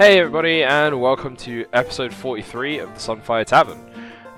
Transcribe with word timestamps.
Hey, 0.00 0.18
everybody, 0.18 0.62
and 0.62 0.98
welcome 0.98 1.36
to 1.36 1.66
episode 1.74 2.14
43 2.14 2.78
of 2.78 2.88
the 2.94 2.98
Sunfire 2.98 3.44
Tavern. 3.44 3.78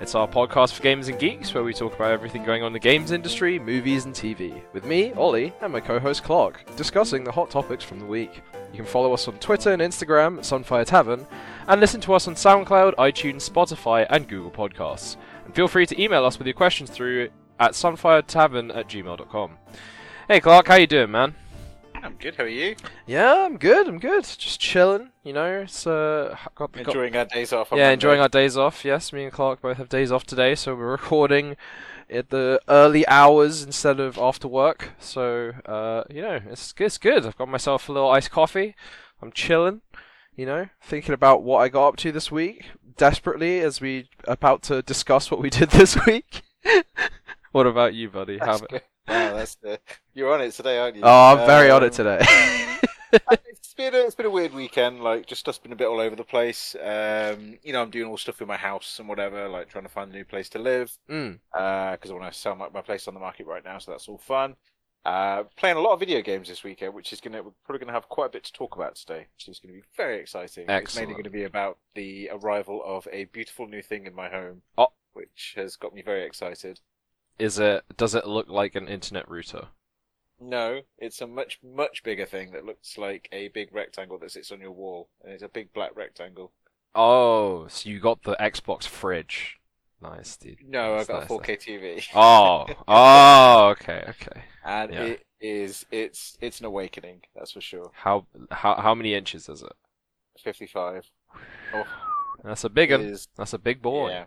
It's 0.01 0.17
our 0.17 0.27
podcast 0.27 0.73
for 0.73 0.83
gamers 0.83 1.09
and 1.09 1.21
geeks 1.21 1.55
where 1.55 1.63
we 1.63 1.73
talk 1.73 1.95
about 1.95 2.11
everything 2.11 2.43
going 2.43 2.65
on 2.65 2.67
in 2.67 2.73
the 2.73 2.81
games 2.81 3.13
industry, 3.13 3.61
movies, 3.61 4.05
and 4.05 4.13
TV. 4.13 4.61
With 4.73 4.85
me, 4.85 5.13
Ollie, 5.13 5.53
and 5.61 5.73
my 5.73 5.79
co 5.79 6.01
host 6.01 6.25
Clark, 6.25 6.65
discussing 6.75 7.23
the 7.23 7.31
hot 7.31 7.49
topics 7.49 7.85
from 7.85 8.01
the 8.01 8.07
week. 8.07 8.43
You 8.73 8.79
can 8.79 8.85
follow 8.85 9.15
us 9.15 9.29
on 9.29 9.39
Twitter 9.39 9.73
and 9.73 9.81
Instagram 9.81 10.39
at 10.39 10.43
Sunfire 10.43 10.85
Tavern, 10.85 11.25
and 11.69 11.81
listen 11.81 12.01
to 12.01 12.15
us 12.15 12.27
on 12.27 12.35
SoundCloud, 12.35 12.97
iTunes, 12.97 13.49
Spotify, 13.49 14.05
and 14.11 14.27
Google 14.27 14.51
Podcasts. 14.51 15.15
And 15.45 15.55
feel 15.55 15.69
free 15.69 15.87
to 15.87 16.03
email 16.03 16.25
us 16.25 16.39
with 16.39 16.49
your 16.49 16.55
questions 16.55 16.91
through 16.91 17.29
at 17.61 17.75
sunfiretavern 17.75 18.77
at 18.77 18.89
gmail.com. 18.89 19.59
Hey, 20.27 20.41
Clark, 20.41 20.67
how 20.67 20.75
you 20.75 20.89
doing, 20.89 21.13
man? 21.13 21.37
I'm 22.03 22.17
good. 22.17 22.35
How 22.35 22.45
are 22.45 22.49
you? 22.49 22.75
Yeah, 23.07 23.45
I'm 23.47 23.57
good. 23.59 23.87
I'm 23.87 23.99
good. 23.99 24.25
Just 24.25 24.61
chilling. 24.61 25.11
You 25.23 25.33
know, 25.35 25.61
it's 25.61 25.87
uh, 25.87 26.37
got, 26.57 26.73
got 26.73 26.87
Enjoying 26.87 27.15
our 27.17 27.25
days 27.25 27.53
off. 27.53 27.69
yeah, 27.73 27.91
enjoying 27.91 28.21
our 28.21 28.29
days 28.29 28.57
off. 28.57 28.85
Yes, 28.85 29.13
me 29.13 29.25
and 29.25 29.33
Clark 29.33 29.63
both 29.63 29.77
have 29.77 29.89
days 29.89 30.11
off 30.11 30.25
today, 30.25 30.55
so 30.57 30.75
we're 30.75 30.91
recording 30.91 31.57
at 32.11 32.31
the 32.31 32.61
early 32.69 33.07
hours 33.07 33.63
instead 33.63 34.01
of 34.01 34.19
after 34.19 34.49
work. 34.49 34.91
So, 34.99 35.53
uh, 35.65 36.03
you 36.11 36.23
know, 36.23 36.41
it's 36.51 36.75
it's 36.79 36.99
good. 36.99 37.25
I've 37.25 37.37
got 37.39 37.49
myself 37.49 37.89
a 37.89 37.93
little 37.93 38.11
iced 38.11 38.33
coffee. 38.33 38.75
I'm 39.21 39.31
chilling. 39.33 39.83
You 40.35 40.47
know, 40.47 40.69
thinking 40.83 41.13
about 41.15 41.43
what 41.43 41.59
I 41.59 41.69
got 41.69 41.89
up 41.89 41.97
to 41.99 42.11
this 42.11 42.33
week 42.33 42.65
desperately 42.97 43.61
as 43.61 43.81
we 43.81 44.09
about 44.25 44.63
to 44.63 44.83
discuss 44.83 45.31
what 45.31 45.41
we 45.41 45.51
did 45.61 45.71
this 45.71 45.97
week. 46.07 46.43
what 47.53 47.67
about 47.67 47.95
you, 47.95 48.09
buddy? 48.11 48.39
How 48.39 48.47
That's 48.47 48.59
about- 48.61 48.71
good. 48.71 48.83
Wow, 49.09 49.35
that's 49.35 49.57
the... 49.57 49.81
You're 50.15 50.33
on 50.33 50.41
it 50.43 50.53
today, 50.53 50.79
aren't 50.79 50.97
you? 50.97 51.03
Oh, 51.05 51.37
I'm 51.37 51.47
very 51.47 51.71
on 51.71 51.83
it 51.83 51.87
Um, 51.87 51.91
today. 51.91 52.19
it's 53.47 53.75
been 53.75 53.95
a, 53.95 53.99
it's 53.99 54.15
been 54.15 54.27
a 54.27 54.31
weird 54.31 54.55
weekend. 54.55 55.03
Like 55.03 55.27
just 55.27 55.41
stuff's 55.41 55.59
been 55.59 55.73
a 55.73 55.77
bit 55.77 55.87
all 55.89 56.01
over 56.01 56.15
the 56.17 56.25
place. 56.25 56.75
Um, 56.83 57.59
you 57.63 57.73
know, 57.73 57.83
I'm 57.83 57.91
doing 57.91 58.09
all 58.09 58.17
stuff 58.17 58.41
in 58.41 58.49
my 58.49 58.57
house 58.57 58.99
and 58.99 59.09
whatever, 59.09 59.49
like 59.49 59.69
trying 59.69 59.85
to 59.85 59.91
find 59.91 60.11
a 60.11 60.15
new 60.15 60.25
place 60.25 60.49
to 60.51 60.59
live. 60.59 60.97
mm. 61.09 61.39
because 61.53 62.11
I 62.11 62.15
want 62.15 62.33
to 62.33 62.39
sell 62.39 62.55
my, 62.55 62.69
my 62.69 62.83
place 62.83 63.09
on 63.09 63.15
the 63.15 63.21
market 63.21 63.47
right 63.47 63.65
now, 63.65 63.79
so 63.79 63.91
that's 63.91 64.09
all 64.09 64.19
fun. 64.19 64.57
Uh, 65.05 65.43
playing 65.57 65.77
a 65.77 65.81
lot 65.81 65.93
of 65.95 65.99
video 65.99 66.23
games 66.23 66.49
this 66.49 66.63
weekend, 66.63 66.95
which 66.95 67.13
is 67.13 67.21
gonna 67.21 67.43
we're 67.43 67.51
probably 67.65 67.81
gonna 67.81 67.93
have 67.93 68.09
quite 68.09 68.27
a 68.27 68.31
bit 68.31 68.45
to 68.45 68.53
talk 68.53 68.77
about 68.77 68.95
today, 68.95 69.27
which 69.37 69.49
is 69.49 69.59
gonna 69.59 69.75
be 69.75 69.83
very 69.97 70.21
exciting. 70.21 70.63
It's 70.65 70.71
Excellent. 70.71 71.09
mainly 71.09 71.21
gonna 71.23 71.33
be 71.33 71.43
about 71.45 71.79
the 71.97 72.31
arrival 72.33 72.81
of 72.85 73.09
a 73.11 73.25
beautiful 73.25 73.67
new 73.67 73.83
thing 73.83 74.07
in 74.07 74.15
my 74.15 74.29
home, 74.29 74.63
Oh. 74.79 74.93
which 75.15 75.55
has 75.57 75.75
got 75.75 75.93
me 75.93 76.03
very 76.03 76.25
excited. 76.25 76.79
Is 77.39 77.59
it? 77.59 77.85
Does 77.97 78.15
it 78.15 78.27
look 78.27 78.49
like 78.49 78.75
an 78.75 78.89
internet 78.89 79.29
router? 79.29 79.69
No, 80.41 80.83
it's 80.99 81.23
a 81.23 81.27
much 81.27 81.59
much 81.63 82.03
bigger 82.03 82.27
thing 82.27 82.53
that 82.53 82.67
looks 82.67 82.99
like 82.99 83.31
a 83.33 83.49
big 83.49 83.73
rectangle 83.73 84.19
that 84.19 84.31
sits 84.33 84.53
on 84.53 84.61
your 84.61 84.73
wall, 84.73 85.09
and 85.23 85.33
it's 85.33 85.43
a 85.43 85.49
big 85.49 85.73
black 85.73 85.97
rectangle. 85.97 86.53
Oh, 86.95 87.67
so 87.69 87.89
you 87.89 88.01
got 88.01 88.23
the 88.23 88.37
Xbox 88.41 88.85
fridge. 88.87 89.59
Nice, 90.01 90.37
dude. 90.37 90.59
No, 90.61 90.97
That's 90.97 91.09
I've 91.09 91.09
got 91.09 91.21
nice, 91.21 91.27
a 91.29 91.29
4K 91.29 91.57
TV, 91.57 92.03
Oh, 92.15 92.67
oh, 92.89 93.69
okay, 93.81 94.05
okay. 94.09 94.45
and 94.65 94.93
yeah. 94.93 95.03
it 95.03 95.27
is 95.41 95.87
it's 95.91 96.37
it's 96.41 96.61
an 96.61 96.67
awakening, 96.67 97.23
that's 97.35 97.53
for 97.53 97.61
sure. 97.61 97.93
How 97.93 98.27
how 98.51 98.75
how 98.81 98.95
many 98.95 99.15
inches 99.15 99.49
is 99.49 99.63
it? 99.63 99.73
55. 100.39 101.11
Oh, 101.73 101.85
That's 102.45 102.65
a 102.65 102.69
big 102.69 102.91
one. 102.91 103.01
Is, 103.03 103.29
that's 103.37 103.53
a 103.53 103.59
big 103.59 103.81
boy. 103.83 104.11
Yeah, 104.11 104.25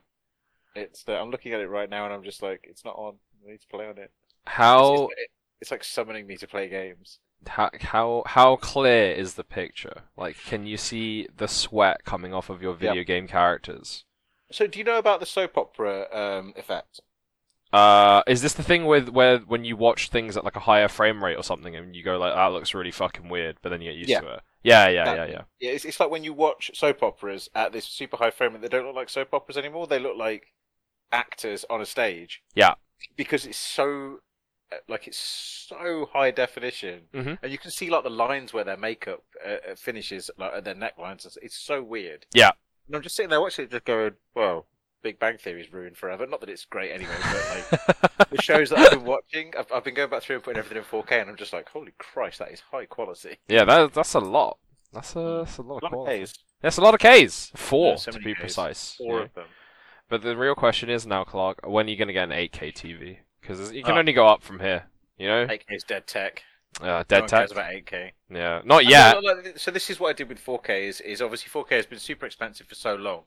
it's. 0.76 1.04
I'm 1.08 1.32
looking 1.32 1.54
at 1.54 1.60
it 1.62 1.68
right 1.70 1.90
now, 1.90 2.06
and 2.06 2.14
I'm 2.14 2.24
just 2.24 2.42
like, 2.42 2.66
it's 2.70 2.86
not 2.86 2.96
on. 2.96 3.16
I 3.48 3.52
need 3.52 3.62
to 3.62 3.68
play 3.68 3.86
on 3.88 3.98
it. 3.98 4.12
How 4.46 5.10
it's, 5.12 5.32
it's 5.62 5.72
like 5.72 5.84
summoning 5.84 6.28
me 6.28 6.38
to 6.38 6.48
play 6.48 6.68
games. 6.70 7.20
how 7.48 7.70
how 7.80 8.24
how 8.26 8.56
clear 8.58 9.12
is 9.12 9.36
the 9.36 9.44
picture? 9.44 10.04
Like, 10.18 10.38
can 10.46 10.66
you 10.66 10.78
see 10.78 11.28
the 11.36 11.48
sweat 11.48 12.04
coming 12.06 12.34
off 12.34 12.50
of 12.50 12.62
your 12.62 12.74
video 12.74 13.04
game 13.04 13.28
characters? 13.28 14.04
So, 14.52 14.68
do 14.68 14.80
you 14.80 14.86
know 14.86 14.98
about 14.98 15.20
the 15.20 15.26
soap 15.26 15.58
opera 15.58 16.08
um, 16.14 16.54
effect? 16.56 17.02
Uh, 17.74 18.24
is 18.28 18.42
this 18.42 18.54
the 18.54 18.64
thing 18.64 18.86
with 18.86 19.10
where 19.10 19.40
when 19.40 19.66
you 19.66 19.76
watch 19.76 20.10
things 20.10 20.38
at 20.38 20.46
like 20.46 20.56
a 20.56 20.62
higher 20.62 20.88
frame 20.88 21.24
rate 21.24 21.36
or 21.36 21.44
something, 21.44 21.76
and 21.76 21.96
you 21.96 22.04
go 22.04 22.18
like, 22.18 22.34
that 22.34 22.52
looks 22.54 22.74
really 22.74 22.92
fucking 22.92 23.28
weird, 23.28 23.58
but 23.62 23.70
then 23.70 23.82
you 23.82 23.92
get 23.92 23.98
used 23.98 24.10
Yeah. 24.10 24.22
to 24.22 24.34
it? 24.36 24.42
Yeah, 24.64 24.88
yeah, 24.90 25.06
That- 25.06 25.18
yeah, 25.18 25.26
yeah. 25.26 25.42
Yeah, 25.60 25.72
it's, 25.72 25.86
it's 25.86 26.00
like 26.00 26.10
when 26.10 26.24
you 26.24 26.34
watch 26.34 26.72
soap 26.74 27.04
operas 27.04 27.50
at 27.54 27.74
this 27.74 27.86
super 27.86 28.18
high 28.18 28.32
frame 28.32 28.54
rate. 28.54 28.62
They 28.62 28.70
don't 28.70 28.86
look 28.86 28.96
like 28.96 29.10
soap 29.10 29.34
operas 29.34 29.58
anymore. 29.58 29.88
They 29.88 30.00
look 30.00 30.16
like 30.18 30.54
actors 31.12 31.66
on 31.70 31.82
a 31.82 31.86
stage. 31.86 32.42
Yeah. 32.56 32.76
Because 33.16 33.46
it's 33.46 33.58
so, 33.58 34.20
uh, 34.72 34.78
like, 34.88 35.08
it's 35.08 35.18
so 35.70 36.10
high 36.14 36.32
definition, 36.32 37.04
Mhm. 37.14 37.38
and 37.42 37.52
you 37.52 37.58
can 37.58 37.72
see 37.72 37.90
like 37.90 38.04
the 38.04 38.10
lines 38.10 38.54
where 38.54 38.64
their 38.64 38.78
makeup 38.78 39.24
uh, 39.46 39.58
uh, 39.72 39.76
finishes, 39.76 40.32
like 40.38 40.64
their 40.64 40.76
necklines. 40.76 41.20
It's- 41.26 41.38
It's 41.42 41.56
so 41.58 41.82
weird. 41.84 42.26
Yeah. 42.34 42.52
And 42.88 42.96
I'm 42.96 43.02
just 43.02 43.16
sitting 43.16 43.30
there 43.30 43.42
watching 43.42 43.66
it, 43.66 43.72
just 43.72 43.86
going, 43.86 44.16
"Well, 44.34 44.68
Big 45.02 45.20
Bang 45.20 45.38
Theory 45.38 45.62
is 45.62 45.72
ruined 45.74 45.98
forever." 45.98 46.26
Not 46.26 46.40
that 46.42 46.50
it's 46.50 46.66
great 46.66 46.92
anyway, 46.92 47.16
but 47.22 47.50
like 47.50 48.30
the 48.30 48.42
shows 48.42 48.70
that 48.70 48.80
I've 48.80 48.92
been 48.92 49.04
watching, 49.06 49.54
I've, 49.58 49.72
I've 49.72 49.84
been 49.84 49.94
going 49.94 50.10
back 50.10 50.22
through 50.24 50.36
and 50.38 50.44
putting 50.44 50.60
everything 50.60 50.78
in 50.78 50.84
4K, 50.84 51.22
and 51.22 51.30
I'm 51.30 51.36
just 51.36 51.54
like, 51.54 51.68
"Holy 51.70 51.94
Christ, 51.98 52.40
that 52.40 52.52
is 52.52 52.62
high 52.72 52.86
quality." 52.86 53.38
yeah, 53.48 53.66
that 53.66 53.94
that's 53.94 54.14
a 54.14 54.20
lot. 54.20 54.58
That's 54.94 55.16
a 55.16 55.44
that's 55.46 55.58
a 55.58 55.62
lot 55.64 55.84
of 55.84 55.84
A 55.84 55.86
lot 55.86 56.02
of 56.02 56.06
quality. 56.06 56.24
Ks, 56.26 56.34
That's 56.62 56.78
a 56.78 56.82
lot 56.82 56.94
of 56.94 57.00
Ks. 57.02 57.52
Four 57.56 57.90
Yeah, 57.92 57.96
so 57.98 58.12
to 58.12 58.20
be 58.20 58.34
Ks. 58.34 58.40
precise. 58.40 58.96
four 58.98 59.18
yeah. 59.20 59.24
of 59.26 59.34
them. 59.34 59.48
But 60.10 60.22
the 60.22 60.38
real 60.38 60.56
question 60.56 60.90
is 60.90 61.06
now, 61.06 61.24
Clark, 61.24 61.60
when 61.66 61.88
are 61.88 61.90
you 61.90 61.98
going 61.98 62.08
to 62.08 62.14
get 62.14 62.24
an 62.24 62.32
8K 62.32 62.72
TV? 62.74 63.18
Because 63.42 63.72
you 63.72 63.84
can 63.84 63.96
Oh. 63.96 64.00
only 64.00 64.14
go 64.14 64.28
up 64.28 64.44
from 64.44 64.60
here. 64.60 64.90
You 65.18 65.28
know, 65.28 65.48
8K 65.48 65.66
is 65.76 65.84
dead 65.84 66.08
tech. 66.08 66.44
uh, 66.82 67.04
dead 67.08 67.22
one 67.22 67.30
tech. 67.30 67.52
about 67.52 67.72
8K. 67.72 68.12
Yeah, 68.30 68.62
not 68.66 68.86
yet. 68.86 69.16
So 69.60 69.72
this 69.72 69.90
is 69.90 70.00
what 70.00 70.10
I 70.10 70.14
did 70.14 70.28
with 70.30 70.40
4K. 70.44 70.88
Is 70.88 71.02
is 71.02 71.22
obviously 71.22 71.50
4K 71.50 71.72
has 71.78 71.86
been 71.86 72.00
super 72.00 72.26
expensive 72.26 72.68
for 72.68 72.76
so 72.76 72.96
long, 72.96 73.24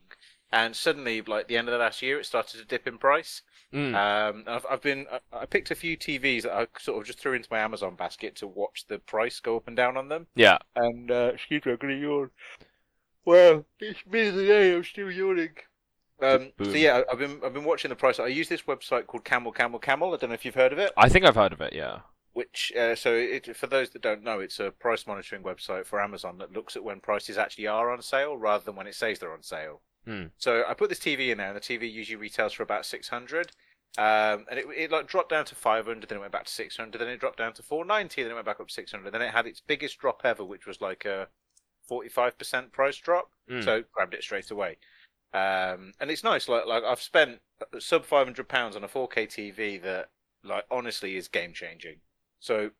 and 0.53 0.77
suddenly, 0.77 1.23
like 1.23 1.49
the 1.49 1.57
end 1.57 1.67
of 1.69 1.73
the 1.73 1.79
last 1.79 2.03
year, 2.03 2.21
it 2.21 2.27
started 2.27 2.59
to 2.59 2.65
dip 2.67 2.87
in 2.87 2.99
price. 2.99 3.43
Mm. 3.73 3.95
Um, 3.95 4.45
I've 4.47 4.67
I've 4.71 4.83
been 4.83 5.07
I, 5.33 5.47
picked 5.47 5.71
a 5.71 5.75
few 5.75 5.97
TVs 5.97 6.43
that 6.43 6.53
I 6.53 6.67
sort 6.79 6.99
of 7.01 7.07
just 7.07 7.19
threw 7.21 7.33
into 7.33 7.49
my 7.51 7.59
Amazon 7.61 7.95
basket 7.97 8.37
to 8.37 8.47
watch 8.47 8.85
the 8.87 8.99
price 8.99 9.41
go 9.41 9.57
up 9.57 9.67
and 9.67 9.77
down 9.77 9.97
on 9.97 10.09
them. 10.09 10.27
Yeah. 10.35 10.59
And 10.77 11.11
uh, 11.11 11.31
excuse 11.35 11.65
me, 11.65 11.73
I'm 11.73 11.79
gonna 11.79 11.95
yawn. 11.95 12.31
Well, 13.25 13.65
it's 13.81 14.01
mid 14.11 14.29
of 14.29 14.35
the 14.37 14.47
day. 14.47 14.75
I'm 14.75 14.85
still 14.85 15.11
yawning. 15.11 15.51
Um, 16.21 16.53
so 16.63 16.71
yeah, 16.71 17.03
I've 17.11 17.19
been 17.19 17.41
I've 17.45 17.55
been 17.55 17.65
watching 17.65 17.91
the 17.91 17.97
price. 17.97 18.19
I 18.19 18.27
use 18.27 18.49
this 18.49 18.63
website 18.63 19.07
called 19.07 19.25
Camel 19.25 19.53
Camel 19.53 19.79
Camel. 19.79 20.13
I 20.13 20.17
don't 20.17 20.31
know 20.31 20.35
if 20.35 20.45
you've 20.45 20.55
heard 20.55 20.73
of 20.73 20.79
it. 20.79 20.93
I 20.97 21.09
think 21.09 21.25
I've 21.25 21.37
heard 21.37 21.53
of 21.53 21.61
it. 21.61 21.73
Yeah. 21.73 22.01
Which 22.33 22.73
uh, 22.79 22.95
so 22.95 23.15
it, 23.15 23.57
for 23.57 23.67
those 23.67 23.91
that 23.91 24.03
don't 24.03 24.23
know, 24.23 24.41
it's 24.41 24.61
a 24.61 24.71
price 24.71 25.07
monitoring 25.07 25.43
website 25.43 25.87
for 25.87 26.01
Amazon 26.01 26.39
that 26.39 26.53
looks 26.53 26.77
at 26.77 26.85
when 26.85 27.01
prices 27.01 27.39
actually 27.39 27.67
are 27.67 27.91
on 27.91 28.03
sale 28.03 28.37
rather 28.37 28.65
than 28.65 28.77
when 28.77 28.87
it 28.87 28.95
says 28.95 29.19
they're 29.19 29.33
on 29.33 29.43
sale. 29.43 29.81
Hmm. 30.05 30.27
So 30.39 30.65
I 30.69 30.75
put 30.75 30.89
this 30.89 31.01
TV 31.01 31.31
in 31.31 31.39
there, 31.39 31.49
and 31.49 31.57
the 31.57 31.61
TV 31.61 31.91
usually 31.93 32.17
retails 32.17 32.53
for 32.53 32.63
about 32.63 32.85
six 32.85 33.09
hundred. 33.09 33.53
Um, 33.97 34.45
and 34.51 34.59
it, 34.59 34.67
it 34.77 34.91
like 34.93 35.09
dropped 35.09 35.31
down 35.31 35.45
to 35.47 35.55
500, 35.55 36.09
then 36.09 36.19
it 36.19 36.21
went 36.21 36.31
back 36.31 36.45
to 36.45 36.53
600, 36.53 36.99
then 36.99 37.09
it 37.09 37.19
dropped 37.19 37.39
down 37.39 37.55
to 37.55 37.63
490, 37.63 38.23
then 38.23 38.31
it 38.31 38.35
went 38.35 38.47
back 38.47 38.61
up 38.61 38.69
to 38.69 38.75
600. 38.75 39.11
Then 39.11 39.23
it 39.23 39.33
had 39.33 39.47
its 39.47 39.61
biggest 39.61 39.99
drop 39.99 40.21
ever, 40.25 40.45
which 40.45 40.67
was 40.67 40.81
like 40.81 41.05
a 41.05 41.27
45% 41.91 42.71
price 42.71 42.97
drop. 42.97 43.31
Mm. 43.51 43.65
So 43.65 43.83
grabbed 43.93 44.15
it 44.15 44.23
straight 44.23 44.51
away. 44.51 44.77
Um, 45.35 45.93
and 46.01 46.11
it's 46.11 46.25
nice. 46.25 46.49
Like 46.49 46.67
like 46.67 46.85
I've 46.85 47.03
spent 47.03 47.41
sub 47.79 48.05
500 48.05 48.49
pounds 48.49 48.77
on 48.77 48.85
a 48.85 48.89
4K 48.89 49.27
TV 49.27 49.83
that 49.83 50.09
like 50.43 50.65
honestly 50.71 51.17
is 51.17 51.29
game 51.29 51.53
changing. 51.53 51.97
So 52.41 52.71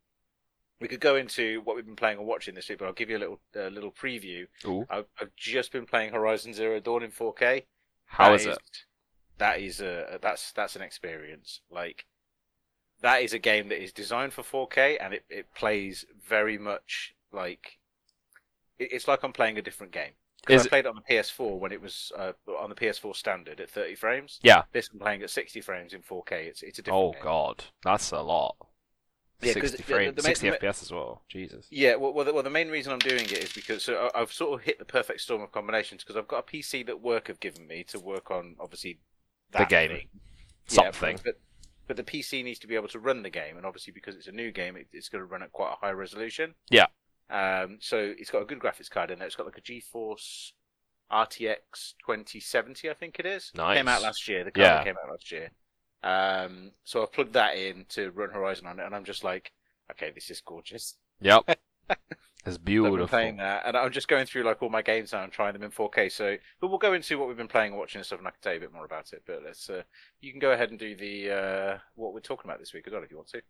we 0.81 0.89
could 0.89 1.01
go 1.01 1.17
into 1.17 1.61
what 1.63 1.77
we've 1.77 1.85
been 1.85 1.97
playing 1.97 2.19
and 2.19 2.27
watching 2.27 2.55
this 2.55 2.69
week, 2.69 2.79
but 2.79 2.87
I'll 2.87 2.93
give 2.93 3.11
you 3.11 3.19
a 3.19 3.19
little 3.19 3.41
uh, 3.57 3.69
little 3.69 3.91
preview. 3.91 4.47
I've, 4.89 5.07
I've 5.21 5.35
just 5.37 5.73
been 5.73 5.87
playing 5.87 6.13
Horizon 6.13 6.55
Zero 6.55 6.81
Dawn 6.81 7.03
in 7.03 7.11
4K. 7.11 7.65
How 8.07 8.31
That 8.31 8.35
is 8.41 8.47
it? 8.47 8.59
That 9.39 9.61
is 9.61 9.81
a 9.81 10.19
that's 10.23 10.53
that's 10.53 10.77
an 10.77 10.83
experience. 10.83 11.61
Like 11.71 12.07
that 13.01 13.23
is 13.23 13.33
a 13.33 13.39
game 13.39 13.69
that 13.69 13.83
is 13.83 13.93
designed 13.93 14.33
for 14.33 14.43
4K 14.43 14.97
and 15.01 15.15
it, 15.15 15.25
it 15.29 15.55
plays 15.55 16.05
very 16.27 16.59
much 16.59 17.15
like 17.33 17.79
it, 18.79 18.93
it's 18.93 19.07
like 19.07 19.23
I'm 19.23 19.33
playing 19.33 19.59
a 19.59 19.63
different 19.63 19.93
game. 19.93 20.13
Is 20.49 20.67
I 20.67 20.69
played 20.69 20.87
it 20.87 20.89
on 20.89 20.97
the 20.97 21.15
PS4 21.15 21.59
when 21.59 21.73
it 21.73 21.81
was 21.83 22.11
uh, 22.17 22.33
on 22.59 22.71
the 22.71 22.75
PS4 22.77 23.15
standard 23.15 23.61
at 23.61 23.71
30 23.71 23.95
frames. 23.97 24.39
Yeah. 24.43 24.63
This 24.73 24.89
I'm 24.93 24.99
playing 24.99 25.23
at 25.23 25.31
60 25.31 25.61
frames 25.61 25.93
in 25.93 26.01
4K. 26.03 26.33
It's 26.47 26.63
it's 26.63 26.79
a 26.79 26.83
different 26.83 27.05
Oh 27.05 27.13
game. 27.13 27.23
god, 27.23 27.65
that's 27.85 28.11
a 28.13 28.21
lot. 28.21 28.57
Yeah, 29.41 29.53
'cause 29.55 29.71
60 29.71 29.77
the- 29.79 29.83
frame, 29.85 30.15
the 30.15 30.23
60 30.23 30.51
the 30.51 30.57
FPS 30.57 30.83
as 30.83 30.91
well. 30.91 31.23
Jesus. 31.29 31.67
Yeah, 31.71 31.95
well, 31.97 32.13
well, 32.13 32.25
the, 32.25 32.33
well, 32.33 32.43
the 32.43 32.51
main 32.51 32.71
reason 32.71 32.93
I'm 32.93 32.99
doing 32.99 33.25
it 33.25 33.33
is 33.45 33.53
because 33.53 33.85
so 33.85 34.11
I've 34.15 34.33
sort 34.33 34.59
of 34.59 34.65
hit 34.65 34.79
the 34.79 34.85
perfect 34.85 35.21
storm 35.21 35.43
of 35.43 35.53
combinations 35.53 36.03
because 36.03 36.17
I've 36.17 36.27
got 36.29 36.39
a 36.39 36.43
PC 36.57 36.85
that 36.87 37.01
work 37.01 37.29
have 37.29 37.41
given 37.41 37.67
me 37.67 37.85
to 37.85 38.01
work 38.01 38.31
on 38.31 38.57
obviously 38.59 38.99
The 39.53 39.59
that 39.59 39.69
game. 39.69 39.91
thing. 39.91 40.09
Something. 40.67 41.17
Yeah, 41.19 41.23
but, 41.25 41.35
but 41.87 41.97
the 41.97 42.03
PC 42.05 42.43
needs 42.43 42.59
to 42.61 42.67
be 42.67 42.75
able 42.75 42.89
to 42.89 42.99
run 42.99 43.23
the 43.23 43.31
game, 43.31 43.57
and 43.57 43.65
obviously 43.65 43.93
because 43.93 44.17
it's 44.17 44.27
a 44.27 44.33
new 44.33 44.51
game, 44.51 44.77
it, 44.77 44.89
it's 44.93 45.09
going 45.09 45.21
to 45.23 45.27
run 45.27 45.43
at 45.43 45.53
quite 45.53 45.73
a 45.73 45.87
high 45.87 45.93
resolution. 45.93 46.55
Yeah. 46.71 46.87
Um. 47.31 47.79
So 47.81 48.15
it's 48.19 48.31
got 48.31 48.43
a 48.43 48.47
good 48.47 48.59
graphics 48.59 48.91
card 48.91 49.11
in 49.11 49.19
there. 49.19 49.27
It's 49.27 49.37
got 49.37 49.47
like 49.47 49.59
a 49.59 49.61
GeForce 49.61 50.53
RTX 51.13 51.95
2070, 52.05 52.91
I 52.91 52.95
think 52.95 53.19
it 53.19 53.27
is. 53.27 53.51
Nice. 53.55 53.77
Came 53.79 53.89
out 53.89 54.03
last 54.03 54.29
year. 54.29 54.45
The 54.45 54.51
card 54.51 54.67
Yeah. 54.67 54.85
came 54.85 54.97
out 55.03 55.11
last 55.11 55.31
year. 55.33 55.51
Um. 56.03 56.73
So 56.85 57.03
I've 57.03 57.13
plugged 57.13 57.33
that 57.35 57.57
in 57.57 57.87
to 57.91 58.11
run 58.11 58.31
Horizon 58.31 58.67
on 58.67 58.79
it, 58.79 58.85
and 58.87 58.95
I'm 58.95 59.05
just 59.05 59.25
like, 59.25 59.53
okay, 59.91 60.11
this 60.15 60.31
is 60.31 60.41
gorgeous. 60.41 60.95
Yep. 61.21 61.59
It's 62.47 62.57
I've 62.57 62.65
beautiful. 62.65 62.97
been 62.97 63.09
playing 63.09 63.37
that, 63.39 63.65
and 63.67 63.77
I'm 63.77 63.91
just 63.91 64.07
going 64.09 64.25
through 64.25 64.45
like 64.45 64.63
all 64.63 64.69
my 64.71 64.81
games 64.81 65.13
now 65.13 65.25
and 65.25 65.33
trying 65.33 65.53
them 65.55 65.65
in 65.65 65.71
4K. 65.71 66.11
So, 66.11 66.37
but 66.61 66.69
we'll 66.69 66.79
go 66.79 66.93
into 66.95 67.19
what 67.19 67.27
we've 67.29 67.37
been 67.37 67.49
playing 67.49 67.73
and 67.73 67.79
watching 67.79 67.99
and 67.99 68.07
stuff, 68.07 68.21
and 68.21 68.29
I 68.29 68.31
can 68.31 68.39
tell 68.41 68.53
you 68.53 68.59
a 68.59 68.61
bit 68.61 68.73
more 68.73 68.85
about 68.85 69.13
it. 69.13 69.23
But 69.27 69.43
let's, 69.45 69.69
uh, 69.69 69.83
you 70.21 70.31
can 70.31 70.39
go 70.39 70.53
ahead 70.53 70.71
and 70.71 70.79
do 70.79 70.95
the 70.95 71.31
uh, 71.31 71.79
what 71.97 72.15
we're 72.15 72.21
talking 72.21 72.49
about 72.49 72.61
this 72.61 72.73
week 72.73 72.87
as 72.87 72.93
well 72.93 73.03
if 73.03 73.11
you 73.11 73.17
want 73.17 73.29
to. 73.31 73.43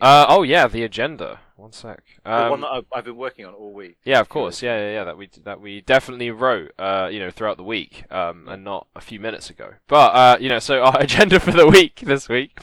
Uh, 0.00 0.26
oh 0.28 0.42
yeah, 0.42 0.66
the 0.66 0.82
agenda. 0.82 1.40
One 1.56 1.72
sec. 1.72 2.02
the 2.24 2.32
Um, 2.44 2.50
one 2.50 2.60
that 2.62 2.68
I've, 2.68 2.84
I've 2.90 3.04
been 3.04 3.16
working 3.18 3.44
on 3.44 3.52
all 3.52 3.74
week. 3.74 3.98
Yeah, 4.02 4.20
of 4.20 4.30
course. 4.30 4.62
Yeah, 4.62 4.78
yeah, 4.78 4.92
yeah. 4.92 5.04
That 5.04 5.18
we 5.18 5.28
that 5.44 5.60
we 5.60 5.82
definitely 5.82 6.30
wrote, 6.30 6.72
uh, 6.78 7.08
you 7.12 7.18
know, 7.18 7.30
throughout 7.30 7.58
the 7.58 7.62
week, 7.64 8.04
um, 8.10 8.48
and 8.48 8.64
not 8.64 8.86
a 8.96 9.00
few 9.02 9.20
minutes 9.20 9.50
ago. 9.50 9.74
But 9.86 10.14
uh, 10.14 10.36
you 10.40 10.48
know, 10.48 10.58
so 10.58 10.82
our 10.82 10.98
agenda 11.00 11.38
for 11.38 11.50
the 11.52 11.66
week 11.66 12.00
this 12.04 12.28
week 12.30 12.58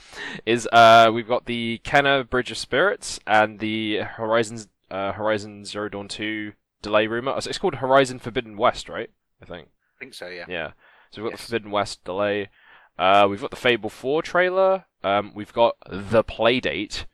is 0.48 0.68
uh, 0.74 1.12
we've 1.14 1.28
got 1.28 1.46
the 1.46 1.80
Kena 1.84 2.28
Bridge 2.28 2.50
of 2.50 2.58
Spirits 2.58 3.20
and 3.28 3.60
the 3.60 4.00
Horizons 4.00 4.68
uh, 4.90 5.12
Horizon 5.12 5.64
Zero 5.64 5.90
Dawn 5.90 6.08
Two 6.08 6.54
delay 6.82 7.06
rumor. 7.06 7.36
It's 7.38 7.58
called 7.60 7.76
Horizon 7.76 8.18
Forbidden 8.18 8.58
West, 8.58 8.90
right? 8.90 9.12
I 9.42 9.46
think. 9.46 9.68
I 9.68 10.00
think 10.00 10.14
so. 10.16 10.28
Yeah. 10.28 10.46
Yeah. 10.50 10.72
So 11.12 11.22
we've 11.22 11.32
got 11.32 11.38
Yes. 11.40 11.42
the 11.48 11.52
Forbidden 11.52 11.72
West 11.72 12.04
delay. 12.04 12.50
Uh, 12.98 13.28
we've 13.30 13.42
got 13.42 13.52
the 13.52 13.56
Fable 13.56 13.90
4 13.92 14.24
trailer. 14.24 14.86
Um, 15.04 15.32
we've 15.36 15.54
got 15.54 15.76
the 15.88 16.24
Playdate. 16.24 17.06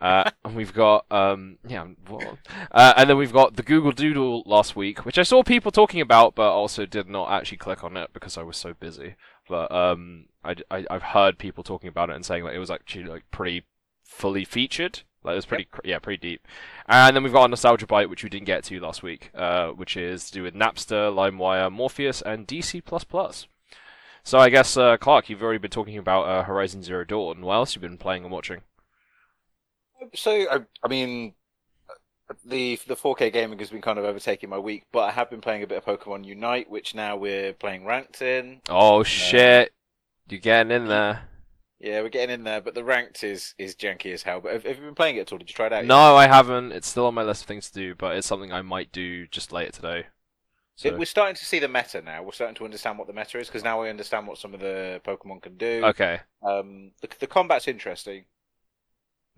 Uh, 0.00 0.30
and 0.44 0.56
we've 0.56 0.72
got 0.72 1.04
um, 1.10 1.58
yeah, 1.66 1.86
what? 2.08 2.38
Uh, 2.70 2.94
and 2.96 3.10
then 3.10 3.16
we've 3.16 3.32
got 3.32 3.56
the 3.56 3.62
Google 3.62 3.92
Doodle 3.92 4.42
last 4.46 4.76
week, 4.76 5.04
which 5.04 5.18
I 5.18 5.22
saw 5.22 5.42
people 5.42 5.70
talking 5.70 6.00
about, 6.00 6.34
but 6.34 6.50
also 6.50 6.86
did 6.86 7.08
not 7.08 7.30
actually 7.30 7.58
click 7.58 7.84
on 7.84 7.96
it 7.96 8.10
because 8.12 8.38
I 8.38 8.42
was 8.42 8.56
so 8.56 8.74
busy. 8.74 9.16
But 9.48 9.70
um, 9.72 10.26
I, 10.44 10.56
I 10.70 10.84
have 10.90 11.02
heard 11.02 11.38
people 11.38 11.64
talking 11.64 11.88
about 11.88 12.10
it 12.10 12.16
and 12.16 12.24
saying 12.24 12.44
like 12.44 12.54
it 12.54 12.60
was 12.60 12.70
actually 12.70 13.04
like 13.04 13.24
pretty 13.30 13.64
fully 14.04 14.44
featured. 14.44 15.00
Like 15.22 15.32
it 15.32 15.36
was 15.36 15.46
pretty 15.46 15.64
cr 15.64 15.80
yeah 15.84 15.98
pretty 15.98 16.28
deep. 16.28 16.46
And 16.86 17.14
then 17.14 17.22
we've 17.22 17.32
got 17.32 17.44
a 17.44 17.48
nostalgia 17.48 17.86
bite, 17.86 18.08
which 18.08 18.22
we 18.22 18.30
didn't 18.30 18.46
get 18.46 18.64
to 18.64 18.80
last 18.80 19.02
week, 19.02 19.30
uh, 19.34 19.68
which 19.68 19.96
is 19.96 20.26
to 20.26 20.32
do 20.32 20.42
with 20.44 20.54
Napster, 20.54 21.12
LimeWire, 21.12 21.70
Morpheus, 21.70 22.22
and 22.22 22.46
DC++. 22.46 22.82
So 24.22 24.38
I 24.38 24.50
guess 24.50 24.76
uh, 24.76 24.96
Clark, 24.96 25.28
you've 25.28 25.42
already 25.42 25.58
been 25.58 25.70
talking 25.70 25.98
about 25.98 26.22
uh, 26.22 26.42
Horizon 26.44 26.82
Zero 26.82 27.04
Dawn. 27.04 27.42
What 27.42 27.54
else 27.54 27.74
you've 27.74 27.82
been 27.82 27.98
playing 27.98 28.24
and 28.24 28.32
watching? 28.32 28.62
So 30.14 30.30
I, 30.30 30.60
I 30.82 30.88
mean, 30.88 31.34
the 32.44 32.78
the 32.86 32.96
4K 32.96 33.32
gaming 33.32 33.58
has 33.58 33.70
been 33.70 33.82
kind 33.82 33.98
of 33.98 34.04
overtaking 34.04 34.50
my 34.50 34.58
week, 34.58 34.84
but 34.92 35.00
I 35.00 35.10
have 35.10 35.30
been 35.30 35.40
playing 35.40 35.62
a 35.62 35.66
bit 35.66 35.78
of 35.78 35.84
Pokemon 35.84 36.24
Unite, 36.24 36.70
which 36.70 36.94
now 36.94 37.16
we're 37.16 37.52
playing 37.52 37.84
ranked 37.84 38.22
in. 38.22 38.60
Oh 38.68 39.02
shit, 39.02 39.72
you're 40.28 40.40
getting 40.40 40.72
in 40.72 40.86
there. 40.88 41.22
Yeah, 41.80 42.02
we're 42.02 42.10
getting 42.10 42.34
in 42.34 42.44
there, 42.44 42.60
but 42.60 42.74
the 42.74 42.84
ranked 42.84 43.24
is 43.24 43.54
is 43.58 43.74
janky 43.74 44.12
as 44.12 44.22
hell. 44.22 44.40
But 44.40 44.52
have, 44.52 44.64
have 44.64 44.76
you 44.78 44.84
been 44.84 44.94
playing 44.94 45.16
it 45.16 45.20
at 45.20 45.32
all? 45.32 45.38
Did 45.38 45.48
you 45.48 45.54
try 45.54 45.66
it 45.66 45.72
out? 45.72 45.82
yet? 45.82 45.86
No, 45.86 46.14
I 46.16 46.26
haven't. 46.26 46.72
It's 46.72 46.88
still 46.88 47.06
on 47.06 47.14
my 47.14 47.22
list 47.22 47.42
of 47.42 47.48
things 47.48 47.70
to 47.70 47.74
do, 47.74 47.94
but 47.94 48.16
it's 48.16 48.26
something 48.26 48.52
I 48.52 48.62
might 48.62 48.92
do 48.92 49.26
just 49.26 49.52
later 49.52 49.72
today. 49.72 50.06
So, 50.76 50.96
we're 50.96 51.04
starting 51.04 51.36
to 51.36 51.44
see 51.44 51.58
the 51.58 51.68
meta 51.68 52.00
now. 52.00 52.22
We're 52.22 52.32
starting 52.32 52.56
to 52.56 52.64
understand 52.64 52.96
what 52.96 53.06
the 53.06 53.12
meta 53.12 53.38
is 53.38 53.48
because 53.48 53.62
now 53.62 53.82
we 53.82 53.90
understand 53.90 54.26
what 54.26 54.38
some 54.38 54.54
of 54.54 54.60
the 54.60 54.98
Pokemon 55.04 55.42
can 55.42 55.58
do. 55.58 55.82
okay. 55.84 56.20
Um, 56.42 56.92
the, 57.02 57.08
the 57.18 57.26
combat's 57.26 57.68
interesting. 57.68 58.24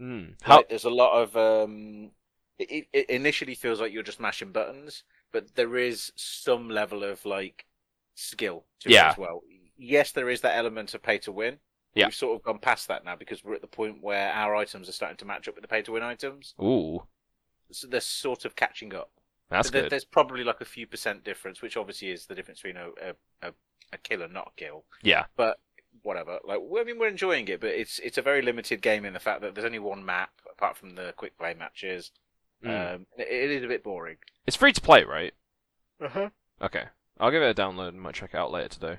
Hmm. 0.03 0.25
How? 0.43 0.57
Like, 0.57 0.69
there's 0.69 0.85
a 0.85 0.91
lot 0.91 1.13
of 1.23 1.37
um. 1.37 2.11
It, 2.59 2.71
it, 2.71 2.87
it 2.93 3.11
initially 3.11 3.55
feels 3.55 3.81
like 3.81 3.93
you're 3.93 4.03
just 4.03 4.21
mashing 4.21 4.51
buttons, 4.53 5.05
but 5.33 5.55
there 5.55 5.77
is 5.77 6.13
some 6.17 6.69
level 6.69 7.05
of 7.05 7.25
like 7.25 7.67
skill 8.15 8.65
to 8.81 8.91
Yeah. 8.91 9.09
it 9.09 9.13
as 9.13 9.19
well. 9.19 9.43
Yes, 9.79 10.13
there 10.13 10.29
is 10.29 10.41
that 10.43 10.57
element 10.57 10.95
of 10.95 11.03
pay 11.03 11.19
to 11.19 11.33
win. 11.33 11.59
Yeah. 11.95 12.07
We've 12.07 12.15
sort 12.15 12.37
of 12.37 12.43
gone 12.43 12.59
past 12.59 12.89
that 12.89 13.05
now 13.05 13.17
because 13.17 13.45
we're 13.45 13.55
at 13.55 13.61
the 13.63 13.67
point 13.67 14.03
where 14.03 14.31
our 14.33 14.55
items 14.57 14.89
are 14.89 14.93
starting 14.93 15.17
to 15.19 15.25
match 15.25 15.47
up 15.49 15.55
with 15.55 15.63
the 15.63 15.69
pay 15.69 15.83
to 15.83 15.93
win 15.93 16.03
items. 16.03 16.55
Ooh, 16.63 17.03
So 17.71 17.87
they're 17.87 18.01
sort 18.01 18.45
of 18.45 18.55
catching 18.57 18.95
up. 18.95 19.11
that's 19.51 19.71
There- 19.71 19.83
good. 19.83 19.91
There's 19.93 20.05
probably 20.05 20.45
like 20.45 20.61
a 20.61 20.65
few 20.67 20.87
percent 20.87 21.25
difference, 21.25 21.63
which 21.63 21.77
obviously 21.77 22.11
is 22.11 22.27
the 22.27 22.35
difference 22.35 22.61
between 22.61 22.77
a 22.83 22.89
a, 23.01 23.49
a, 23.49 23.53
a 23.93 23.99
kill 23.99 24.23
and 24.23 24.33
not 24.33 24.53
a 24.57 24.61
kill. 24.61 24.85
Yeah. 25.03 25.25
But 25.37 25.59
whatever. 26.03 26.39
Like 26.45 26.61
I 26.61 26.85
mean, 26.85 26.99
we're 26.99 27.09
enjoying 27.09 27.49
it, 27.49 27.61
but 27.61 27.71
it's 27.71 27.99
it's 28.01 28.19
a 28.19 28.23
very 28.23 28.43
limited 28.43 28.83
game 28.83 29.05
in 29.05 29.13
the 29.13 29.21
fact 29.21 29.41
that 29.43 29.55
there's 29.55 29.65
only 29.65 29.79
one 29.79 30.05
map 30.05 30.31
apart 30.51 30.77
from 30.77 30.95
the 30.95 31.15
quick 31.17 31.39
play 31.39 31.55
matches. 31.55 32.11
Hmm. 32.63 32.71
Um, 32.71 33.07
it, 33.19 33.29
it 33.29 33.51
is 33.51 33.65
a 33.65 33.69
bit 33.69 33.83
boring. 33.83 34.17
It's 34.47 34.57
free 34.57 34.73
to 34.73 34.81
play, 34.81 35.05
right? 35.05 35.35
Uh-huh. 36.01 36.31
Okay. 36.61 36.85
I'll 37.19 37.31
give 37.31 37.43
it 37.43 37.59
a 37.59 37.61
download 37.61 37.89
and 37.89 38.01
might 38.01 38.15
check 38.15 38.31
it 38.35 38.37
out 38.37 38.51
later 38.51 38.69
today. 38.69 38.99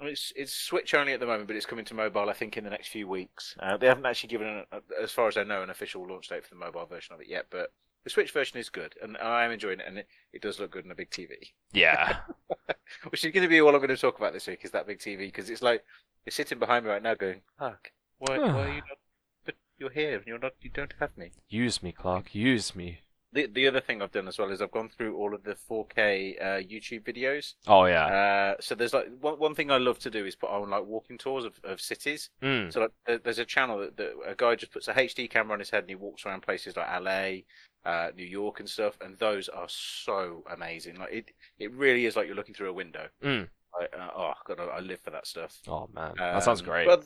I 0.00 0.04
mean, 0.04 0.12
it's 0.12 0.32
it's 0.36 0.54
Switch 0.54 0.94
only 0.94 1.12
at 1.12 1.20
the 1.20 1.26
moment, 1.26 1.48
but 1.48 1.56
it's 1.56 1.66
coming 1.66 1.84
to 1.86 1.94
mobile. 1.94 2.30
I 2.30 2.32
think 2.32 2.56
in 2.56 2.64
the 2.64 2.70
next 2.70 2.88
few 2.88 3.08
weeks. 3.08 3.56
Uh, 3.58 3.76
they 3.76 3.88
haven't 3.88 4.06
actually 4.06 4.28
given, 4.28 4.46
an, 4.46 4.64
uh, 4.70 4.80
as 5.02 5.10
far 5.10 5.28
as 5.28 5.36
I 5.36 5.42
know, 5.42 5.62
an 5.62 5.70
official 5.70 6.06
launch 6.08 6.28
date 6.28 6.44
for 6.44 6.50
the 6.50 6.60
mobile 6.60 6.86
version 6.86 7.14
of 7.14 7.20
it 7.20 7.28
yet. 7.28 7.46
But 7.50 7.72
the 8.04 8.10
Switch 8.10 8.30
version 8.30 8.58
is 8.58 8.70
good, 8.70 8.94
and 9.02 9.16
I 9.16 9.44
am 9.44 9.50
enjoying 9.50 9.80
it, 9.80 9.86
and 9.88 9.98
it, 9.98 10.08
it 10.32 10.40
does 10.40 10.60
look 10.60 10.70
good 10.70 10.84
on 10.84 10.90
a 10.90 10.94
big 10.94 11.10
TV. 11.10 11.52
Yeah. 11.72 12.18
Which 13.10 13.24
is 13.24 13.32
going 13.32 13.42
to 13.42 13.48
be 13.48 13.60
all 13.60 13.74
I'm 13.74 13.78
going 13.78 13.88
to 13.88 13.96
talk 13.96 14.18
about 14.18 14.32
this 14.32 14.46
week 14.46 14.60
is 14.62 14.70
that 14.70 14.86
big 14.86 14.98
TV 14.98 15.18
because 15.18 15.50
it's 15.50 15.62
like 15.62 15.84
you're 16.28 16.32
sitting 16.44 16.58
behind 16.58 16.84
me 16.84 16.90
right 16.90 17.02
now 17.02 17.14
going, 17.14 17.40
"Fuck, 17.58 17.90
why, 18.18 18.38
why 18.38 18.46
are 18.46 18.68
you 18.68 18.82
not? 18.90 18.98
But 19.46 19.54
you're 19.78 19.90
here. 19.90 20.16
and 20.18 20.26
You're 20.26 20.38
not. 20.38 20.52
You 20.60 20.70
don't 20.70 20.92
have 21.00 21.16
me." 21.16 21.30
use 21.48 21.82
me, 21.82 21.90
Clark. 21.92 22.34
Use 22.34 22.76
me. 22.76 23.00
The 23.32 23.46
the 23.46 23.66
other 23.68 23.80
thing 23.82 24.00
I've 24.00 24.12
done 24.12 24.26
as 24.28 24.38
well 24.38 24.50
is 24.50 24.62
I've 24.62 24.70
gone 24.70 24.88
through 24.88 25.14
all 25.16 25.34
of 25.34 25.42
the 25.44 25.54
4K 25.54 26.40
uh, 26.40 26.44
YouTube 26.72 27.02
videos. 27.04 27.54
Oh 27.66 27.84
yeah. 27.84 28.06
Uh, 28.06 28.54
so 28.60 28.74
there's 28.74 28.94
like 28.94 29.08
one 29.20 29.38
one 29.38 29.54
thing 29.54 29.70
I 29.70 29.76
love 29.76 29.98
to 30.00 30.10
do 30.10 30.24
is 30.24 30.34
put 30.34 30.48
on 30.50 30.70
like 30.70 30.86
walking 30.86 31.18
tours 31.18 31.44
of, 31.44 31.52
of 31.62 31.80
cities. 31.80 32.30
Hmm. 32.42 32.70
So 32.70 32.80
like, 32.80 32.90
there- 33.06 33.18
there's 33.18 33.38
a 33.38 33.44
channel 33.44 33.78
that, 33.80 33.96
that 33.98 34.12
a 34.26 34.34
guy 34.34 34.54
just 34.54 34.72
puts 34.72 34.88
a 34.88 34.94
HD 34.94 35.28
camera 35.30 35.52
on 35.54 35.58
his 35.60 35.70
head 35.70 35.84
and 35.84 35.90
he 35.90 35.94
walks 35.96 36.24
around 36.24 36.40
places 36.42 36.74
like 36.76 36.88
LA, 37.02 37.90
uh, 37.90 38.10
New 38.16 38.24
York 38.24 38.60
and 38.60 38.68
stuff, 38.68 38.96
and 39.02 39.18
those 39.18 39.48
are 39.50 39.68
so 39.68 40.42
amazing. 40.50 40.96
Like 40.98 41.12
it, 41.12 41.30
it 41.58 41.70
really 41.72 42.06
is 42.06 42.16
like 42.16 42.26
you're 42.26 42.34
looking 42.36 42.54
through 42.54 42.70
a 42.70 42.80
window. 42.82 43.08
Mm. 43.22 43.48
Like, 43.78 43.94
uh, 43.98 44.10
oh 44.16 44.32
god, 44.46 44.60
I, 44.60 44.64
I 44.64 44.80
live 44.80 45.00
for 45.00 45.10
that 45.10 45.26
stuff. 45.26 45.62
Oh 45.66 45.88
man, 45.94 46.14
that 46.18 46.42
sounds 46.42 46.60
Um, 46.60 46.66
great. 46.66 46.86
But, 46.86 47.04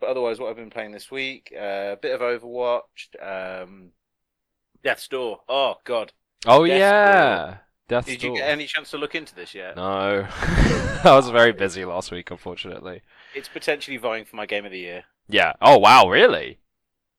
but 0.00 0.08
otherwise, 0.10 0.38
what 0.40 0.50
I've 0.50 0.56
been 0.56 0.70
playing 0.70 0.92
this 0.92 1.10
week, 1.10 1.52
uh, 1.56 1.92
a 1.92 1.98
bit 2.00 2.14
of 2.14 2.20
Overwatch, 2.20 3.16
um, 3.22 3.92
Death's 4.82 5.08
Door. 5.08 5.40
Oh 5.48 5.76
god, 5.84 6.12
oh 6.46 6.66
Death's 6.66 6.78
yeah. 6.80 7.58
Death's 7.88 8.06
did 8.06 8.20
Door. 8.20 8.30
you 8.36 8.42
get 8.42 8.50
any 8.50 8.66
chance 8.66 8.90
to 8.90 8.98
look 8.98 9.14
into 9.14 9.34
this 9.34 9.54
yet? 9.54 9.76
No. 9.76 10.26
I 10.32 11.00
was 11.04 11.28
very 11.30 11.52
busy 11.52 11.84
last 11.84 12.10
week, 12.10 12.30
unfortunately. 12.30 13.02
It's 13.32 13.48
potentially 13.48 13.96
vying 13.96 14.24
for 14.24 14.36
my 14.36 14.46
game 14.46 14.64
of 14.64 14.70
the 14.72 14.78
year. 14.78 15.04
Yeah. 15.28 15.54
Oh 15.62 15.78
wow, 15.78 16.08
really? 16.08 16.58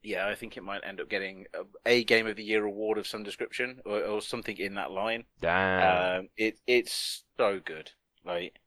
Yeah, 0.04 0.28
I 0.28 0.36
think 0.36 0.58
it 0.58 0.64
might 0.64 0.84
end 0.84 1.00
up 1.00 1.10
getting 1.10 1.46
a, 1.54 1.64
a 1.86 2.04
game 2.04 2.26
of 2.26 2.36
the 2.36 2.44
year 2.44 2.66
award 2.66 2.98
of 2.98 3.06
some 3.08 3.24
description 3.24 3.82
or, 3.86 4.02
or 4.04 4.22
something 4.22 4.58
in 4.58 4.76
that 4.76 4.92
line. 4.92 5.26
Damn. 5.40 6.20
Um, 6.22 6.30
it 6.38 6.60
it's 6.66 7.24
so 7.38 7.60
good. 7.60 7.92
Like 8.26 8.60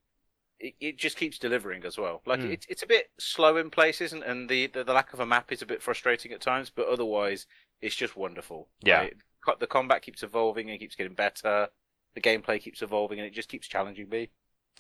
it, 0.64 0.74
it 0.80 0.96
just 0.98 1.16
keeps 1.16 1.38
delivering 1.38 1.84
as 1.84 1.96
well. 1.98 2.22
Like 2.26 2.40
Mm. 2.40 2.50
it's 2.52 2.66
it's 2.68 2.82
a 2.82 2.86
bit 2.86 3.10
slow 3.18 3.56
in 3.56 3.70
places, 3.70 4.12
and, 4.12 4.22
and 4.22 4.48
the, 4.48 4.66
the 4.68 4.82
the 4.84 4.92
lack 4.92 5.12
of 5.12 5.20
a 5.20 5.26
map 5.26 5.52
is 5.52 5.62
a 5.62 5.66
bit 5.66 5.82
frustrating 5.82 6.32
at 6.32 6.40
times. 6.40 6.70
But 6.70 6.88
otherwise, 6.88 7.46
it's 7.80 7.94
just 7.94 8.16
wonderful. 8.16 8.68
Yeah. 8.82 9.00
Like, 9.02 9.16
co- 9.44 9.56
the 9.60 9.66
combat 9.66 10.02
keeps 10.02 10.22
evolving 10.22 10.70
and 10.70 10.78
keeps 10.80 10.96
getting 10.96 11.14
better. 11.14 11.68
The 12.14 12.20
gameplay 12.20 12.60
keeps 12.60 12.80
evolving, 12.82 13.18
and 13.18 13.26
it 13.26 13.32
just 13.34 13.48
keeps 13.48 13.66
challenging 13.68 14.08
me. 14.08 14.30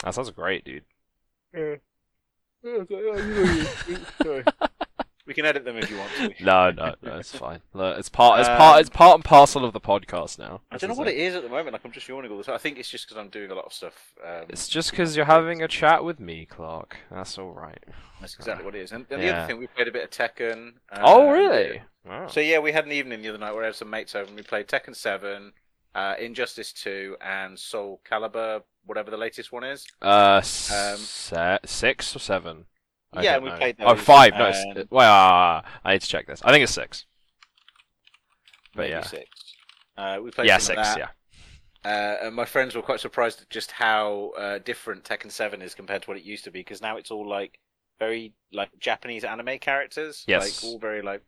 that 0.02 0.14
sounds 0.14 0.30
great, 0.30 0.64
dude. 0.64 0.84
We 5.26 5.32
can 5.34 5.46
edit 5.46 5.64
them 5.64 5.76
if 5.78 5.90
you 5.90 5.96
want 5.96 6.10
to. 6.18 6.34
No, 6.44 6.70
no, 6.70 6.94
no, 7.02 7.16
it's 7.16 7.32
fine. 7.36 7.60
Look, 7.72 7.98
it's 7.98 8.08
part, 8.10 8.40
it's 8.40 8.48
Um, 8.48 8.58
part, 8.58 8.80
it's 8.80 8.90
part 8.90 9.14
and 9.14 9.24
parcel 9.24 9.64
of 9.64 9.72
the 9.72 9.80
podcast 9.80 10.38
now. 10.38 10.60
I 10.70 10.76
don't 10.76 10.90
know 10.90 10.96
what 10.96 11.08
it 11.08 11.16
is 11.16 11.34
at 11.34 11.42
the 11.42 11.48
moment. 11.48 11.72
Like 11.72 11.82
I'm 11.84 11.92
just 11.92 12.06
yawning 12.08 12.30
all 12.30 12.36
the 12.38 12.44
time. 12.44 12.54
I 12.54 12.58
think 12.58 12.78
it's 12.78 12.90
just 12.90 13.06
because 13.08 13.18
I'm 13.18 13.30
doing 13.30 13.50
a 13.50 13.54
lot 13.54 13.64
of 13.64 13.72
stuff. 13.72 14.12
Um, 14.22 14.44
It's 14.50 14.68
just 14.68 14.90
because 14.90 15.16
you're 15.16 15.24
having 15.24 15.62
a 15.62 15.68
chat 15.68 16.04
with 16.04 16.20
me, 16.20 16.44
Clark. 16.44 16.98
That's 17.10 17.38
all 17.38 17.52
right. 17.52 17.82
That's 18.20 18.34
exactly 18.34 18.64
what 18.64 18.74
it 18.74 18.82
is. 18.82 18.92
And, 18.92 19.06
and 19.10 19.22
the 19.22 19.34
other 19.34 19.46
thing, 19.46 19.58
we 19.58 19.66
played 19.66 19.88
a 19.88 19.92
bit 19.92 20.04
of 20.04 20.10
Tekken. 20.10 20.74
oh, 20.92 21.28
uh, 21.28 21.32
really? 21.32 21.82
Wow. 22.06 22.26
So 22.26 22.40
yeah, 22.40 22.58
we 22.58 22.72
had 22.72 22.84
an 22.84 22.92
evening 22.92 23.22
the 23.22 23.30
other 23.30 23.38
night 23.38 23.52
where 23.54 23.62
I 23.62 23.66
had 23.66 23.76
some 23.76 23.88
mates 23.90 24.14
over 24.14 24.26
and 24.26 24.36
we 24.36 24.42
played 24.42 24.66
Tekken 24.68 24.94
Seven, 24.94 25.52
uh, 25.94 26.16
Injustice 26.18 26.72
Two, 26.74 27.16
and 27.22 27.58
Soul 27.58 28.02
Calibur, 28.08 28.62
whatever 28.84 29.10
the 29.10 29.16
latest 29.16 29.52
one 29.52 29.64
is. 29.64 29.86
Uh, 30.02 30.36
Um, 30.70 30.96
se- 30.98 31.58
six 31.64 32.14
or 32.14 32.18
seven? 32.18 32.66
I 33.14 33.22
Yeah, 33.22 33.38
we 33.38 33.48
know. 33.50 33.56
played 33.56 33.76
Oh, 33.80 33.94
those, 33.94 34.04
five. 34.04 34.34
No, 34.34 34.48
it's- 34.48 34.86
well, 34.90 35.12
uh, 35.12 35.62
I 35.84 35.92
need 35.92 36.02
to 36.02 36.08
check 36.08 36.26
this. 36.26 36.42
I 36.44 36.50
think 36.50 36.62
it's 36.64 36.72
six. 36.72 37.06
But 38.74 38.82
Maybe 38.82 38.90
yeah. 38.90 39.02
six. 39.02 39.28
Uh, 39.96 40.18
we 40.22 40.30
played 40.30 40.48
Yeah, 40.48 40.58
six. 40.58 40.80
Yeah. 40.96 41.08
Uh, 41.84 42.16
and 42.26 42.34
my 42.34 42.44
friends 42.46 42.74
were 42.74 42.82
quite 42.82 43.00
surprised 43.00 43.42
at 43.42 43.50
just 43.50 43.70
how 43.72 44.32
uh, 44.38 44.58
different 44.58 45.04
Tekken 45.04 45.30
Seven 45.30 45.60
is 45.62 45.74
compared 45.74 46.02
to 46.02 46.10
what 46.10 46.16
it 46.16 46.24
used 46.24 46.44
to 46.44 46.50
be 46.50 46.60
because 46.60 46.80
now 46.80 46.96
it's 46.96 47.10
all 47.10 47.28
like 47.28 47.58
very 47.98 48.32
like 48.52 48.70
Japanese 48.80 49.22
anime 49.22 49.58
characters. 49.58 50.24
Yes. 50.26 50.62
Like 50.62 50.72
all 50.72 50.78
very 50.78 51.02
like 51.02 51.22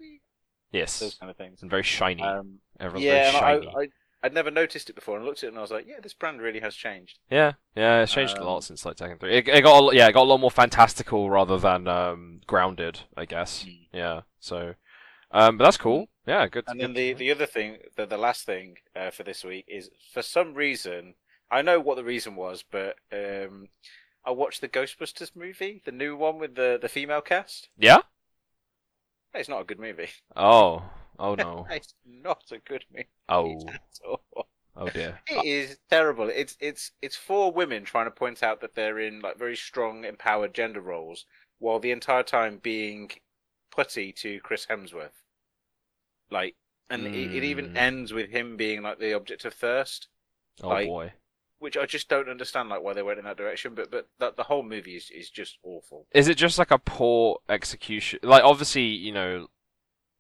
Yes. 0.72 0.98
those 0.98 1.14
kind 1.14 1.30
of 1.30 1.36
things. 1.36 1.62
And 1.62 1.70
very 1.70 1.82
shiny. 1.82 2.22
Um, 2.22 2.58
Everyone's 2.80 3.04
yeah, 3.04 3.30
very 3.32 3.38
shiny. 3.62 3.68
I, 3.68 3.80
I 3.82 3.88
I'd 4.22 4.34
never 4.34 4.50
noticed 4.50 4.90
it 4.90 4.94
before, 4.96 5.16
and 5.16 5.24
I 5.24 5.26
looked 5.28 5.42
at 5.42 5.48
it 5.48 5.50
and 5.50 5.58
I 5.58 5.62
was 5.62 5.70
like, 5.70 5.86
yeah, 5.86 6.00
this 6.02 6.14
brand 6.14 6.40
really 6.40 6.60
has 6.60 6.74
changed. 6.74 7.18
Yeah, 7.30 7.52
yeah, 7.76 8.02
it's 8.02 8.12
changed 8.12 8.38
a 8.38 8.40
Um, 8.40 8.46
lot 8.46 8.64
since 8.64 8.84
like 8.84 8.96
Tekken 8.96 9.20
Three. 9.20 9.36
It, 9.38 9.48
it 9.48 9.62
got 9.62 9.92
a, 9.92 9.96
yeah, 9.96 10.08
it 10.08 10.12
got 10.12 10.22
a 10.22 10.30
lot 10.30 10.40
more 10.40 10.50
fantastical 10.50 11.30
rather 11.30 11.58
than 11.58 11.86
um, 11.86 12.40
grounded, 12.46 13.00
I 13.16 13.24
guess. 13.26 13.66
Mm. 13.66 13.86
Yeah, 13.92 14.22
so 14.40 14.74
Um, 15.30 15.58
but 15.58 15.64
that's 15.64 15.76
cool. 15.78 16.08
Yeah, 16.26 16.46
good. 16.48 16.66
And 16.66 16.80
then 16.80 16.94
the, 16.94 17.12
the 17.12 17.30
other 17.30 17.46
thing, 17.46 17.78
the, 17.96 18.06
the 18.06 18.18
last 18.18 18.44
thing 18.44 18.78
uh, 18.94 19.10
for 19.10 19.22
this 19.22 19.44
week 19.44 19.64
is 19.68 19.90
for 20.12 20.22
some 20.22 20.54
reason, 20.54 21.14
I 21.50 21.62
know 21.62 21.80
what 21.80 21.96
the 21.96 22.04
reason 22.04 22.36
was, 22.36 22.64
but 22.68 22.96
um, 23.12 23.68
I 24.24 24.30
watched 24.32 24.60
the 24.60 24.68
Ghostbusters 24.68 25.36
movie, 25.36 25.82
the 25.84 25.92
new 25.92 26.16
one 26.16 26.38
with 26.38 26.54
the, 26.56 26.78
the 26.80 26.88
female 26.88 27.20
cast. 27.22 27.68
yeah. 27.78 28.00
It's 29.34 29.48
not 29.48 29.60
a 29.60 29.64
good 29.64 29.78
movie. 29.78 30.08
Oh. 30.34 30.82
Oh 31.18 31.34
no. 31.36 31.66
It's 31.70 31.94
not 32.04 32.42
a 32.52 32.58
good 32.58 32.84
movie 32.92 33.08
Oh. 33.28 33.60
at 33.68 33.80
all. 34.06 34.48
Oh 34.76 34.88
dear. 34.90 35.18
It 35.28 35.44
is 35.44 35.78
terrible. 35.88 36.28
It's 36.28 36.56
it's 36.60 36.92
it's 37.00 37.16
four 37.16 37.50
women 37.52 37.84
trying 37.84 38.04
to 38.06 38.10
point 38.10 38.42
out 38.42 38.60
that 38.60 38.74
they're 38.74 38.98
in 38.98 39.20
like 39.20 39.38
very 39.38 39.56
strong, 39.56 40.04
empowered 40.04 40.54
gender 40.54 40.80
roles, 40.82 41.24
while 41.58 41.78
the 41.78 41.90
entire 41.92 42.22
time 42.22 42.58
being 42.62 43.10
putty 43.70 44.12
to 44.12 44.38
Chris 44.40 44.66
Hemsworth. 44.66 45.22
Like, 46.30 46.56
and 46.90 47.06
it, 47.06 47.34
it 47.34 47.44
even 47.44 47.70
Mm. 47.70 47.76
ends 47.76 48.12
with 48.12 48.30
him 48.30 48.56
being 48.56 48.82
like 48.82 48.98
the 48.98 49.14
object 49.14 49.44
of 49.44 49.54
thirst. 49.54 50.08
Oh 50.62 50.68
like- 50.68 50.86
boy. 50.86 51.12
which 51.58 51.76
I 51.78 51.86
just 51.86 52.08
don't 52.10 52.28
understand, 52.28 52.68
like 52.68 52.82
why 52.82 52.92
they 52.92 53.02
went 53.02 53.18
in 53.18 53.24
that 53.24 53.38
direction. 53.38 53.74
But 53.74 53.90
but 53.90 54.08
that 54.18 54.36
the 54.36 54.42
whole 54.44 54.62
movie 54.62 54.96
is 54.96 55.10
is 55.10 55.30
just 55.30 55.56
awful. 55.62 56.06
Is 56.12 56.28
it 56.28 56.36
just 56.36 56.58
like 56.58 56.70
a 56.70 56.78
poor 56.78 57.38
execution? 57.48 58.18
Like 58.22 58.44
obviously, 58.44 58.82
you 58.84 59.12
know, 59.12 59.46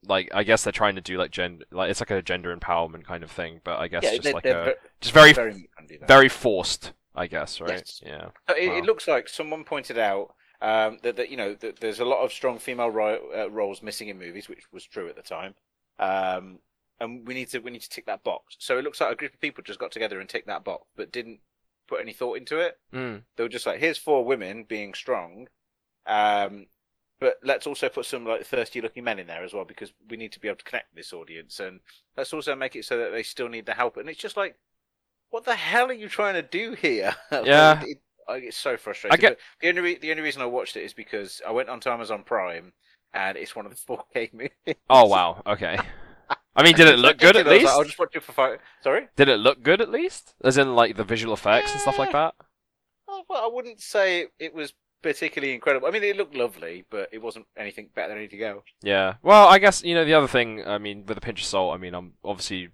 like 0.04 0.28
I 0.34 0.42
guess 0.44 0.64
they're 0.64 0.72
trying 0.72 0.94
to 0.96 1.00
do 1.00 1.16
like 1.18 1.30
gender, 1.30 1.64
like 1.70 1.90
it's 1.90 2.00
like 2.00 2.10
a 2.10 2.22
gender 2.22 2.54
empowerment 2.56 3.04
kind 3.04 3.22
of 3.24 3.30
thing. 3.30 3.60
But 3.64 3.78
I 3.80 3.88
guess 3.88 4.02
just 4.02 4.22
they- 4.22 4.32
like 4.32 4.44
a 4.46 4.74
just 5.00 5.14
very 5.14 5.32
very 5.32 5.52
much 5.52 5.62
can 5.76 5.86
do 5.86 5.98
that. 5.98 6.08
very 6.08 6.28
forced. 6.28 6.92
I 7.14 7.26
guess 7.26 7.60
right. 7.60 7.70
Yes. 7.70 8.02
Yeah. 8.04 8.28
It, 8.54 8.68
Wow. 8.70 8.76
it 8.78 8.84
looks 8.84 9.08
like 9.08 9.28
someone 9.28 9.64
pointed 9.64 9.96
out 9.98 10.34
um, 10.60 10.98
that, 11.02 11.16
that 11.16 11.30
you 11.30 11.36
know 11.38 11.54
that 11.54 11.80
there's 11.80 12.00
a 12.00 12.04
lot 12.04 12.22
of 12.22 12.32
strong 12.32 12.58
female 12.58 12.90
ro- 12.90 13.30
uh, 13.34 13.50
roles 13.50 13.82
missing 13.82 14.08
in 14.08 14.18
movies, 14.18 14.48
which 14.48 14.64
was 14.72 14.84
true 14.84 15.08
at 15.08 15.16
the 15.16 15.22
time. 15.22 15.54
Um, 15.98 16.58
and 17.00 17.26
we 17.26 17.32
need 17.34 17.48
to 17.50 17.58
we 17.60 17.70
need 17.70 17.82
to 17.82 17.88
tick 17.88 18.04
that 18.06 18.22
box. 18.22 18.56
So 18.58 18.78
it 18.78 18.84
looks 18.84 19.00
like 19.00 19.12
a 19.12 19.16
group 19.16 19.32
of 19.34 19.40
people 19.40 19.64
just 19.64 19.78
got 19.78 19.92
together 19.92 20.20
and 20.20 20.28
ticked 20.28 20.46
that 20.46 20.62
box, 20.64 20.86
but 20.94 21.10
didn't 21.12 21.40
put 21.88 22.00
any 22.00 22.12
thought 22.12 22.36
into 22.36 22.58
it. 22.58 22.78
Mm. 22.92 23.22
They 23.36 23.42
were 23.42 23.48
just 23.48 23.64
like, 23.66 23.78
here's 23.80 23.96
four 23.98 24.24
women 24.24 24.64
being 24.64 24.92
strong, 24.92 25.48
um, 26.06 26.66
but 27.20 27.36
let's 27.42 27.66
also 27.66 27.88
put 27.88 28.06
some 28.06 28.24
like 28.26 28.44
thirsty 28.44 28.80
looking 28.80 29.04
men 29.04 29.18
in 29.18 29.26
there 29.26 29.44
as 29.44 29.52
well 29.54 29.64
because 29.64 29.92
we 30.10 30.16
need 30.16 30.32
to 30.32 30.40
be 30.40 30.48
able 30.48 30.58
to 30.58 30.64
connect 30.64 30.94
this 30.94 31.12
audience, 31.12 31.60
and 31.60 31.80
let's 32.16 32.32
also 32.32 32.54
make 32.54 32.76
it 32.76 32.84
so 32.84 32.98
that 32.98 33.10
they 33.10 33.22
still 33.22 33.48
need 33.48 33.66
the 33.66 33.72
help. 33.74 33.96
And 33.96 34.08
it's 34.08 34.18
just 34.20 34.36
like, 34.36 34.56
what 35.30 35.44
the 35.44 35.54
hell 35.56 35.88
are 35.88 35.92
you 35.94 36.08
trying 36.08 36.34
to 36.34 36.42
do 36.42 36.72
here? 36.74 37.14
Yeah. 37.44 37.82
it, 37.84 37.98
I 38.28 38.40
get 38.40 38.54
so 38.54 38.76
frustrating 38.76 39.14
I 39.14 39.20
get- 39.20 39.38
But 39.38 39.38
the 39.60 39.68
only 39.68 39.80
re- 39.80 39.98
the 39.98 40.10
only 40.10 40.22
reason 40.22 40.42
I 40.42 40.46
watched 40.46 40.76
it 40.76 40.82
is 40.84 40.92
because 40.92 41.40
I 41.46 41.52
went 41.52 41.68
onto 41.68 41.88
Amazon 41.90 42.22
Prime, 42.24 42.72
and 43.14 43.36
it's 43.38 43.54
one 43.54 43.66
of 43.66 43.72
the 43.72 43.78
4K 44.14 44.32
movies. 44.32 44.76
Oh 44.90 45.06
wow. 45.06 45.42
Okay. 45.46 45.78
I 46.56 46.62
mean, 46.62 46.74
did 46.74 46.88
it 46.88 46.98
look 46.98 47.18
good 47.18 47.36
at 47.36 47.44
was 47.44 47.52
like, 47.52 47.60
least? 47.62 47.72
I'll 47.72 47.84
just 47.84 47.98
watch 47.98 48.16
it 48.16 48.22
for 48.22 48.32
five. 48.32 48.58
Sorry. 48.82 49.08
Did 49.14 49.28
it 49.28 49.38
look 49.38 49.62
good 49.62 49.80
at 49.80 49.90
least? 49.90 50.34
As 50.42 50.56
in 50.58 50.74
like 50.74 50.96
the 50.96 51.04
visual 51.04 51.34
effects 51.34 51.70
and 51.72 51.80
stuff 51.80 51.98
like 51.98 52.12
that? 52.12 52.34
Oh, 53.08 53.22
well, 53.28 53.44
I 53.44 53.48
wouldn't 53.52 53.80
say 53.80 54.26
it 54.38 54.52
was 54.54 54.72
particularly 55.12 55.54
incredible. 55.54 55.86
I 55.88 55.90
mean, 55.90 56.02
it 56.02 56.16
looked 56.16 56.34
lovely, 56.34 56.84
but 56.90 57.08
it 57.12 57.22
wasn't 57.22 57.46
anything 57.56 57.88
better 57.94 58.08
than 58.08 58.18
anything 58.18 58.42
else. 58.42 58.64
Yeah. 58.82 59.14
Well, 59.22 59.46
I 59.48 59.58
guess 59.58 59.82
you 59.84 59.94
know 59.94 60.04
the 60.04 60.14
other 60.14 60.28
thing. 60.28 60.66
I 60.66 60.78
mean, 60.78 61.06
with 61.06 61.16
a 61.16 61.20
pinch 61.20 61.40
of 61.40 61.46
salt. 61.46 61.74
I 61.74 61.78
mean, 61.78 61.94
I'm 61.94 62.14
obviously, 62.24 62.70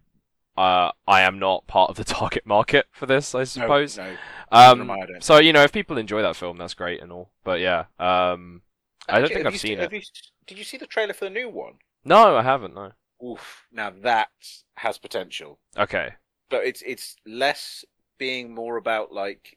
uh, 0.56 0.90
I 1.06 1.20
am 1.22 1.38
not 1.38 1.66
part 1.66 1.90
of 1.90 1.96
the 1.96 2.04
target 2.20 2.46
market 2.46 2.86
for 2.92 3.06
this. 3.06 3.34
I 3.34 3.44
suppose. 3.44 3.98
No, 3.98 4.04
no 4.52 4.72
um. 4.72 4.86
neither 4.86 5.14
I, 5.14 5.16
I 5.16 5.20
So 5.20 5.38
you 5.38 5.52
know, 5.52 5.62
if 5.62 5.72
people 5.72 5.98
enjoy 5.98 6.22
that 6.22 6.36
film, 6.36 6.56
that's 6.56 6.74
great 6.74 7.02
and 7.02 7.12
all. 7.12 7.30
But 7.44 7.60
yeah. 7.60 7.84
Um. 7.98 8.62
I 9.08 9.14
don't 9.14 9.24
Actually, 9.24 9.34
think 9.34 9.46
I've 9.46 9.60
seen 9.60 9.78
it. 9.80 9.92
you- 9.92 10.00
did 10.46 10.58
you 10.58 10.64
see 10.64 10.76
the 10.76 10.86
trailer 10.86 11.12
for 11.12 11.24
the 11.24 11.30
new 11.30 11.48
one? 11.48 11.74
No, 12.04 12.36
I 12.36 12.42
haven't. 12.42 12.74
No. 12.74 12.92
Oof! 13.24 13.66
Now 13.72 13.90
that 14.02 14.28
has 14.76 14.98
potential, 14.98 15.60
Okay. 15.78 16.14
but 16.50 16.64
it's 16.64 16.82
it's 16.84 17.14
less 17.24 17.84
being 18.18 18.52
more 18.54 18.76
about 18.76 19.12
like 19.12 19.56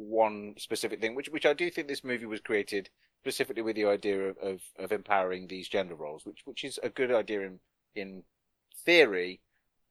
one 0.00 0.54
specific 0.58 1.00
thing, 1.00 1.14
which 1.14 1.28
which 1.28 1.46
I 1.46 1.52
do 1.52 1.70
think 1.70 1.88
this 1.88 2.04
movie 2.04 2.26
was 2.26 2.40
created 2.40 2.90
specifically 3.20 3.62
with 3.62 3.76
the 3.76 3.84
idea 3.84 4.28
of, 4.30 4.38
of, 4.38 4.62
of 4.78 4.92
empowering 4.92 5.46
these 5.46 5.68
gender 5.68 5.94
roles, 5.94 6.24
which 6.24 6.40
which 6.44 6.64
is 6.64 6.78
a 6.82 6.88
good 6.88 7.12
idea 7.12 7.42
in 7.42 7.60
in 7.94 8.24
theory, 8.84 9.40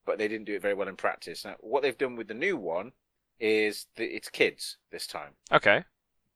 but 0.06 0.18
they 0.18 0.28
didn't 0.28 0.46
do 0.46 0.56
it 0.56 0.62
very 0.62 0.74
well 0.74 0.88
in 0.88 0.96
practice. 0.96 1.46
Now, 1.46 1.56
what 1.60 1.84
they've 1.84 1.98
done 1.98 2.16
with 2.16 2.28
the 2.28 2.34
new 2.34 2.58
one 2.58 2.94
is 3.40 3.88
that 3.98 4.16
it's 4.16 4.30
kids 4.30 4.78
this 4.92 5.08
time. 5.08 5.34
Okay. 5.52 5.84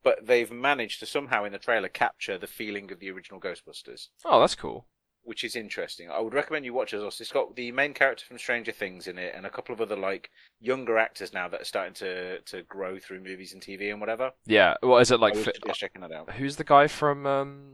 but 0.04 0.26
they've 0.28 0.52
managed 0.52 1.00
to 1.00 1.06
somehow 1.06 1.44
in 1.46 1.52
the 1.54 1.58
trailer 1.60 1.90
capture 1.90 2.38
the 2.38 2.48
feeling 2.48 2.92
of 2.92 3.00
the 3.00 3.10
original 3.12 3.40
Ghostbusters, 3.42 4.10
Oh, 4.26 4.40
that's 4.42 4.56
cool. 4.56 4.88
Which 5.24 5.44
is 5.44 5.56
interesting. 5.56 6.10
I 6.10 6.20
would 6.20 6.34
recommend 6.34 6.66
you 6.66 6.74
watch 6.74 6.94
it. 6.94 7.02
also. 7.02 7.22
It's 7.24 7.32
got 7.32 7.56
the 7.56 7.72
main 7.72 7.94
character 7.94 8.26
from 8.26 8.38
Stranger 8.38 8.72
Things 8.72 9.08
in 9.08 9.18
it, 9.18 9.34
and 9.36 9.46
a 9.46 9.50
couple 9.50 9.74
of 9.74 9.82
other 9.82 9.96
like 9.96 10.30
younger 10.60 10.98
actors 10.98 11.34
now 11.34 11.48
that 11.50 11.62
are 11.62 11.66
starting 11.66 11.94
to 11.96 12.40
to 12.42 12.64
grow 12.64 13.00
through 13.00 13.22
movies 13.22 13.54
and 13.54 13.62
TV 13.62 13.92
and 13.92 14.00
whatever. 14.00 14.32
Yeah. 14.46 14.76
Well, 14.84 15.00
is 15.00 15.12
it 15.12 15.20
like? 15.20 15.36
I 15.36 15.44
Fi- 15.44 15.52
checking 15.74 16.02
that 16.02 16.12
out. 16.12 16.32
who's 16.34 16.58
the 16.58 16.64
guy 16.64 16.88
from 16.88 17.26
um? 17.26 17.72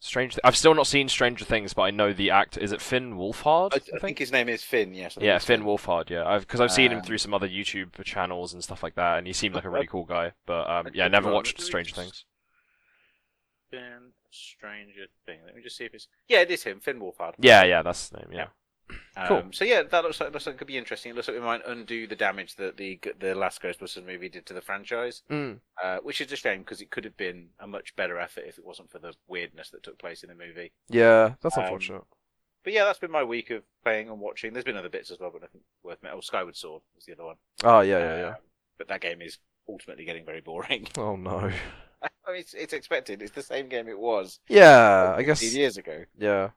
Stranger. 0.00 0.34
Th- 0.34 0.40
I've 0.44 0.56
still 0.56 0.74
not 0.74 0.86
seen 0.86 1.08
Stranger 1.08 1.46
Things, 1.46 1.72
but 1.72 1.82
I 1.82 1.90
know 1.90 2.12
the 2.12 2.30
actor. 2.30 2.60
Is 2.60 2.72
it 2.72 2.82
Finn 2.82 3.14
Wolfhard? 3.14 3.72
I, 3.72 3.96
I 3.96 3.98
think 4.00 4.18
his 4.18 4.30
name 4.30 4.50
is 4.50 4.62
Finn. 4.62 4.92
Yes. 4.92 5.16
Yeah, 5.18 5.38
Finn 5.38 5.62
Wolfhard. 5.62 6.10
Yeah, 6.10 6.26
I've 6.28 6.42
because 6.42 6.60
I've 6.60 6.70
seen 6.72 6.92
him 6.92 6.98
Um, 6.98 7.04
through 7.04 7.16
some 7.18 7.32
other 7.32 7.48
YouTube 7.48 8.02
channels 8.04 8.52
and 8.52 8.62
stuff 8.62 8.82
like 8.82 8.96
that, 8.96 9.16
and 9.16 9.26
he 9.26 9.32
seemed 9.32 9.54
like 9.54 9.64
a 9.64 9.70
really 9.70 9.86
cool 9.86 10.04
guy. 10.04 10.32
But 10.44 10.68
um, 10.68 10.88
yeah, 10.92 11.04
could 11.06 11.12
never 11.12 11.32
watched 11.32 11.58
Stranger 11.60 11.90
just- 11.94 12.00
Things. 12.00 12.24
Finn 13.70 14.12
Stranger 14.34 15.06
Thing. 15.26 15.38
Let 15.46 15.54
me 15.56 15.62
just 15.62 15.76
see 15.76 15.84
if 15.84 15.94
it's 15.94 16.08
yeah, 16.28 16.40
it 16.40 16.50
is 16.50 16.62
him, 16.64 16.80
Finn 16.80 17.00
Wolfhard. 17.00 17.34
Yeah, 17.38 17.64
yeah, 17.64 17.82
that's 17.82 18.08
the 18.08 18.18
name. 18.18 18.28
Yeah. 18.32 18.46
Cool. 19.28 19.38
Um, 19.38 19.52
so 19.52 19.64
yeah, 19.64 19.82
that 19.82 20.04
looks 20.04 20.20
like 20.20 20.32
looks 20.32 20.44
like 20.46 20.56
it 20.56 20.58
could 20.58 20.66
be 20.66 20.76
interesting. 20.76 21.10
It 21.10 21.14
looks 21.16 21.26
like 21.28 21.36
we 21.38 21.42
might 21.42 21.66
undo 21.66 22.06
the 22.06 22.16
damage 22.16 22.56
that 22.56 22.76
the 22.76 23.00
the 23.18 23.34
last 23.34 23.62
Ghostbusters 23.62 24.04
movie 24.04 24.28
did 24.28 24.44
to 24.46 24.52
the 24.52 24.60
franchise. 24.60 25.22
Mm. 25.30 25.60
uh, 25.82 25.98
which 26.02 26.20
is 26.20 26.30
a 26.32 26.36
shame 26.36 26.60
because 26.60 26.82
it 26.82 26.90
could 26.90 27.04
have 27.04 27.16
been 27.16 27.48
a 27.58 27.66
much 27.66 27.96
better 27.96 28.18
effort 28.18 28.44
if 28.46 28.58
it 28.58 28.64
wasn't 28.66 28.90
for 28.90 28.98
the 28.98 29.14
weirdness 29.26 29.70
that 29.70 29.82
took 29.82 29.98
place 29.98 30.22
in 30.22 30.28
the 30.28 30.34
movie. 30.34 30.72
Yeah, 30.90 31.34
that's 31.40 31.56
Um, 31.56 31.64
unfortunate. 31.64 32.02
But 32.62 32.72
yeah, 32.74 32.84
that's 32.84 32.98
been 32.98 33.10
my 33.10 33.24
week 33.24 33.50
of 33.50 33.62
playing 33.82 34.08
and 34.10 34.20
watching. 34.20 34.52
There's 34.52 34.64
been 34.64 34.76
other 34.76 34.88
bits 34.90 35.10
as 35.10 35.18
well, 35.18 35.30
but 35.30 35.42
nothing 35.42 35.60
worth 35.82 36.02
mentioning. 36.02 36.18
Oh, 36.18 36.22
Skyward 36.22 36.56
Sword 36.56 36.82
was 36.94 37.04
the 37.06 37.12
other 37.14 37.24
one. 37.24 37.36
Oh 37.62 37.80
yeah, 37.80 37.98
yeah, 37.98 38.16
yeah. 38.18 38.28
Um, 38.30 38.34
but 38.76 38.88
that 38.88 39.00
game 39.00 39.22
is 39.22 39.38
ultimately 39.68 40.04
getting 40.04 40.26
very 40.26 40.40
boring. 40.42 40.88
Oh 40.98 41.16
no. 41.16 41.50
I 42.26 42.32
mean, 42.32 42.40
it's, 42.40 42.54
it's 42.54 42.72
expected. 42.72 43.22
It's 43.22 43.32
the 43.32 43.42
same 43.42 43.68
game 43.68 43.88
it 43.88 43.98
was 43.98 44.40
Yeah, 44.48 45.12
I 45.16 45.24
15 45.24 45.26
guess. 45.26 45.54
years 45.54 45.76
ago. 45.76 46.04
Yeah. 46.18 46.50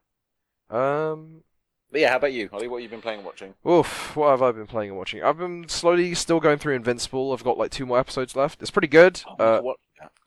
Um. 0.70 1.44
But 1.92 2.02
yeah, 2.02 2.10
how 2.10 2.18
about 2.18 2.34
you, 2.34 2.50
Ollie? 2.52 2.68
What 2.68 2.78
have 2.78 2.84
you 2.84 2.90
been 2.90 3.02
playing 3.02 3.20
and 3.20 3.26
watching? 3.26 3.54
Oof, 3.68 4.16
what 4.16 4.32
have 4.32 4.42
I 4.42 4.52
been 4.52 4.68
playing 4.68 4.90
and 4.90 4.98
watching? 4.98 5.24
I've 5.24 5.38
been 5.38 5.70
slowly 5.70 6.14
still 6.16 6.42
going 6.42 6.58
through 6.58 6.76
Invincible. 6.76 7.32
I've 7.32 7.46
got 7.46 7.58
like 7.58 7.72
two 7.72 7.86
more 7.86 7.98
episodes 7.98 8.36
left. 8.36 8.62
It's 8.62 8.72
pretty 8.72 8.90
good. 8.90 9.22
Uh, 9.40 9.62
what? 9.62 9.78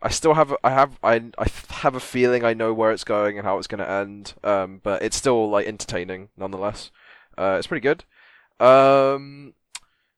I 0.03 0.09
still 0.09 0.35
have, 0.35 0.57
I 0.65 0.71
have, 0.71 0.99
I, 1.03 1.17
I 1.37 1.47
have 1.71 1.95
a 1.95 2.01
feeling 2.01 2.45
I 2.45 2.55
know 2.55 2.73
where 2.73 2.91
it's 2.93 3.05
going 3.05 3.37
and 3.37 3.47
how 3.47 3.59
it's 3.59 3.67
going 3.67 3.81
to 3.81 3.89
end. 3.91 4.33
Um, 4.43 4.81
but 4.83 5.03
it's 5.03 5.17
still 5.17 5.51
like 5.51 5.67
entertaining 5.67 6.31
nonetheless. 6.37 6.91
Uh, 7.37 7.57
it's 7.59 7.67
pretty 7.67 7.83
good. 7.83 8.05
Um, 8.59 9.53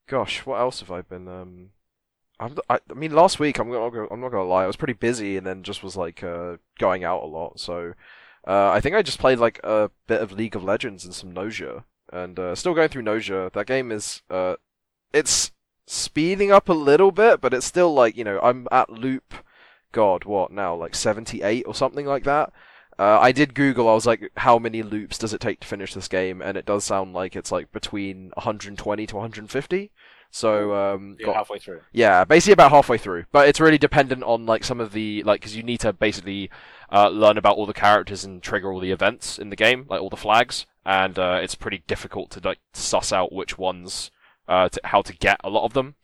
gosh, 0.07 0.47
what 0.47 0.61
else 0.61 0.79
have 0.81 0.93
I 0.93 1.03
been? 1.03 1.27
Um, 1.27 1.71
I'm, 2.43 2.59
I, 2.69 2.79
I 2.91 2.95
mean, 2.95 3.13
last 3.13 3.39
week 3.39 3.59
I'm 3.59 3.73
I'm 3.73 4.21
not 4.21 4.31
gonna 4.31 4.45
lie, 4.45 4.65
I 4.65 4.67
was 4.67 4.77
pretty 4.77 4.95
busy 4.95 5.37
and 5.37 5.47
then 5.47 5.63
just 5.63 5.83
was 5.83 5.97
like 5.97 6.23
uh, 6.23 6.57
going 6.79 7.05
out 7.05 7.23
a 7.23 7.27
lot. 7.27 7.61
So, 7.61 7.95
uh, 8.47 8.71
I 8.71 8.81
think 8.81 8.97
I 8.97 9.03
just 9.03 9.19
played 9.19 9.39
like 9.39 9.61
a 9.63 9.91
bit 10.07 10.21
of 10.21 10.33
League 10.33 10.57
of 10.57 10.65
Legends 10.65 11.05
and 11.05 11.15
some 11.15 11.33
Gnosia, 11.33 11.85
and 12.13 12.39
uh, 12.39 12.55
still 12.55 12.75
going 12.75 12.89
through 12.89 13.03
Gnosia. 13.03 13.51
That 13.53 13.67
game 13.67 13.93
is, 13.93 14.23
uh, 14.31 14.57
it's 15.13 15.53
speeding 15.87 16.51
up 16.51 16.69
a 16.69 16.75
little 16.75 17.13
bit, 17.13 17.41
but 17.41 17.55
it's 17.55 17.67
still 17.67 17.95
like 17.95 18.17
you 18.17 18.25
know 18.25 18.41
I'm 18.43 18.67
at 18.73 18.91
loop. 18.91 19.35
God, 19.93 20.25
what 20.25 20.51
now? 20.51 20.75
Like 20.75 20.95
78 20.95 21.65
or 21.67 21.75
something 21.75 22.07
like 22.07 22.25
that. 22.25 22.51
Uh, 22.99 23.19
I 23.21 23.33
did 23.33 23.55
Google. 23.55 23.89
I 23.89 23.95
was 23.95 24.07
like, 24.07 24.31
how 24.39 24.59
many 24.59 24.83
loops 24.83 25.19
does 25.19 25.35
it 25.35 25.41
take 25.41 25.61
to 25.61 25.67
finish 25.67 25.93
this 25.93 26.09
game? 26.09 26.41
And 26.41 26.57
it 26.57 26.67
does 26.67 26.85
sound 26.85 27.13
like 27.13 27.37
it's 27.37 27.53
like 27.53 27.73
between 27.73 28.31
120 28.37 29.07
to 29.07 29.17
150. 29.17 29.91
So 30.35 30.75
um, 30.75 31.17
You're 31.19 31.27
got 31.27 31.37
halfway 31.37 31.59
through. 31.59 31.83
yeah, 31.93 32.25
basically 32.25 32.55
about 32.55 32.71
halfway 32.71 32.97
through. 32.97 33.27
But 33.33 33.49
it's 33.49 33.61
really 33.61 33.77
dependent 33.77 34.23
on 34.25 34.47
like 34.47 34.65
some 34.65 34.81
of 34.81 34.93
the 34.93 35.23
like 35.25 35.41
because 35.43 35.55
you 35.55 35.63
need 35.63 35.81
to 35.81 35.93
basically 35.93 36.51
uh, 36.91 37.11
learn 37.11 37.37
about 37.37 37.57
all 37.57 37.67
the 37.67 37.75
characters 37.75 38.25
and 38.25 38.43
trigger 38.43 38.73
all 38.73 38.81
the 38.81 38.93
events 38.93 39.39
in 39.39 39.51
the 39.51 39.57
game, 39.57 39.85
like 39.91 40.01
all 40.01 40.09
the 40.09 40.17
flags, 40.17 40.65
and 40.87 41.19
uh, 41.19 41.39
it's 41.43 41.55
pretty 41.55 41.83
difficult 41.87 42.31
to 42.31 42.41
like 42.43 42.59
suss 42.73 43.13
out 43.13 43.31
which 43.33 43.59
ones, 43.59 44.11
uh, 44.49 44.71
to, 44.71 44.81
how 44.85 45.03
to 45.03 45.13
get 45.15 45.39
a 45.45 45.51
lot 45.51 45.67
of 45.67 45.75
them. 45.75 45.97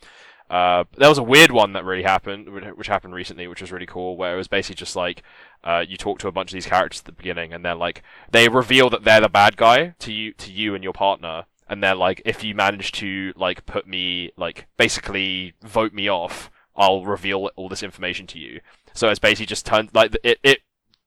Uh, 0.50 0.84
there 0.96 1.08
was 1.10 1.18
a 1.18 1.22
weird 1.22 1.50
one 1.50 1.72
that 1.74 1.84
really 1.84 2.02
happened, 2.04 2.48
which- 2.50 2.64
which 2.74 2.86
happened 2.86 3.14
recently, 3.14 3.46
which 3.46 3.60
was 3.60 3.70
really 3.72 3.84
cool, 3.86 4.16
where 4.16 4.34
it 4.34 4.38
was 4.38 4.48
basically 4.48 4.76
just 4.76 4.94
like 4.96 5.22
uh, 5.64 5.84
you 5.86 5.96
talk 5.96 6.18
to 6.18 6.28
a 6.28 6.32
bunch 6.32 6.50
of 6.50 6.54
these 6.54 6.66
characters 6.66 7.00
at 7.00 7.04
the 7.06 7.12
beginning, 7.12 7.52
and 7.54 7.64
they're 7.64 7.74
like 7.74 8.02
they 8.30 8.48
reveal 8.48 8.90
that 8.90 9.04
they're 9.04 9.20
the 9.22 9.28
bad 9.30 9.56
guy 9.56 9.94
to 9.98 10.12
you, 10.12 10.32
to 10.34 10.52
you 10.52 10.74
and 10.74 10.84
your 10.84 10.92
partner, 10.92 11.44
and 11.68 11.82
they're 11.82 11.94
like, 11.94 12.22
if 12.24 12.42
you 12.42 12.54
manage 12.54 12.92
to 12.92 13.32
like 13.36 13.66
put 13.66 13.86
me 13.86 14.32
like 14.36 14.66
basically 14.76 15.54
vote 15.62 15.92
me 15.92 16.08
off, 16.08 16.50
I'll 16.76 17.04
reveal 17.04 17.50
all 17.56 17.68
this 17.68 17.82
information 17.82 18.26
to 18.28 18.38
you. 18.38 18.60
So 18.94 19.08
it's 19.08 19.18
basically 19.18 19.46
just 19.46 19.66
turned 19.66 19.90
like 19.94 20.16
it 20.22 20.38
it 20.42 20.60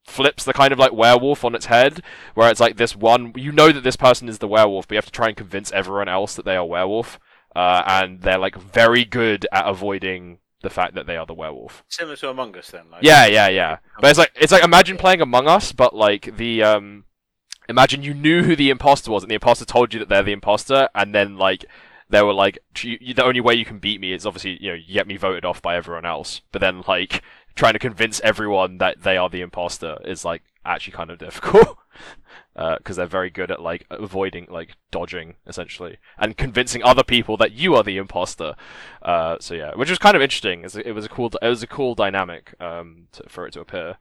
flips 0.06 0.44
the 0.44 0.54
kind 0.54 0.74
of 0.74 0.80
like 0.80 0.94
werewolf 0.94 1.44
on 1.44 1.56
its 1.56 1.66
head, 1.68 2.02
where 2.36 2.50
it's 2.50 2.60
like 2.60 2.78
this 2.78 2.96
one. 2.96 3.34
You 3.36 3.52
know 3.52 3.72
that 3.72 3.84
this 3.84 3.96
person 3.96 4.30
is 4.30 4.40
the 4.40 4.48
werewolf, 4.48 4.88
but 4.88 4.96
you 4.96 4.98
have 4.98 5.06
to 5.06 5.12
try 5.12 5.28
and 5.28 5.38
convince 5.38 5.72
everyone 5.72 6.10
else 6.10 6.36
that 6.36 6.46
they 6.46 6.56
are 6.56 6.66
werewolf. 6.66 7.20
Uh, 7.56 7.84
and 7.86 8.22
they're 8.22 8.38
like 8.38 8.56
very 8.56 9.04
good 9.04 9.46
at 9.52 9.68
avoiding 9.68 10.40
the 10.62 10.70
fact 10.70 10.96
that 10.96 11.08
they 11.08 11.18
are 11.18 11.26
the 11.26 11.34
werewolf. 11.34 11.84
Similar 11.90 12.16
to 12.18 12.30
Among 12.30 12.56
Us, 12.56 12.72
then. 12.72 12.90
Like, 12.90 13.04
Yeah, 13.04 13.26
yeah, 13.26 13.50
yeah. 13.50 13.78
But 14.00 14.12
it's 14.12 14.20
like 14.20 14.32
it's 14.36 14.52
like 14.52 14.64
imagine 14.64 14.98
playing 14.98 15.22
Among 15.22 15.48
Us, 15.48 15.72
but 15.72 15.96
like 15.96 16.38
the 16.38 16.64
um, 16.64 17.06
imagine 17.72 18.04
you 18.04 18.14
knew 18.14 18.44
who 18.44 18.56
the 18.56 18.70
imposter 18.70 19.10
was, 19.10 19.24
and 19.24 19.32
the 19.32 19.36
imposter 19.36 19.66
told 19.66 19.94
you 19.94 20.00
that 20.00 20.10
they're 20.10 20.24
the 20.24 20.32
imposter, 20.32 20.90
and 20.94 21.16
then 21.16 21.38
like 21.38 21.66
they 22.10 22.22
were 22.22 22.34
like, 22.34 22.60
the 22.76 23.24
only 23.24 23.42
way 23.42 23.56
you 23.56 23.66
can 23.66 23.80
beat 23.80 24.00
me 24.00 24.12
is 24.12 24.26
obviously 24.26 24.62
you 24.62 24.70
know 24.70 24.76
you 24.76 24.94
get 24.94 25.08
me 25.08 25.18
voted 25.18 25.46
off 25.46 25.62
by 25.62 25.76
everyone 25.76 26.06
else, 26.06 26.42
but 26.52 26.62
then 26.62 26.84
like 26.88 27.24
trying 27.56 27.74
to 27.74 27.80
convince 27.80 28.20
everyone 28.22 28.78
that 28.78 29.02
they 29.02 29.18
are 29.18 29.30
the 29.30 29.42
imposter 29.42 29.98
is 30.06 30.24
like 30.24 30.44
actually 30.66 30.94
kind 30.94 31.10
of 31.10 31.18
difficult. 31.18 31.78
Because 32.54 32.98
they're 32.98 33.06
very 33.06 33.30
good 33.30 33.50
at 33.50 33.62
like 33.62 33.86
avoiding, 33.90 34.46
like 34.50 34.76
dodging, 34.92 35.36
essentially, 35.48 35.98
and 36.18 36.38
convincing 36.38 36.84
other 36.84 37.04
people 37.04 37.38
that 37.38 37.54
you 37.54 37.76
are 37.76 37.84
the 37.84 37.98
imposter. 37.98 38.56
Uh, 39.02 39.38
so 39.40 39.54
yeah, 39.54 39.72
which 39.74 39.90
was 39.90 39.98
kind 39.98 40.16
of 40.16 40.22
interesting. 40.22 40.64
It 40.64 40.94
was 40.94 41.06
a, 41.06 41.10
cool, 41.10 41.32
it 41.42 41.48
was 41.48 41.64
a 41.64 41.68
cool 41.68 41.96
dynamic 41.96 42.54
um, 42.60 43.08
to, 43.14 43.24
for 43.30 43.48
it 43.48 43.54
to 43.54 43.62
appear. 43.62 43.98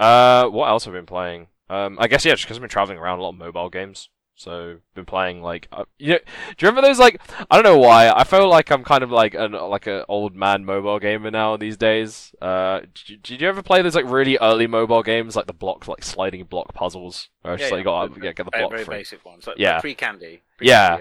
Uh, 0.00 0.46
what 0.48 0.68
else 0.68 0.84
have 0.84 0.94
I 0.94 0.98
been 0.98 1.06
playing? 1.06 1.46
Um, 1.68 1.96
I 2.00 2.08
guess 2.08 2.24
yeah, 2.24 2.32
just 2.32 2.44
because 2.44 2.56
I've 2.58 2.62
been 2.62 2.70
traveling 2.70 2.98
around 2.98 3.18
a 3.18 3.22
lot 3.22 3.30
of 3.30 3.36
mobile 3.36 3.70
games. 3.70 4.08
So 4.38 4.80
been 4.94 5.06
playing 5.06 5.40
like 5.40 5.66
uh, 5.72 5.84
you 5.98 6.12
know, 6.12 6.18
do 6.18 6.66
you 6.66 6.68
remember 6.68 6.86
those 6.86 6.98
like 6.98 7.18
I 7.50 7.54
don't 7.56 7.64
know 7.64 7.78
why 7.78 8.10
I 8.10 8.22
feel 8.24 8.48
like 8.50 8.70
I'm 8.70 8.84
kind 8.84 9.02
of 9.02 9.10
like 9.10 9.32
an 9.34 9.52
like 9.52 9.86
an 9.86 10.04
old 10.10 10.36
man 10.36 10.64
mobile 10.66 10.98
gamer 10.98 11.30
now 11.30 11.56
these 11.56 11.78
days. 11.78 12.34
Uh, 12.42 12.80
did, 13.06 13.22
did 13.22 13.40
you 13.40 13.48
ever 13.48 13.62
play 13.62 13.80
those 13.80 13.94
like 13.94 14.04
really 14.04 14.36
early 14.38 14.66
mobile 14.66 15.02
games 15.02 15.36
like 15.36 15.46
the 15.46 15.54
block 15.54 15.88
like 15.88 16.04
sliding 16.04 16.44
block 16.44 16.74
puzzles 16.74 17.30
where 17.40 17.54
it's 17.54 17.62
Yeah, 17.62 17.70
just 17.70 17.72
like 17.72 17.84
you 17.84 17.84
yeah. 17.84 18.08
got 18.08 18.22
yeah, 18.22 18.32
get 18.32 18.44
the 18.44 18.52
very, 18.52 18.62
block 18.62 18.70
very 18.70 18.84
free. 18.84 18.96
basic 18.98 19.24
ones. 19.24 19.46
Like, 19.46 19.56
Yeah. 19.58 19.80
Pre 19.80 19.94
candy. 19.94 20.42
Yeah. 20.60 20.98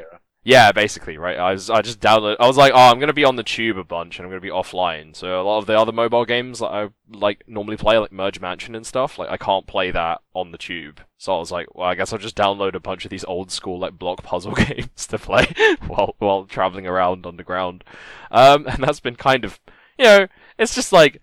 Yeah, 0.47 0.71
basically, 0.71 1.17
right. 1.17 1.39
I 1.39 1.53
was 1.53 1.71
I 1.71 1.81
just 1.81 1.99
download. 1.99 2.35
I 2.39 2.45
was 2.45 2.55
like, 2.55 2.71
oh, 2.71 2.77
I'm 2.77 2.99
gonna 2.99 3.13
be 3.13 3.25
on 3.25 3.35
the 3.35 3.41
tube 3.41 3.79
a 3.79 3.83
bunch, 3.83 4.19
and 4.19 4.25
I'm 4.25 4.29
gonna 4.29 4.41
be 4.41 4.49
offline. 4.49 5.15
So 5.15 5.41
a 5.41 5.43
lot 5.43 5.57
of 5.57 5.65
the 5.65 5.77
other 5.77 5.91
mobile 5.91 6.23
games 6.23 6.59
that 6.59 6.67
I 6.67 6.89
like 7.11 7.43
normally 7.47 7.77
play, 7.77 7.97
like 7.97 8.11
Merge 8.11 8.39
Mansion 8.39 8.75
and 8.75 8.85
stuff, 8.85 9.17
like 9.17 9.31
I 9.31 9.37
can't 9.37 9.65
play 9.65 9.89
that 9.89 10.21
on 10.35 10.51
the 10.51 10.59
tube. 10.59 11.01
So 11.17 11.35
I 11.35 11.39
was 11.39 11.51
like, 11.51 11.73
well, 11.73 11.87
I 11.87 11.95
guess 11.95 12.13
I'll 12.13 12.19
just 12.19 12.35
download 12.35 12.75
a 12.75 12.79
bunch 12.79 13.05
of 13.05 13.09
these 13.09 13.23
old 13.23 13.49
school 13.49 13.79
like 13.79 13.97
block 13.97 14.21
puzzle 14.21 14.51
games 14.55 15.07
to 15.07 15.17
play 15.17 15.51
while 15.87 16.13
while 16.19 16.45
traveling 16.45 16.85
around 16.85 17.25
underground. 17.25 17.83
Um, 18.29 18.67
and 18.67 18.83
that's 18.83 18.99
been 18.99 19.15
kind 19.15 19.45
of, 19.45 19.59
you 19.97 20.05
know, 20.05 20.27
it's 20.59 20.75
just 20.75 20.93
like 20.93 21.21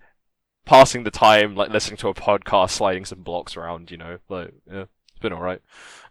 passing 0.65 1.05
the 1.05 1.11
time, 1.11 1.55
like 1.55 1.69
listening 1.71 1.97
to 1.97 2.09
a 2.09 2.13
podcast, 2.13 2.71
sliding 2.71 3.05
some 3.05 3.21
blocks 3.23 3.55
around. 3.55 3.89
You 3.89 3.97
know, 3.97 4.17
like 4.27 4.53
yeah, 4.69 4.81
it's 4.81 5.19
been 5.21 5.31
alright. 5.31 5.61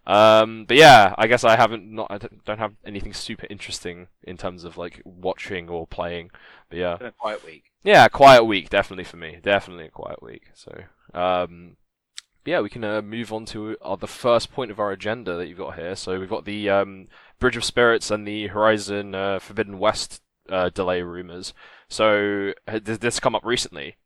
Um, 0.06 0.64
but 0.66 0.76
yeah, 0.76 1.14
I 1.16 1.26
guess 1.28 1.44
I 1.44 1.56
haven't 1.56 1.90
not 1.90 2.08
I 2.10 2.18
don't 2.44 2.58
have 2.58 2.74
anything 2.84 3.12
super 3.12 3.46
interesting 3.48 4.08
in 4.24 4.36
terms 4.36 4.64
of 4.64 4.76
like 4.76 5.00
watching 5.04 5.68
or 5.68 5.86
playing. 5.86 6.30
But 6.68 6.78
yeah, 6.78 6.96
Been 6.96 7.06
a 7.08 7.12
quiet 7.12 7.44
week. 7.44 7.64
yeah, 7.84 8.08
quiet 8.08 8.44
week 8.44 8.68
definitely 8.70 9.04
for 9.04 9.16
me. 9.16 9.38
Definitely 9.42 9.86
a 9.86 9.90
quiet 9.90 10.22
week. 10.22 10.50
So 10.54 10.72
um, 11.14 11.76
yeah, 12.44 12.60
we 12.60 12.68
can 12.68 12.82
uh, 12.82 13.00
move 13.02 13.32
on 13.32 13.44
to 13.46 13.76
uh, 13.80 13.94
the 13.96 14.08
first 14.08 14.52
point 14.52 14.72
of 14.72 14.80
our 14.80 14.90
agenda 14.90 15.36
that 15.36 15.46
you've 15.46 15.58
got 15.58 15.76
here. 15.76 15.94
So 15.94 16.18
we've 16.18 16.28
got 16.28 16.44
the 16.44 16.68
um, 16.68 17.06
Bridge 17.38 17.56
of 17.56 17.64
Spirits 17.64 18.10
and 18.10 18.26
the 18.26 18.48
Horizon 18.48 19.14
uh, 19.14 19.38
Forbidden 19.38 19.78
West 19.78 20.20
uh, 20.48 20.70
delay 20.70 21.02
rumors. 21.02 21.54
So 21.88 22.52
uh, 22.66 22.80
did 22.80 23.00
this 23.00 23.20
come 23.20 23.36
up 23.36 23.44
recently? 23.44 23.96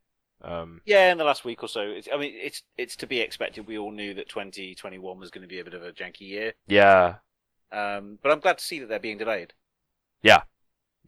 Um, 0.47 0.81
Yeah, 0.87 1.11
in 1.11 1.19
the 1.19 1.25
last 1.25 1.45
week 1.45 1.63
or 1.63 1.69
so. 1.69 1.81
It's, 1.83 2.09
I 2.13 2.17
mean, 2.17 2.33
it's 2.35 2.63
it's 2.79 2.97
to 2.97 3.07
be 3.07 3.21
expected. 3.21 3.67
We 3.67 3.79
all 3.79 3.91
knew 3.91 4.15
that 4.15 4.29
2021 4.29 5.19
was 5.19 5.31
going 5.31 5.43
to 5.43 5.49
be 5.49 5.61
a 5.61 5.65
bit 5.65 5.75
of 5.75 5.83
a 5.83 5.93
janky 5.93 6.21
year. 6.23 6.55
yeah, 6.67 7.17
Um, 7.73 8.19
but 8.23 8.33
I'm 8.33 8.41
glad 8.41 8.59
to 8.59 8.65
see 8.65 8.79
that 8.79 8.89
they're 8.89 8.99
being 8.99 9.19
delayed. 9.19 9.53
Yeah. 10.23 10.43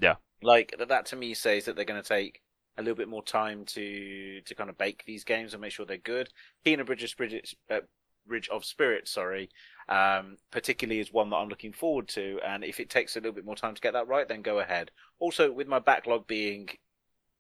Yeah. 0.01 0.17
Like 0.43 0.75
that, 0.79 0.89
that 0.89 1.07
to 1.07 1.17
me 1.17 1.35
says 1.35 1.65
that 1.65 1.77
they're 1.77 1.85
going 1.85 2.03
to 2.03 2.09
take 2.09 2.43
a 2.77 2.83
little 2.83 2.97
bit 2.97 3.09
more 3.09 3.25
time 3.25 3.65
to 3.67 4.41
to 4.41 4.55
kind 4.55 4.71
of 4.71 4.79
bake 4.79 5.03
these 5.05 5.25
games 5.25 5.53
and 5.53 5.61
make 5.61 5.73
sure 5.73 5.85
they're 5.87 5.99
good. 5.99 6.29
Kena 6.65 6.87
Bridge 6.87 7.03
of 7.03 7.11
Spirits, 7.11 7.55
uh, 7.71 7.81
Bridge 8.27 8.49
of 8.49 8.65
Spirits, 8.65 9.11
sorry, 9.11 9.51
um, 9.89 10.37
particularly 10.53 11.01
is 11.01 11.13
one 11.13 11.31
that 11.31 11.37
I'm 11.37 11.49
looking 11.49 11.73
forward 11.73 12.09
to. 12.09 12.39
And 12.47 12.63
if 12.65 12.79
it 12.79 12.91
takes 12.91 13.17
a 13.17 13.21
little 13.21 13.33
bit 13.33 13.45
more 13.45 13.57
time 13.57 13.75
to 13.75 13.81
get 13.81 13.95
that 13.95 14.07
right, 14.07 14.29
then 14.29 14.43
go 14.43 14.61
ahead. 14.61 14.91
Also, 15.19 15.51
with 15.51 15.67
my 15.67 15.81
backlog 15.81 16.27
being 16.29 16.69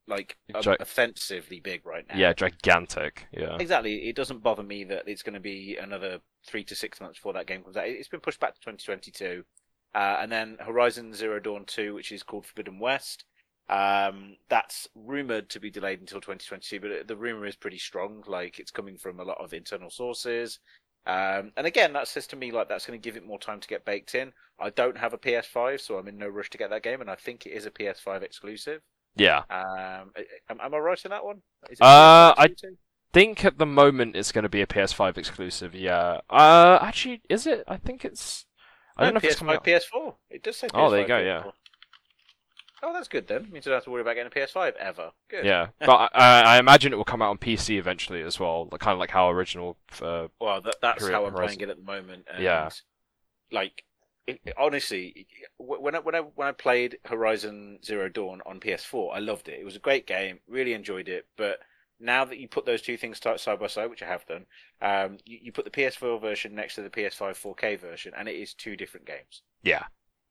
like 0.08 0.36
um, 0.54 0.62
Gi- 0.62 0.76
offensively 0.80 1.60
big 1.60 1.84
right 1.86 2.04
now, 2.08 2.16
yeah, 2.16 2.32
gigantic. 2.32 3.26
Yeah, 3.32 3.56
Exactly. 3.60 4.08
It 4.08 4.16
doesn't 4.16 4.42
bother 4.42 4.62
me 4.62 4.84
that 4.84 5.04
it's 5.06 5.22
going 5.22 5.34
to 5.34 5.40
be 5.40 5.76
another 5.80 6.18
three 6.46 6.64
to 6.64 6.74
six 6.74 7.00
months 7.00 7.18
before 7.18 7.34
that 7.34 7.46
game 7.46 7.62
comes 7.62 7.76
out. 7.76 7.86
It- 7.86 7.98
It's 7.98 8.08
been 8.08 8.20
pushed 8.20 8.40
back 8.40 8.54
to 8.54 8.60
2022. 8.60 9.44
Uh, 9.94 10.18
and 10.20 10.30
then 10.30 10.56
Horizon 10.60 11.14
Zero 11.14 11.40
Dawn 11.40 11.64
2, 11.66 11.94
which 11.94 12.12
is 12.12 12.22
called 12.22 12.46
Forbidden 12.46 12.78
West. 12.78 13.24
Um, 13.68 14.36
that's 14.48 14.88
rumored 14.94 15.50
to 15.50 15.60
be 15.60 15.70
delayed 15.70 16.00
until 16.00 16.20
2022, 16.20 16.80
but 16.80 17.06
the 17.08 17.16
rumor 17.16 17.46
is 17.46 17.56
pretty 17.56 17.78
strong. 17.78 18.22
Like 18.26 18.58
it's 18.58 18.70
coming 18.70 18.96
from 18.96 19.20
a 19.20 19.24
lot 19.24 19.38
of 19.42 19.52
internal 19.52 19.90
sources. 19.90 20.58
Um, 21.06 21.52
and 21.56 21.66
again, 21.66 21.92
that 21.94 22.08
says 22.08 22.26
to 22.28 22.36
me 22.36 22.50
like 22.50 22.68
that's 22.68 22.86
going 22.86 22.98
to 23.00 23.02
give 23.02 23.16
it 23.16 23.26
more 23.26 23.38
time 23.38 23.60
to 23.60 23.68
get 23.68 23.84
baked 23.84 24.14
in. 24.14 24.32
I 24.60 24.70
don't 24.70 24.96
have 24.98 25.12
a 25.14 25.18
PS5, 25.18 25.80
so 25.80 25.96
I'm 25.96 26.08
in 26.08 26.18
no 26.18 26.28
rush 26.28 26.50
to 26.50 26.58
get 26.58 26.70
that 26.70 26.82
game, 26.82 27.00
and 27.00 27.10
I 27.10 27.14
think 27.14 27.46
it 27.46 27.50
is 27.52 27.66
a 27.66 27.70
PS5 27.70 28.22
exclusive. 28.22 28.82
Yeah. 29.16 29.42
Um, 29.50 30.10
am, 30.48 30.60
am 30.60 30.74
I 30.74 30.78
right 30.78 31.04
in 31.04 31.10
that 31.10 31.24
one? 31.24 31.42
Is 31.70 31.78
it 31.78 31.82
Uh, 31.84 32.34
I- 32.36 32.54
think 33.12 33.42
at 33.44 33.56
the 33.58 33.64
moment 33.66 34.14
it's 34.16 34.32
going 34.32 34.42
to 34.42 34.48
be 34.50 34.60
a 34.60 34.66
PS5 34.66 35.16
exclusive. 35.16 35.74
Yeah. 35.74 36.20
Uh, 36.28 36.78
actually, 36.82 37.22
is 37.30 37.46
it? 37.46 37.64
I 37.66 37.76
think 37.78 38.04
it's. 38.04 38.44
I 38.96 39.04
don't 39.04 39.14
know 39.14 39.20
No, 39.20 39.24
if 39.26 39.32
it's 39.32 39.36
coming 39.38 39.56
PS5, 39.56 39.58
out. 39.58 39.64
PS4. 39.64 40.14
It 40.30 40.42
does 40.42 40.56
say 40.56 40.66
PS5. 40.68 40.70
Oh, 40.74 40.90
there 40.90 41.00
you 41.00 41.08
go, 41.08 41.18
yeah. 41.18 41.42
PS4. 41.42 41.52
Oh, 42.80 42.92
that's 42.92 43.08
good 43.08 43.26
then. 43.26 43.50
Means 43.50 43.66
I 43.66 43.70
don't 43.70 43.76
have 43.78 43.84
to 43.84 43.90
worry 43.90 44.02
about 44.02 44.14
getting 44.14 44.30
a 44.30 44.46
PS5 44.46 44.74
ever. 44.76 45.10
Good. 45.28 45.44
Yeah, 45.44 45.68
but 45.80 46.10
I, 46.14 46.42
I 46.42 46.58
imagine 46.58 46.92
it 46.92 46.96
will 46.96 47.04
come 47.04 47.22
out 47.22 47.30
on 47.30 47.38
PC 47.38 47.76
eventually 47.78 48.22
as 48.22 48.38
well, 48.38 48.68
like, 48.70 48.80
kind 48.80 48.92
of 48.92 48.98
like 49.00 49.10
how 49.10 49.30
original. 49.30 49.76
Uh, 50.00 50.28
Well, 50.40 50.60
that, 50.60 50.76
that's 50.80 51.08
how 51.08 51.24
I'm 51.26 51.32
Horizon. 51.32 51.56
playing 51.56 51.60
it 51.62 51.70
at 51.70 51.76
the 51.78 51.82
moment. 51.82 52.26
And 52.32 52.42
Yeah. 52.42 52.68
Like, 53.50 53.82
it, 54.28 54.40
it- 54.46 54.54
honestly, 54.58 55.26
when 55.58 55.94
I, 55.96 55.98
when 56.00 56.14
I 56.14 56.20
when 56.20 56.48
I 56.48 56.52
played 56.52 56.98
Horizon 57.04 57.80
Zero 57.84 58.08
Dawn 58.08 58.40
on 58.46 58.60
PS4, 58.60 59.12
I 59.12 59.18
loved 59.20 59.48
it. 59.48 59.60
It 59.60 59.64
was 59.64 59.76
a 59.76 59.80
great 59.80 60.06
game. 60.06 60.40
Really 60.48 60.74
enjoyed 60.74 61.08
it. 61.08 61.26
But 61.36 61.60
now 62.00 62.24
that 62.26 62.38
you 62.38 62.48
put 62.48 62.66
those 62.66 62.82
two 62.82 62.96
things 62.96 63.20
side 63.20 63.58
by 63.60 63.66
side, 63.66 63.90
which 63.90 64.02
I 64.02 64.06
have 64.06 64.26
done, 64.26 64.46
um, 64.82 65.18
you, 65.24 65.38
you 65.42 65.52
put 65.52 65.64
the 65.64 65.70
PS4 65.70 66.18
version 66.18 66.54
next 66.54 66.76
to 66.76 66.82
the 66.82 66.90
PS5 66.90 67.36
4K 67.36 67.76
version, 67.76 68.14
and 68.16 68.28
it 68.28 68.36
is 68.36 68.54
two 68.54 68.76
different 68.76 69.06
games. 69.06 69.42
yeah, 69.62 69.84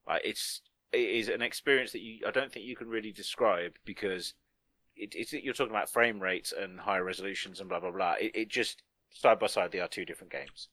Like 0.08 0.22
it's 0.26 0.62
it 0.92 1.00
is 1.10 1.30
an 1.30 1.42
experience 1.42 1.92
that 1.92 2.02
you 2.02 2.26
I 2.28 2.32
don't 2.32 2.52
think 2.52 2.66
you 2.66 2.76
can 2.76 2.90
really 2.90 3.12
describe 3.12 3.74
because 3.86 4.34
it, 4.96 5.14
it's 5.16 5.34
you're 5.34 5.54
talking 5.56 5.72
about 5.76 5.90
frame 5.92 6.20
rates 6.22 6.54
and 6.58 6.80
higher 6.80 7.04
resolutions 7.04 7.60
and 7.60 7.70
blah 7.70 7.80
blah 7.82 7.92
blah. 7.92 8.16
It, 8.20 8.34
it 8.36 8.50
just 8.50 8.84
side 9.12 9.40
by 9.40 9.48
side 9.48 9.72
they 9.72 9.80
are 9.82 9.88
two 9.90 10.06
different 10.06 10.34
games, 10.34 10.70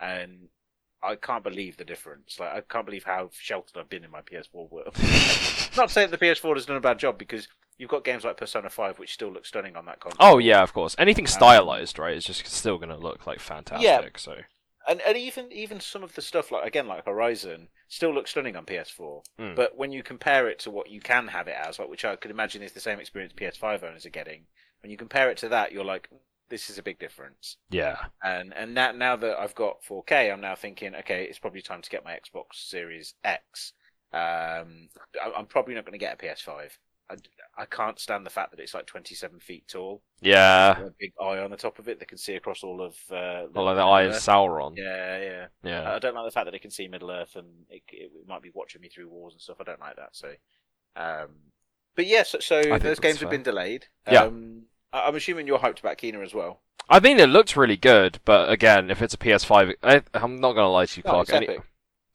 and 0.00 0.48
I 1.02 1.14
can't 1.16 1.44
believe 1.44 1.76
the 1.76 1.84
difference. 1.84 2.38
Like 2.40 2.52
I 2.52 2.60
can't 2.60 2.86
believe 2.86 3.04
how 3.04 3.30
sheltered 3.32 3.78
I've 3.78 3.88
been 3.88 4.04
in 4.04 4.10
my 4.10 4.20
PS4 4.20 4.70
world. 4.70 4.96
Not 5.76 5.90
saying 5.90 6.10
the 6.10 6.18
PS4 6.18 6.54
has 6.54 6.66
done 6.66 6.76
a 6.76 6.80
bad 6.80 6.98
job 6.98 7.18
because 7.18 7.48
you've 7.76 7.90
got 7.90 8.04
games 8.04 8.24
like 8.24 8.36
Persona 8.36 8.68
5 8.68 8.98
which 8.98 9.14
still 9.14 9.32
look 9.32 9.46
stunning 9.46 9.76
on 9.76 9.86
that 9.86 10.00
console. 10.00 10.18
Oh 10.20 10.38
yeah, 10.38 10.62
of 10.62 10.72
course. 10.72 10.96
Anything 10.98 11.26
stylized, 11.26 11.98
right? 11.98 12.16
is 12.16 12.24
just 12.24 12.46
still 12.46 12.78
going 12.78 12.88
to 12.88 12.96
look 12.96 13.26
like 13.26 13.40
fantastic. 13.40 13.84
Yeah. 13.84 14.08
So 14.16 14.36
and 14.88 15.00
and 15.02 15.16
even 15.16 15.52
even 15.52 15.80
some 15.80 16.02
of 16.02 16.14
the 16.14 16.22
stuff 16.22 16.50
like 16.50 16.66
again 16.66 16.88
like 16.88 17.04
Horizon 17.04 17.68
still 17.88 18.12
looks 18.12 18.30
stunning 18.30 18.56
on 18.56 18.64
PS4. 18.64 19.22
Mm. 19.38 19.56
But 19.56 19.76
when 19.76 19.92
you 19.92 20.02
compare 20.02 20.48
it 20.48 20.58
to 20.60 20.70
what 20.70 20.90
you 20.90 21.00
can 21.00 21.28
have 21.28 21.48
it 21.48 21.56
as, 21.56 21.78
like 21.78 21.88
which 21.88 22.04
I 22.04 22.16
could 22.16 22.30
imagine 22.30 22.62
is 22.62 22.72
the 22.72 22.80
same 22.80 22.98
experience 23.00 23.32
PS5 23.34 23.82
owners 23.82 24.04
are 24.04 24.10
getting, 24.10 24.46
when 24.82 24.90
you 24.90 24.96
compare 24.96 25.30
it 25.30 25.38
to 25.38 25.48
that, 25.48 25.72
you're 25.72 25.84
like, 25.84 26.08
this 26.48 26.70
is 26.70 26.78
a 26.78 26.82
big 26.82 26.98
difference. 26.98 27.56
yeah, 27.70 27.96
And 28.22 28.52
and 28.54 28.74
now 28.74 28.92
now 28.92 29.16
that 29.16 29.38
I've 29.38 29.54
got 29.54 29.82
4K, 29.88 30.32
I'm 30.32 30.40
now 30.40 30.54
thinking, 30.54 30.94
okay, 30.96 31.24
it's 31.24 31.38
probably 31.38 31.62
time 31.62 31.82
to 31.82 31.90
get 31.90 32.04
my 32.04 32.12
Xbox 32.12 32.54
Series 32.54 33.14
X. 33.24 33.72
Um, 34.12 34.88
I- 35.22 35.32
I'm 35.36 35.46
probably 35.46 35.74
not 35.74 35.84
going 35.84 35.98
to 35.98 36.04
get 36.04 36.14
a 36.14 36.26
PS5. 36.26 36.70
I, 37.10 37.16
I 37.56 37.64
can't 37.64 37.98
stand 37.98 38.26
the 38.26 38.30
fact 38.30 38.50
that 38.50 38.60
it's 38.60 38.74
like 38.74 38.84
27 38.86 39.40
feet 39.40 39.66
tall, 39.66 40.02
yeah. 40.20 40.78
a 40.78 40.90
big 40.98 41.12
eye 41.20 41.38
on 41.38 41.50
the 41.50 41.56
top 41.56 41.78
of 41.78 41.88
it 41.88 41.98
that 41.98 42.08
can 42.08 42.18
see 42.18 42.34
across 42.34 42.62
all 42.62 42.82
of. 42.82 42.94
Uh, 43.10 43.46
Well, 43.52 43.64
like 43.64 43.76
the 43.76 43.82
Eye 43.82 44.02
of 44.02 44.14
Sauron. 44.14 44.74
Yeah, 44.76 45.18
yeah. 45.18 45.46
Yeah. 45.62 45.92
I 45.94 45.98
don't 45.98 46.14
like 46.14 46.26
the 46.26 46.30
fact 46.30 46.44
that 46.46 46.54
it 46.54 46.60
can 46.60 46.70
see 46.70 46.86
Middle 46.86 47.10
Earth 47.10 47.34
and 47.36 47.46
it, 47.70 47.82
it 47.88 48.10
might 48.26 48.42
be 48.42 48.50
watching 48.54 48.82
me 48.82 48.88
through 48.88 49.08
walls 49.08 49.32
and 49.32 49.40
stuff. 49.40 49.56
I 49.60 49.64
don't 49.64 49.80
like 49.80 49.96
that. 49.96 50.10
So, 50.12 50.32
um, 50.96 51.28
but 51.96 52.06
yes, 52.06 52.28
so, 52.30 52.40
so 52.40 52.62
those 52.78 53.00
games 53.00 53.18
fair. 53.18 53.26
have 53.26 53.30
been 53.30 53.42
delayed. 53.42 53.86
Yeah. 54.10 54.24
Um, 54.24 54.64
I'm 54.92 55.14
assuming 55.16 55.46
you're 55.46 55.58
hyped 55.58 55.80
about 55.80 55.98
Kena 55.98 56.22
as 56.24 56.34
well. 56.34 56.60
I 56.88 57.00
mean, 57.00 57.18
it 57.20 57.28
looked 57.28 57.56
really 57.56 57.76
good, 57.76 58.18
but 58.24 58.50
again, 58.50 58.90
if 58.90 59.02
it's 59.02 59.14
a 59.14 59.18
PS5, 59.18 59.74
I, 59.82 60.02
I'm 60.14 60.36
not 60.36 60.52
going 60.54 60.64
to 60.64 60.68
lie 60.68 60.86
to 60.86 60.96
you, 60.98 61.02
No, 61.04 61.10
Clark. 61.12 61.28
it's 61.28 61.32
any- 61.36 61.48
Epic. 61.48 61.62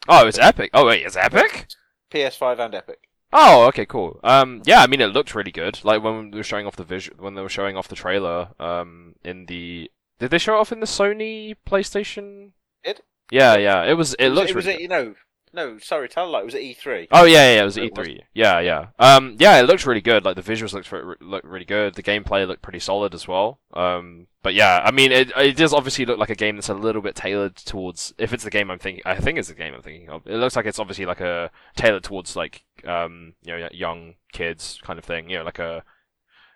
Oh, 0.10 0.28
it's 0.28 0.40
Epic. 0.40 0.72
Oh 0.74 0.86
wait, 0.88 1.06
it's 1.06 1.16
Epic. 1.16 1.68
PS5 2.12 2.60
and 2.60 2.76
Epic. 2.76 3.00
Oh, 3.32 3.66
okay, 3.68 3.86
cool. 3.86 4.20
Um, 4.24 4.62
yeah, 4.66 4.82
I 4.82 4.88
mean, 4.88 5.02
it 5.02 5.08
looked 5.08 5.34
really 5.34 5.52
good. 5.52 5.80
Like 5.84 6.04
when 6.04 6.32
they 6.32 6.38
were 6.38 6.44
showing 6.44 6.68
off 6.68 6.76
the 6.76 6.84
vision, 6.84 7.16
when 7.20 7.36
they 7.36 7.42
were 7.42 7.50
showing 7.50 7.78
off 7.78 7.88
the 7.88 7.96
trailer, 7.96 8.50
um, 8.60 9.16
in 9.24 9.46
the 9.48 9.90
Did 10.20 10.32
they 10.32 10.38
show 10.38 10.56
it 10.56 10.60
off 10.60 10.72
in 10.72 10.80
the 10.82 10.86
Sony 10.86 11.56
PlayStation? 11.68 12.52
Did? 12.84 13.02
Yeah, 13.32 13.56
yeah. 13.58 13.84
It 13.86 13.94
was. 13.94 14.14
It, 14.16 14.30
was, 14.30 14.38
looks 14.38 14.50
it 14.52 14.56
was 14.56 14.66
really 14.66 14.76
at, 14.76 14.82
you 14.82 14.88
know, 14.88 15.16
no, 15.54 15.78
sorry, 15.78 16.10
tell. 16.10 16.36
It 16.36 16.46
was 16.46 16.56
at 16.56 16.62
E 16.62 16.76
E3. 16.76 17.08
Oh 17.12 17.26
yeah, 17.26 17.54
yeah, 17.54 17.62
it 17.62 17.66
was 17.66 17.78
It 17.78 17.94
E3. 17.94 18.22
Yeah, 18.34 18.60
yeah. 18.60 18.88
Um, 18.98 19.38
yeah, 19.40 19.60
it 19.60 19.68
looks 19.68 19.86
really 19.86 20.02
good. 20.02 20.26
Like 20.26 20.36
the 20.36 20.42
visuals 20.42 20.74
looked 20.74 20.92
re- 20.92 21.16
look 21.22 21.44
really 21.46 21.66
good. 21.66 21.94
The 21.94 22.02
gameplay 22.02 22.48
looked 22.48 22.64
pretty 22.64 22.80
solid 22.80 23.14
as 23.14 23.28
well. 23.28 23.60
Um, 23.74 24.26
but 24.42 24.56
yeah, 24.56 24.82
I 24.84 24.90
mean, 24.90 25.12
it 25.12 25.32
it 25.38 25.56
does 25.56 25.72
obviously 25.72 26.06
look 26.06 26.18
like 26.18 26.32
a 26.32 26.36
game 26.36 26.56
that's 26.56 26.70
a 26.70 26.74
little 26.74 27.04
bit 27.04 27.16
tailored 27.16 27.56
towards. 27.56 28.14
If 28.18 28.34
it's 28.34 28.44
the 28.44 28.50
game 28.50 28.72
I'm 28.72 28.80
thinking, 28.80 29.04
I 29.06 29.16
think 29.16 29.38
it's 29.38 29.50
the 29.50 29.54
game 29.54 29.76
I'm 29.76 29.84
thinking 29.84 30.10
of. 30.10 30.26
It 30.26 30.38
looks 30.38 30.56
like 30.56 30.66
it's 30.66 30.80
obviously 30.80 31.06
like 31.06 31.22
a 31.22 31.52
tailored 31.76 32.04
towards 32.04 32.36
like 32.36 32.64
um, 32.84 33.36
you 33.44 33.56
know, 33.56 33.70
young 33.72 34.16
kids 34.32 34.80
kind 34.82 34.98
of 34.98 35.06
thing. 35.06 35.30
You 35.30 35.38
know, 35.38 35.44
like 35.44 35.60
a 35.60 35.84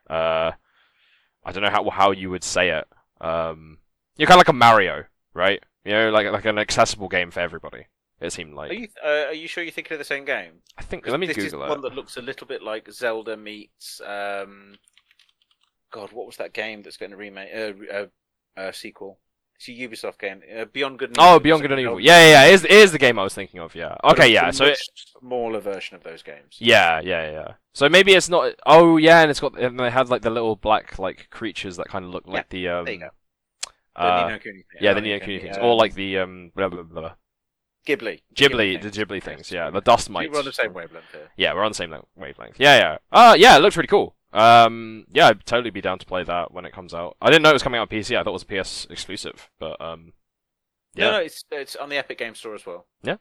uh, 0.09 0.51
I 1.45 1.51
don't 1.51 1.63
know 1.63 1.69
how 1.69 1.87
how 1.91 2.11
you 2.11 2.31
would 2.31 2.43
say 2.43 2.69
it. 2.69 2.87
Um, 3.21 3.77
you're 4.17 4.27
kind 4.27 4.37
of 4.37 4.47
like 4.47 4.49
a 4.49 4.53
Mario, 4.53 5.03
right? 5.35 5.61
You 5.85 5.91
know, 5.91 6.09
like 6.09 6.31
like 6.31 6.45
an 6.45 6.57
accessible 6.57 7.09
game 7.09 7.29
for 7.29 7.41
everybody. 7.41 7.85
It 8.19 8.31
seemed 8.33 8.53
like. 8.55 8.71
Are 8.71 8.73
you 8.73 8.87
uh, 9.03 9.25
are 9.27 9.33
you 9.33 9.47
sure 9.47 9.63
you're 9.63 9.71
thinking 9.71 9.93
of 9.93 9.99
the 9.99 10.05
same 10.05 10.25
game? 10.25 10.53
I 10.77 10.83
think. 10.83 11.05
Let 11.07 11.19
me 11.19 11.27
this 11.27 11.37
is 11.37 11.53
it. 11.53 11.57
one 11.59 11.81
that 11.81 11.93
looks 11.93 12.17
a 12.17 12.21
little 12.21 12.47
bit 12.47 12.63
like 12.63 12.91
Zelda 12.91 13.37
meets. 13.37 14.01
Um, 14.01 14.75
God, 15.91 16.11
what 16.13 16.25
was 16.25 16.37
that 16.37 16.53
game 16.53 16.81
that's 16.81 16.97
going 16.97 17.11
to 17.11 17.17
remake? 17.17 17.49
Uh, 17.55 17.73
uh, 17.93 18.05
uh, 18.59 18.71
sequel. 18.71 19.19
It's 19.55 19.67
a 19.69 19.71
Ubisoft 19.71 20.19
game. 20.19 20.41
Uh, 20.55 20.65
Beyond 20.65 20.99
Good 20.99 21.09
and 21.09 21.17
Oh, 21.19 21.29
Evil. 21.31 21.39
Beyond 21.39 21.61
Good 21.63 21.71
and 21.71 21.81
Evil. 21.81 21.99
Yeah, 21.99 22.19
yeah, 22.19 22.29
yeah. 22.29 22.45
It 22.49 22.53
is, 22.53 22.63
it 22.65 22.71
is 22.71 22.91
the 22.91 22.99
game 22.99 23.17
I 23.17 23.23
was 23.23 23.33
thinking 23.33 23.59
of. 23.59 23.73
Yeah. 23.73 23.95
Okay, 24.03 24.31
yeah. 24.31 24.51
So 24.51 24.65
it, 24.65 24.77
smaller 25.19 25.59
version 25.59 25.95
of 25.95 26.03
those 26.03 26.21
games. 26.21 26.57
yeah, 26.59 26.99
yeah, 26.99 27.31
yeah. 27.31 27.53
So 27.73 27.89
maybe 27.89 28.13
it's 28.13 28.29
not. 28.29 28.53
Oh, 28.67 28.97
yeah, 28.97 29.21
and 29.21 29.31
it's 29.31 29.39
got. 29.39 29.57
And 29.59 29.79
they 29.79 29.89
had 29.89 30.09
like 30.09 30.21
the 30.21 30.29
little 30.29 30.55
black 30.55 30.99
like 30.99 31.29
creatures 31.31 31.77
that 31.77 31.87
kind 31.87 32.05
of 32.05 32.11
look 32.11 32.27
like 32.27 32.49
the 32.49 32.67
um. 32.67 32.85
There 32.85 32.93
you 32.95 32.99
go. 32.99 33.09
The 33.95 34.01
Uh, 34.03 34.25
Ni 34.27 34.33
no 34.33 34.39
Kuni 34.39 34.57
thing. 34.57 34.63
yeah, 34.81 34.91
Oh, 34.91 34.93
the 34.93 35.01
Ni 35.01 35.07
Nino 35.07 35.19
no 35.19 35.25
Kuni 35.25 35.39
things, 35.39 35.57
or 35.57 35.75
like 35.75 35.93
the 35.95 36.17
um 36.19 36.51
blah 36.55 36.69
blah 36.69 36.83
blah. 36.83 37.13
Ghibli. 37.87 38.19
Ghibli, 38.35 38.81
the 38.81 38.89
things. 38.91 38.97
Ghibli 38.97 39.23
things. 39.23 39.51
Yeah, 39.51 39.69
the 39.69 39.81
dust 39.81 40.09
mites. 40.09 40.31
We're 40.31 40.39
on 40.39 40.45
the 40.45 40.51
same 40.53 40.73
wavelength 40.73 41.05
here. 41.11 41.29
Yeah, 41.37 41.53
we're 41.53 41.63
on 41.63 41.71
the 41.71 41.75
same 41.75 41.95
wavelength. 42.15 42.57
Yeah, 42.59 42.77
yeah. 42.77 42.97
Uh, 43.11 43.35
yeah, 43.37 43.55
it 43.55 43.61
looks 43.61 43.77
really 43.77 43.87
cool. 43.87 44.15
Um, 44.33 45.05
yeah, 45.11 45.27
I'd 45.29 45.45
totally 45.45 45.69
be 45.69 45.81
down 45.81 45.99
to 45.99 46.05
play 46.05 46.23
that 46.23 46.51
when 46.51 46.65
it 46.65 46.73
comes 46.73 46.93
out. 46.93 47.15
I 47.21 47.29
didn't 47.29 47.43
know 47.43 47.49
it 47.49 47.53
was 47.53 47.63
coming 47.63 47.79
out 47.79 47.91
on 47.91 47.97
PC. 47.97 48.17
I 48.17 48.23
thought 48.23 48.31
it 48.31 48.33
was 48.33 48.43
a 48.43 48.63
PS 48.63 48.87
exclusive, 48.89 49.49
but 49.57 49.79
um, 49.81 50.13
yeah, 50.95 51.05
No, 51.05 51.11
no, 51.13 51.19
it's 51.19 51.43
it's 51.51 51.75
on 51.77 51.89
the 51.89 51.97
Epic 51.97 52.17
Game 52.17 52.35
Store 52.35 52.53
as 52.53 52.65
well. 52.65 52.85
Yeah, 53.03 53.15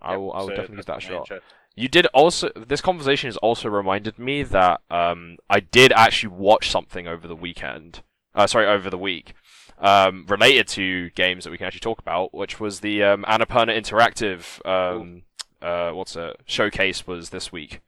I 0.00 0.16
will, 0.16 0.32
I 0.32 0.38
will 0.38 0.44
So 0.48 0.54
definitely 0.54 0.76
give 0.76 0.86
that 0.86 0.98
a 0.98 1.00
shot. 1.00 1.18
interest. 1.22 1.46
You 1.74 1.88
did 1.88 2.06
also. 2.06 2.50
This 2.56 2.80
conversation 2.80 3.28
has 3.28 3.36
also 3.38 3.68
reminded 3.68 4.18
me 4.18 4.42
that 4.44 4.80
um, 4.90 5.36
I 5.50 5.60
did 5.60 5.92
actually 5.92 6.30
watch 6.34 6.70
something 6.70 7.06
over 7.06 7.26
the 7.28 7.36
weekend. 7.36 8.02
Uh, 8.34 8.46
sorry, 8.46 8.66
over 8.66 8.90
the 8.90 8.98
week, 8.98 9.34
um, 9.80 10.24
related 10.28 10.68
to 10.68 11.10
games 11.10 11.44
that 11.44 11.50
we 11.50 11.58
can 11.58 11.66
actually 11.66 11.80
talk 11.80 11.98
about, 11.98 12.34
which 12.34 12.58
was 12.60 12.80
the 12.80 13.02
um, 13.02 13.24
Annapurna 13.28 13.76
Interactive. 13.76 14.64
Um, 14.66 15.22
uh, 15.62 15.90
what's 15.92 16.16
it? 16.16 16.36
Showcase 16.46 17.06
was 17.06 17.30
this 17.30 17.50
week. 17.52 17.80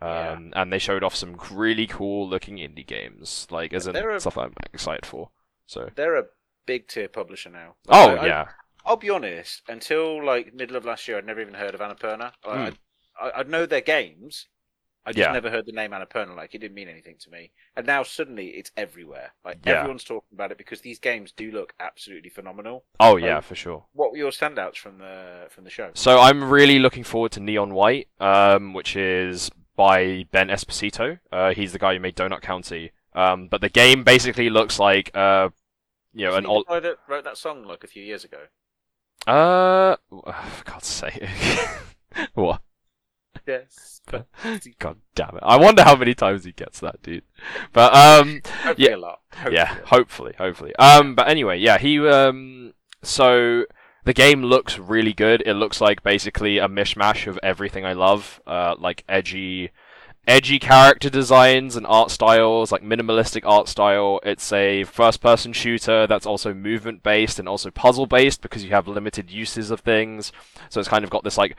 Yeah. 0.00 0.32
Um, 0.32 0.52
and 0.54 0.72
they 0.72 0.78
showed 0.78 1.02
off 1.02 1.14
some 1.16 1.36
really 1.50 1.86
cool 1.86 2.28
looking 2.28 2.56
indie 2.58 2.86
games, 2.86 3.46
like 3.50 3.72
as 3.72 3.86
in 3.88 3.96
a- 3.96 4.20
stuff 4.20 4.38
I'm 4.38 4.54
excited 4.72 5.04
for. 5.04 5.30
So, 5.66 5.90
They're 5.94 6.16
a 6.16 6.24
big 6.66 6.86
tier 6.88 7.08
publisher 7.08 7.50
now. 7.50 7.74
oh 7.88 8.10
I- 8.10 8.14
I- 8.22 8.26
yeah, 8.26 8.48
I'll 8.86 8.96
be 8.96 9.10
honest. 9.10 9.62
Until 9.68 10.24
like 10.24 10.54
middle 10.54 10.76
of 10.76 10.84
last 10.84 11.08
year, 11.08 11.18
I'd 11.18 11.26
never 11.26 11.40
even 11.40 11.54
heard 11.54 11.74
of 11.74 11.80
Annapurna. 11.80 12.32
I. 12.44 12.50
I'd, 12.68 12.78
I- 13.20 13.32
I'd 13.40 13.48
know 13.48 13.66
their 13.66 13.80
games. 13.80 14.46
I 15.06 15.12
just 15.12 15.26
Yeah. 15.26 15.32
never 15.32 15.50
heard 15.50 15.64
the 15.64 15.72
name 15.72 15.92
Annapurna. 15.92 16.36
Like 16.36 16.54
it 16.54 16.58
didn't 16.58 16.74
mean 16.74 16.88
anything 16.88 17.16
to 17.20 17.30
me. 17.30 17.50
And 17.76 17.86
now 17.86 18.02
suddenly 18.02 18.48
it's 18.48 18.70
everywhere. 18.76 19.32
Like 19.44 19.58
Yeah. 19.64 19.78
everyone's 19.78 20.04
talking 20.04 20.28
about 20.34 20.52
it 20.52 20.58
because 20.58 20.82
these 20.82 20.98
games 20.98 21.32
do 21.32 21.50
look 21.50 21.72
absolutely 21.80 22.28
phenomenal. 22.30 22.84
oh 23.00 23.16
yeah, 23.16 23.40
for 23.40 23.54
sure. 23.54 23.86
What 23.92 24.10
were 24.12 24.18
your 24.18 24.30
standouts 24.30 24.76
from 24.76 24.98
the 24.98 25.46
from 25.50 25.64
the 25.64 25.70
show? 25.70 25.90
So 25.94 26.18
I'm 26.20 26.44
really 26.50 26.78
looking 26.78 27.04
forward 27.04 27.32
to 27.32 27.40
Neon 27.40 27.72
White, 27.72 28.08
um, 28.20 28.74
which 28.74 28.96
is 28.96 29.50
by 29.76 30.24
Ben 30.30 30.48
Esposito. 30.48 31.20
Uh, 31.32 31.54
he's 31.54 31.72
the 31.72 31.78
guy 31.78 31.94
who 31.94 32.00
made 32.00 32.16
Donut 32.16 32.42
County. 32.42 32.92
Um, 33.14 33.48
but 33.48 33.60
the 33.62 33.68
game 33.70 34.04
basically 34.04 34.50
looks 34.50 34.78
like, 34.78 35.10
uh, 35.16 35.48
you 36.12 36.24
know, 36.24 36.32
Isn't 36.32 36.38
an 36.38 36.44
the 36.44 36.50
old. 36.50 36.66
guy 36.66 36.80
that 36.80 36.98
wrote 37.08 37.24
that 37.24 37.38
song 37.38 37.64
like 37.64 37.82
a 37.82 37.86
few 37.86 38.02
years 38.02 38.24
ago. 38.24 38.38
Uh, 39.26 39.96
for 40.10 40.64
God's 40.64 40.86
sake, 40.86 41.22
what? 42.34 42.60
God 44.78 44.96
damn 45.14 45.36
it! 45.36 45.42
I 45.42 45.56
wonder 45.56 45.82
how 45.82 45.96
many 45.96 46.14
times 46.14 46.44
he 46.44 46.52
gets 46.52 46.80
that, 46.80 47.02
dude. 47.02 47.24
But 47.72 47.94
um, 47.94 48.40
Hopefully 48.62 48.88
Yeah. 48.88 48.94
a 48.94 48.96
lot. 48.96 49.20
Hopefully 49.34 49.54
yeah, 49.56 49.72
a 49.72 49.74
lot. 49.74 49.86
hopefully, 49.88 50.34
hopefully. 50.38 50.76
Um, 50.76 51.14
but 51.14 51.28
anyway, 51.28 51.58
yeah, 51.58 51.78
he 51.78 51.98
um, 52.08 52.74
so 53.02 53.64
the 54.04 54.14
game 54.14 54.42
looks 54.42 54.78
really 54.78 55.12
good. 55.12 55.42
It 55.44 55.54
looks 55.54 55.80
like 55.80 56.02
basically 56.02 56.58
a 56.58 56.68
mishmash 56.68 57.26
of 57.26 57.38
everything 57.42 57.84
I 57.84 57.92
love, 57.92 58.40
uh, 58.46 58.74
like 58.78 59.04
edgy, 59.08 59.70
edgy 60.26 60.58
character 60.58 61.10
designs 61.10 61.76
and 61.76 61.86
art 61.86 62.10
styles, 62.10 62.72
like 62.72 62.82
minimalistic 62.82 63.42
art 63.44 63.68
style. 63.68 64.20
It's 64.22 64.50
a 64.52 64.84
first-person 64.84 65.52
shooter 65.52 66.06
that's 66.06 66.24
also 66.26 66.54
movement-based 66.54 67.38
and 67.38 67.46
also 67.48 67.70
puzzle-based 67.70 68.40
because 68.40 68.64
you 68.64 68.70
have 68.70 68.88
limited 68.88 69.30
uses 69.30 69.70
of 69.70 69.80
things. 69.80 70.32
So 70.70 70.80
it's 70.80 70.88
kind 70.88 71.04
of 71.04 71.10
got 71.10 71.24
this 71.24 71.36
like 71.36 71.54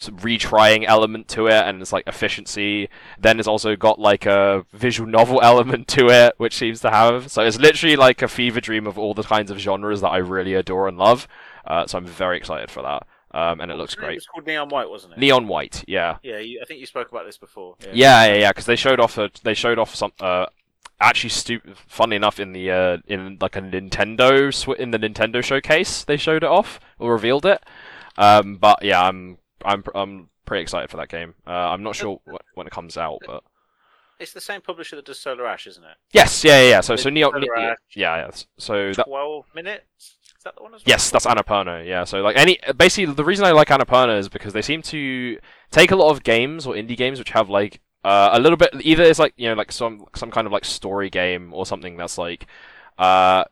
retrying 0.00 0.84
element 0.86 1.28
to 1.28 1.46
it 1.46 1.52
and 1.66 1.80
it's 1.80 1.92
like 1.92 2.06
efficiency. 2.06 2.88
Then 3.18 3.38
it's 3.38 3.48
also 3.48 3.76
got 3.76 3.98
like 3.98 4.26
a 4.26 4.64
visual 4.72 5.08
novel 5.08 5.40
element 5.42 5.88
to 5.88 6.08
it 6.08 6.34
which 6.38 6.56
seems 6.56 6.80
to 6.80 6.90
have. 6.90 7.30
So 7.30 7.42
it's 7.42 7.58
literally 7.58 7.96
like 7.96 8.22
a 8.22 8.28
fever 8.28 8.60
dream 8.60 8.86
of 8.86 8.98
all 8.98 9.14
the 9.14 9.22
kinds 9.22 9.50
of 9.50 9.58
genres 9.58 10.00
that 10.00 10.08
i 10.10 10.16
really 10.18 10.54
adore 10.54 10.88
and 10.88 10.98
love. 10.98 11.28
Uh, 11.66 11.86
so 11.86 11.98
i'm 11.98 12.06
very 12.06 12.36
excited 12.36 12.70
for 12.70 12.82
that. 12.82 13.06
Um, 13.34 13.60
and 13.60 13.70
it 13.70 13.76
looks 13.76 13.94
It 13.94 13.98
great. 13.98 14.16
was 14.16 14.26
called 14.26 14.46
Neon 14.46 14.68
White, 14.68 14.90
wasn't 14.90 15.14
it? 15.14 15.18
neon 15.18 15.46
white 15.48 15.84
yeah. 15.88 16.18
Yeah, 16.22 16.38
you, 16.38 16.60
I 16.60 16.64
think 16.66 16.80
you 16.80 16.86
spoke 16.86 17.10
about 17.10 17.24
this 17.24 17.38
before. 17.38 17.76
yeah. 17.80 18.24
Yeah 18.26 18.34
yeah 18.34 18.48
because 18.50 18.66
they 18.66 18.76
showed 18.76 19.00
off 19.00 19.16
a, 19.18 19.30
they 19.44 19.54
showed 19.54 19.78
off 19.78 19.94
some 19.94 20.12
uh, 20.20 20.46
actually 21.00 21.30
stu- 21.30 21.60
funny 21.86 22.16
enough 22.16 22.38
in 22.40 22.52
the 22.52 22.70
uh, 22.70 22.98
in 23.06 23.38
like 23.40 23.56
a 23.56 23.60
nintendo 23.62 24.52
sw- 24.52 24.78
in 24.78 24.90
the 24.90 24.98
nintendo 24.98 25.42
showcase 25.42 26.04
they 26.04 26.16
showed 26.16 26.42
it 26.42 26.48
off 26.50 26.78
or 26.98 27.12
revealed 27.12 27.46
it. 27.46 27.62
Um, 28.18 28.56
but 28.56 28.82
yeah 28.82 29.02
i'm 29.02 29.38
i'm 29.64 29.82
i'm 29.94 30.28
pretty 30.44 30.62
excited 30.62 30.90
for 30.90 30.96
that 30.96 31.08
game 31.08 31.34
uh, 31.46 31.50
i'm 31.50 31.82
not 31.82 31.94
sure 31.96 32.20
wh- 32.30 32.56
when 32.56 32.66
it 32.66 32.72
comes 32.72 32.96
out 32.96 33.18
but 33.26 33.42
It's 34.20 34.32
the 34.32 34.40
same 34.40 34.60
publisher 34.60 34.94
that 34.96 35.04
does 35.04 35.18
Solar 35.18 35.46
Ash, 35.48 35.66
isn't 35.66 35.82
it? 35.82 35.96
Yes, 36.12 36.44
yeah, 36.44 36.60
yeah. 36.62 36.68
yeah. 36.70 36.80
So, 36.80 36.94
so 36.94 37.10
Neo, 37.10 37.30
Solar 37.30 37.40
Ne- 37.40 37.48
yeah, 37.56 37.70
Ash. 37.72 37.76
yeah. 37.96 38.30
So 38.56 38.92
that, 38.92 39.06
Twelve 39.06 39.46
minutes. 39.52 40.16
Is 40.38 40.44
that 40.44 40.54
the 40.56 40.62
one 40.62 40.74
as 40.74 40.80
well? 40.80 40.84
yes, 40.86 41.10
that's 41.10 41.26
Annapurna. 41.26 41.84
Yeah. 41.86 42.04
So 42.04 42.20
like 42.22 42.36
any, 42.36 42.58
basically 42.76 43.12
the 43.14 43.24
reason 43.24 43.44
I 43.44 43.50
like 43.50 43.68
Annapurna 43.68 44.16
is 44.18 44.28
because 44.28 44.52
they 44.52 44.62
seem 44.62 44.80
to 44.82 45.38
take 45.72 45.90
a 45.90 45.96
lot 45.96 46.10
of 46.10 46.22
games 46.22 46.66
or 46.66 46.74
indie 46.74 46.96
games 46.96 47.18
which 47.18 47.30
have 47.30 47.48
like 47.50 47.80
uh, 48.04 48.30
a 48.32 48.38
little 48.40 48.56
bit 48.56 48.70
either 48.80 49.02
it's 49.02 49.18
like 49.18 49.34
you 49.36 49.48
know 49.48 49.54
like 49.54 49.72
some 49.72 50.04
some 50.14 50.30
kind 50.30 50.46
of 50.46 50.52
like 50.52 50.64
story 50.64 51.10
game 51.10 51.52
or 51.52 51.66
something 51.66 51.96
that's 51.96 52.16
like 52.18 52.46
uh 52.98 53.42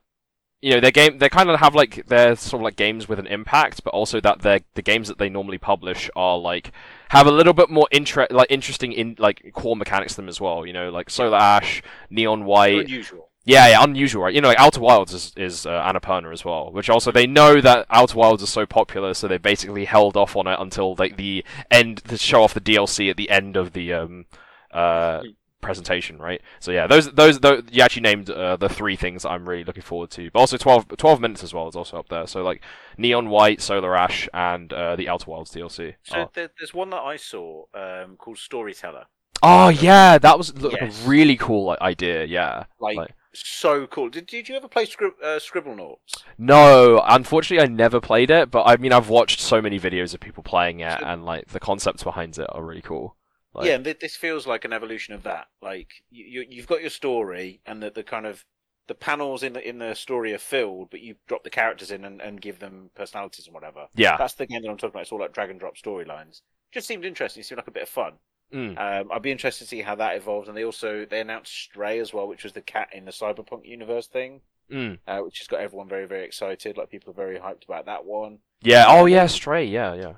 you 0.63 0.75
know 0.75 0.81
their 0.81 0.91
game 0.91 1.19
they 1.19 1.29
kind 1.29 1.49
of 1.49 1.59
have 1.61 1.75
like 1.75 2.07
they're 2.07 2.37
sort 2.37 2.61
of 2.61 2.65
like 2.65 2.77
games 2.77 3.09
with 3.09 3.19
an 3.19 3.27
impact 3.27 3.83
but 3.83 3.95
also 3.95 4.21
that 4.21 4.41
they 4.43 4.61
the 4.75 4.83
games 4.83 5.09
that 5.09 5.19
they 5.19 5.29
normally 5.29 5.59
publish 5.59 6.11
are 6.15 6.37
like 6.39 6.71
have 7.11 7.27
a 7.27 7.31
little 7.31 7.55
bit 7.55 7.71
more 7.71 7.89
inter- 7.91 8.27
like 8.31 8.47
interesting 8.51 8.93
in 8.93 9.17
like 9.19 9.51
core 9.55 9.77
mechanics 9.77 10.13
to 10.13 10.17
them 10.17 10.29
as 10.29 10.41
well 10.41 10.67
you 10.67 10.73
know 10.73 10.91
like 10.91 11.09
solar 11.09 11.39
ash 11.39 11.83
neon 12.11 12.45
white 12.45 12.85
Unusual. 12.85 13.29
yeah, 13.47 13.69
yeah, 13.69 13.83
unusual, 13.83 14.23
right? 14.25 14.35
You 14.35 14.43
know, 14.43 14.49
like 14.49 14.61
Outer 14.61 14.81
Wilds 14.81 15.15
is, 15.15 15.33
is 15.35 15.65
uh, 15.65 15.71
Annapurna 15.71 16.31
as 16.31 16.45
well, 16.45 16.71
which 16.71 16.91
also 16.91 17.11
they 17.11 17.27
know 17.27 17.61
that 17.63 17.87
Outer 17.89 18.17
Wilds 18.19 18.43
is 18.43 18.51
so 18.51 18.67
popular, 18.67 19.15
so 19.15 19.27
they 19.27 19.39
basically 19.39 19.87
held 19.87 20.15
off 20.17 20.37
on 20.37 20.47
it 20.47 20.59
until 20.61 20.95
like 20.99 21.17
the 21.17 21.43
end 21.71 22.05
to 22.05 22.19
show 22.19 22.43
off 22.43 22.53
the 22.55 22.61
DLC 22.61 23.09
at 23.11 23.17
the 23.17 23.31
end 23.31 23.57
of 23.57 23.73
the 23.73 23.95
um 23.95 24.27
uh 24.73 25.23
presentation, 25.61 26.19
right? 26.19 26.41
So 26.59 26.71
yeah, 26.73 26.87
those 26.87 27.11
those, 27.13 27.41
those 27.41 27.63
you 27.71 27.83
actually 27.83 28.03
named 28.03 28.31
uh, 28.31 28.57
the 28.57 28.69
three 28.69 28.97
things 28.97 29.25
I'm 29.25 29.49
really 29.49 29.65
looking 29.65 29.83
forward 29.83 30.11
to, 30.13 30.31
but 30.31 30.41
also 30.41 30.57
12, 30.57 30.97
12 30.97 31.21
minutes 31.21 31.43
as 31.43 31.53
well 31.55 31.69
is 31.69 31.77
also 31.77 31.99
up 31.99 32.09
there. 32.09 32.27
So 32.27 32.43
like 32.43 32.63
Neon 32.99 33.29
White, 33.29 33.61
Solar 33.61 33.97
Ash, 33.97 34.29
and 34.33 34.73
uh, 34.73 34.97
the 34.97 35.09
Outer 35.09 35.31
Wilds 35.31 35.53
DLC. 35.53 35.95
So 36.05 36.31
there, 36.35 36.51
there's 36.59 36.75
one 36.75 36.91
that 36.91 37.01
I 37.03 37.17
saw 37.17 37.65
um, 37.75 38.17
called 38.17 38.39
Storyteller. 38.39 39.05
Oh 39.43 39.69
yeah, 39.71 40.19
that 40.19 40.37
was 40.37 40.55
look, 40.57 40.73
like 40.73 40.83
Yes. 40.83 41.05
a 41.05 41.09
really 41.09 41.37
cool 41.37 41.77
idea. 41.81 42.25
Yeah. 42.25 42.65
Like, 42.79 42.97
Like- 42.97 43.15
so 43.33 43.87
cool. 43.87 44.09
Did, 44.11 44.27
did 44.27 44.49
you 44.49 44.57
ever 44.57 44.67
play 44.67 44.85
Scrib- 44.87 45.23
uh, 45.23 45.39
Scribblenauts? 45.39 46.25
No, 46.37 47.01
unfortunately, 47.07 47.65
I 47.65 47.69
never 47.73 48.01
played 48.01 48.29
it, 48.29 48.51
but 48.51 48.65
I 48.67 48.77
mean, 48.77 48.93
I've 48.93 49.09
watched 49.09 49.39
so 49.41 49.63
many 49.63 49.79
videos 49.79 50.13
of 50.15 50.21
people 50.21 50.43
playing 50.43 50.81
it, 50.81 50.99
So- 50.99 51.07
and 51.07 51.25
like 51.25 51.47
the 51.49 51.61
concepts 51.61 52.03
behind 52.03 52.37
it 52.39 52.47
are 52.51 52.63
really 52.65 52.83
cool. 52.83 53.17
Like, 53.53 53.67
yeah, 53.67 53.75
and 53.75 53.85
this 53.85 54.17
feels 54.17 54.47
like 54.47 54.65
an 54.65 54.73
evolution 54.73 55.15
of 55.15 55.25
that. 55.25 55.49
Like 55.61 55.89
you, 56.11 56.25
you, 56.25 56.47
you've 56.49 56.69
got 56.69 56.81
your 56.81 56.91
story, 56.91 57.61
and 57.67 57.83
the, 57.83 57.91
the 57.91 58.05
kind 58.05 58.27
of 58.27 58.45
the 58.87 58.95
panels 58.95 59.43
in 59.43 59.53
the 59.53 59.69
in 59.69 59.79
the 59.79 59.95
story 59.95 60.33
are 60.35 60.39
filled, 60.39 60.91
but 60.91 61.01
you 61.01 61.17
drop 61.27 61.45
the 61.45 61.51
characters 61.51 61.91
in 61.91 62.05
and, 62.05 62.21
and 62.21 62.41
give 62.41 62.59
them 62.59 62.91
personalities 62.95 63.47
and 63.47 63.55
whatever. 63.55 63.87
yeah, 63.95 64.17
That's 64.17 64.35
the 64.35 64.47
game 64.47 64.63
that 64.63 64.69
I'm 64.69 64.77
talking 64.77 64.91
about. 64.91 65.03
It's 65.03 65.13
all 65.13 65.21
like 65.21 65.33
drag 65.33 65.51
and 65.51 65.61
drop 65.61 65.77
storylines. 65.77 66.43
Just 66.73 66.87
seemed 66.87 67.05
interesting. 67.05 67.41
It 67.41 67.45
seemed 67.47 67.59
like 67.59 67.69
a 67.69 67.73
bit 67.73 67.85
of 67.85 67.89
fun. 67.89 68.15
Mm. 68.53 68.79
Um, 68.79 69.13
I'd 69.13 69.23
be 69.23 69.31
interested 69.31 69.65
to 69.65 69.69
see 69.69 69.83
how 69.83 69.95
that 69.97 70.17
evolves. 70.17 70.49
And 70.49 70.57
they 70.57 70.65
also 70.65 71.05
they 71.05 71.21
announced 71.21 71.53
Stray 71.53 71.99
as 72.01 72.13
well, 72.13 72.29
which 72.29 72.45
was 72.45 72.53
the 72.53 72.61
cat 72.61 72.89
in 72.93 73.05
the 73.05 73.13
cyberpunk 73.13 73.65
universe 73.65 74.07
thing. 74.07 74.41
Mm. 74.71 74.99
uh, 75.09 75.19
which 75.19 75.39
has 75.41 75.49
got 75.49 75.61
everyone 75.61 75.89
very 75.89 76.07
very 76.07 76.25
excited. 76.25 76.77
Like 76.77 76.91
people 76.91 77.11
are 77.11 77.15
very 77.15 77.39
hyped 77.39 77.65
about 77.65 77.87
that 77.87 78.05
one. 78.05 78.39
Yeah. 78.63 78.85
Oh 78.89 79.07
yeah, 79.07 79.27
Stray. 79.27 79.65
Yeah, 79.65 79.95
yeah. 79.95 80.13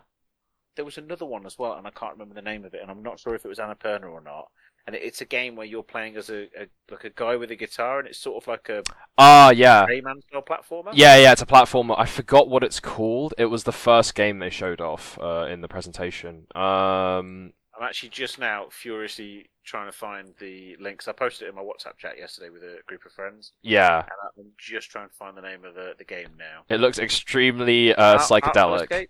There 0.76 0.84
was 0.84 0.98
another 0.98 1.26
one 1.26 1.44
as 1.46 1.58
well, 1.58 1.74
and 1.74 1.86
I 1.86 1.90
can't 1.90 2.12
remember 2.12 2.34
the 2.34 2.42
name 2.42 2.64
of 2.64 2.74
it, 2.74 2.80
and 2.82 2.90
I'm 2.90 3.02
not 3.02 3.20
sure 3.20 3.34
if 3.34 3.44
it 3.44 3.48
was 3.48 3.58
Annapurna 3.58 4.10
or 4.10 4.20
not. 4.20 4.48
And 4.86 4.96
it- 4.96 5.02
it's 5.02 5.20
a 5.20 5.24
game 5.26 5.54
where 5.54 5.66
you're 5.66 5.82
playing 5.82 6.16
as 6.16 6.30
a, 6.30 6.44
a 6.60 6.66
like 6.90 7.04
a 7.04 7.10
guy 7.10 7.36
with 7.36 7.50
a 7.50 7.56
guitar, 7.56 7.98
and 8.00 8.08
it's 8.08 8.18
sort 8.18 8.42
of 8.42 8.48
like 8.48 8.68
a 8.68 8.82
Ah, 9.18 9.50
yeah. 9.50 9.86
Rayman 9.86 10.22
style 10.22 10.42
platformer. 10.42 10.90
Yeah, 10.94 11.16
yeah, 11.16 11.32
it's 11.32 11.42
a 11.42 11.46
platformer. 11.46 11.94
I 11.98 12.06
forgot 12.06 12.48
what 12.48 12.64
it's 12.64 12.80
called. 12.80 13.34
It 13.38 13.46
was 13.46 13.64
the 13.64 13.72
first 13.72 14.14
game 14.14 14.38
they 14.38 14.50
showed 14.50 14.80
off 14.80 15.18
uh, 15.20 15.46
in 15.50 15.60
the 15.60 15.68
presentation. 15.68 16.46
Um, 16.56 17.52
I'm 17.78 17.82
actually 17.88 18.10
just 18.10 18.38
now 18.38 18.66
furiously 18.70 19.50
trying 19.64 19.86
to 19.86 19.96
find 19.96 20.34
the 20.40 20.76
links. 20.80 21.06
I 21.06 21.12
posted 21.12 21.46
it 21.46 21.50
in 21.50 21.54
my 21.56 21.62
WhatsApp 21.62 21.96
chat 21.98 22.18
yesterday 22.18 22.50
with 22.50 22.62
a 22.62 22.78
group 22.86 23.04
of 23.06 23.12
friends, 23.12 23.52
yeah, 23.62 23.98
and 24.00 24.46
I'm 24.46 24.52
just 24.58 24.90
trying 24.90 25.08
to 25.08 25.14
find 25.14 25.36
the 25.36 25.42
name 25.42 25.64
of 25.64 25.74
the, 25.74 25.94
the 25.96 26.04
game 26.04 26.28
now. 26.38 26.64
it 26.68 26.80
looks 26.80 26.98
extremely 26.98 27.94
uh, 27.94 28.18
psychedelic. 28.18 29.06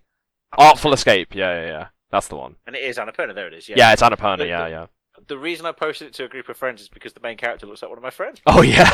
Artful 0.57 0.93
Escape. 0.93 1.33
Yeah, 1.35 1.61
yeah, 1.61 1.67
yeah. 1.67 1.87
That's 2.11 2.27
the 2.27 2.35
one. 2.35 2.55
And 2.67 2.75
it 2.75 2.83
is 2.83 2.97
Annapurna. 2.97 3.33
There 3.33 3.47
it 3.47 3.53
is. 3.53 3.67
Yeah. 3.69 3.75
Yeah, 3.77 3.93
it's 3.93 4.01
Annapurna. 4.01 4.37
But 4.39 4.47
Yeah, 4.47 4.63
the- 4.65 4.69
yeah. 4.69 4.85
The 5.27 5.37
reason 5.37 5.65
I 5.67 5.71
posted 5.71 6.07
it 6.07 6.13
to 6.15 6.25
a 6.25 6.27
group 6.27 6.49
of 6.49 6.57
friends 6.57 6.81
is 6.81 6.89
because 6.89 7.13
the 7.13 7.19
main 7.21 7.37
character 7.37 7.65
looks 7.67 7.81
like 7.83 7.89
one 7.89 7.97
of 7.99 8.03
my 8.03 8.09
friends. 8.09 8.41
Oh 8.47 8.61
yeah. 8.63 8.89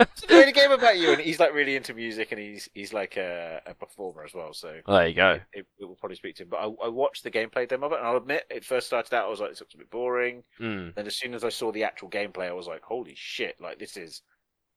It's 0.00 0.22
a 0.24 0.52
game 0.52 0.70
about 0.70 0.98
you, 0.98 1.12
and 1.12 1.20
he's 1.20 1.40
like 1.40 1.52
really 1.52 1.76
into 1.76 1.92
music, 1.94 2.30
and 2.32 2.40
he's 2.40 2.68
he's 2.74 2.92
like 2.92 3.16
a, 3.16 3.60
a 3.66 3.74
performer 3.74 4.24
as 4.24 4.32
well. 4.34 4.52
So 4.54 4.72
there 4.86 5.08
you 5.08 5.14
go. 5.14 5.40
it, 5.52 5.66
it 5.78 5.84
will 5.84 5.96
probably 5.96 6.16
speak 6.16 6.36
to 6.36 6.44
him. 6.44 6.48
But 6.48 6.58
I, 6.60 6.86
I 6.86 6.88
watched 6.88 7.24
the 7.24 7.30
gameplay 7.30 7.68
demo 7.68 7.86
of 7.86 7.92
it, 7.92 7.98
and 7.98 8.06
I'll 8.06 8.16
admit, 8.16 8.44
it 8.50 8.64
first 8.64 8.86
started 8.86 9.12
out, 9.14 9.26
I 9.26 9.28
was 9.28 9.40
like, 9.40 9.50
this 9.50 9.60
looks 9.60 9.74
a 9.74 9.78
bit 9.78 9.90
boring. 9.90 10.42
Mm. 10.60 10.94
Then 10.94 11.06
as 11.06 11.16
soon 11.16 11.34
as 11.34 11.42
I 11.44 11.48
saw 11.48 11.72
the 11.72 11.84
actual 11.84 12.08
gameplay, 12.08 12.48
I 12.48 12.52
was 12.52 12.68
like, 12.68 12.82
holy 12.82 13.14
shit! 13.16 13.56
Like 13.60 13.78
this 13.78 13.96
is 13.96 14.22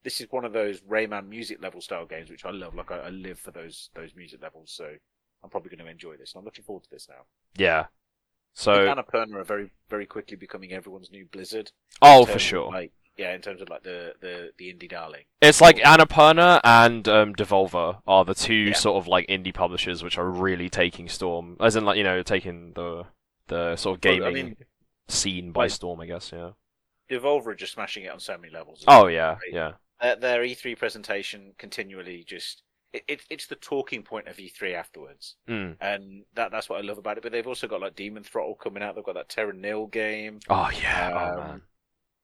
this 0.03 0.19
is 0.19 0.27
one 0.31 0.45
of 0.45 0.51
those 0.53 0.81
Rayman 0.81 1.27
music 1.29 1.61
level 1.61 1.79
style 1.79 2.05
games, 2.07 2.29
which 2.29 2.43
I 2.45 2.51
love. 2.51 2.73
Like 2.75 2.91
I, 2.91 2.97
I 2.97 3.09
live 3.09 3.39
for 3.39 3.51
those 3.51 3.91
those 3.95 4.15
music 4.15 4.41
levels. 4.41 4.71
So 4.75 4.89
I'm 5.45 5.49
probably 5.51 5.69
going 5.69 5.85
to 5.85 5.91
enjoy 5.91 6.17
this, 6.17 6.33
and 6.33 6.39
I'm 6.41 6.45
looking 6.45 6.65
forward 6.65 6.83
to 6.85 6.89
this 6.89 7.07
now. 7.07 7.25
Yeah. 7.55 7.81
I 7.81 7.87
So, 8.55 8.73
think 8.73 8.97
Annapurna 8.97 9.35
are 9.35 9.43
very 9.43 9.69
very 9.89 10.05
quickly 10.07 10.35
becoming 10.37 10.73
everyone's 10.73 11.11
new 11.11 11.25
Blizzard. 11.31 11.71
oh, 12.01 12.25
for 12.25 12.39
sure. 12.39 12.71
Like 12.71 12.91
yeah, 13.17 13.33
in 13.33 13.41
terms 13.41 13.61
of 13.61 13.69
like 13.69 13.83
the 13.83 14.13
the 14.21 14.51
the 14.57 14.73
indie 14.73 14.89
darling. 14.89 15.25
It's 15.41 15.61
like 15.61 15.77
Annapurna 15.77 16.59
and 16.63 17.07
um, 17.07 17.35
Devolver 17.35 17.99
are 18.07 18.25
the 18.25 18.33
two 18.33 18.53
Yeah. 18.53 18.73
sort 18.73 18.97
of 18.97 19.07
like 19.07 19.27
indie 19.27 19.53
publishers 19.53 20.03
which 20.03 20.17
are 20.17 20.29
really 20.29 20.69
taking 20.69 21.07
storm, 21.07 21.57
as 21.59 21.75
in 21.75 21.85
like 21.85 21.97
you 21.97 22.03
know 22.03 22.23
taking 22.23 22.73
the 22.73 23.03
the 23.47 23.75
sort 23.75 23.95
of 23.97 24.01
gaming 24.01 24.21
Well, 24.21 24.29
I 24.31 24.33
mean, 24.33 24.55
scene 25.07 25.51
by 25.51 25.65
like- 25.65 25.71
storm, 25.71 26.01
I 26.01 26.07
guess. 26.07 26.31
Yeah. 26.33 26.51
Devolver 27.09 27.47
are 27.47 27.55
just 27.55 27.73
smashing 27.73 28.05
it 28.05 28.11
on 28.11 28.19
so 28.19 28.35
many 28.37 28.51
levels. 28.51 28.83
Oh 28.87 29.05
yeah, 29.07 29.33
Right. 29.33 29.39
yeah. 29.53 29.71
Their, 30.01 30.15
their 30.15 30.41
E3 30.43 30.77
presentation 30.77 31.53
continually 31.57 32.23
just 32.27 32.63
it, 32.95 33.03
it, 33.07 33.21
it's 33.29 33.47
the 33.47 33.55
talking 33.55 34.03
point 34.03 34.27
of 34.27 34.37
E3 34.37 34.73
afterwards, 34.73 35.35
Mm. 35.47 35.75
and 35.81 36.23
that 36.33 36.51
that's 36.51 36.69
what 36.69 36.79
I 36.79 36.81
love 36.81 36.97
about 36.97 37.17
it. 37.17 37.23
But 37.23 37.31
they've 37.31 37.45
also 37.47 37.67
got 37.67 37.81
like 37.81 37.95
Demon 37.95 38.23
Throttle 38.23 38.55
coming 38.55 38.81
out. 38.83 38.95
They've 38.95 39.03
got 39.03 39.15
that 39.15 39.29
Terra 39.29 39.53
Nil 39.53 39.87
game. 39.87 40.39
Oh 40.49 40.69
yeah. 40.81 41.11
oh 41.13 41.41
Um, 41.41 41.47
man. 41.47 41.61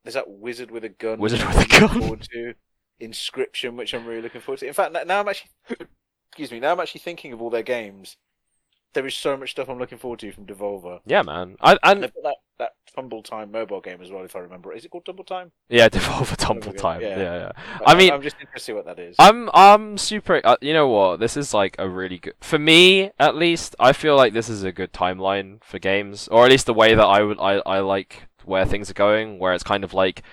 There's 0.03 0.15
that 0.15 0.29
Wizard 0.29 0.71
with 0.71 0.84
a 0.84 0.89
gun. 0.89 1.19
Wizard 1.19 1.45
with 1.47 1.65
a 1.65 1.79
gun. 1.79 2.19
To. 2.34 2.53
Inscription, 2.99 3.75
which 3.77 3.93
I'm 3.93 4.05
really 4.05 4.21
looking 4.21 4.41
forward 4.41 4.60
to. 4.60 4.67
In 4.67 4.73
fact, 4.73 4.93
now 4.93 5.19
I'm 5.19 5.27
actually, 5.27 5.49
excuse 6.31 6.51
me, 6.51 6.60
now 6.60 6.71
I'm 6.73 6.79
actually 6.79 7.01
thinking 7.01 7.34
of 7.34 7.41
all 7.41 7.49
their 7.49 7.63
games. 7.63 8.17
There 8.93 9.06
is 9.08 9.15
so 9.15 9.38
much 9.38 9.51
stuff 9.51 9.69
I'm 9.69 9.80
looking 9.80 9.97
forward 9.97 10.19
to 10.19 10.32
from 10.32 10.45
Devolver. 10.45 10.99
Yeah, 11.06 11.21
man. 11.21 11.56
I 11.62 11.77
and 11.84 12.04
that, 12.04 12.36
that 12.60 12.71
Tumble 12.93 13.23
Time 13.23 13.51
mobile 13.51 13.80
game 13.80 14.01
as 14.01 14.12
well, 14.12 14.23
if 14.23 14.36
I 14.36 14.39
remember. 14.39 14.73
Is 14.73 14.84
it 14.84 14.89
called 14.91 15.06
Tumble 15.06 15.23
Time? 15.23 15.51
yeah, 15.69 15.88
Devolver 15.89 16.36
Tumble 16.36 16.73
Time. 16.73 17.01
Yeah, 17.01 17.17
yeah. 17.17 17.38
yeah. 17.38 17.51
I 17.86 17.95
mean- 17.95 18.12
I'm 18.12 18.21
just 18.21 18.36
interested 18.36 18.60
to 18.60 18.63
see 18.63 18.73
what 18.73 18.86
that 18.86 18.99
is. 18.99 19.15
I'm 19.17 19.49
I'm 19.54 19.97
super. 19.97 20.41
Uh, 20.43 20.58
you 20.62 20.73
know 20.73 20.88
what? 20.89 21.19
This 21.19 21.38
is 21.38 21.54
like 21.54 21.75
a 21.80 21.88
really 21.88 22.17
good 22.17 22.34
for 22.41 22.60
me 22.60 23.12
at 23.19 23.36
least. 23.36 23.75
I 23.80 23.93
feel 23.93 24.15
like 24.15 24.34
this 24.34 24.49
is 24.49 24.63
a 24.63 24.71
good 24.71 24.91
timeline 24.91 25.63
for 25.63 25.80
games, 25.80 26.27
or 26.27 26.45
at 26.45 26.51
least 26.51 26.65
the 26.65 26.73
way 26.73 26.93
that 26.93 27.06
I 27.06 27.21
would 27.21 27.39
I 27.39 27.62
I 27.65 27.80
like 27.80 28.23
where 28.43 28.65
things 28.65 28.89
are 28.89 28.95
going, 28.95 29.39
where 29.39 29.54
it's 29.54 29.63
kind 29.63 29.84
of 29.84 29.93
like 29.93 30.23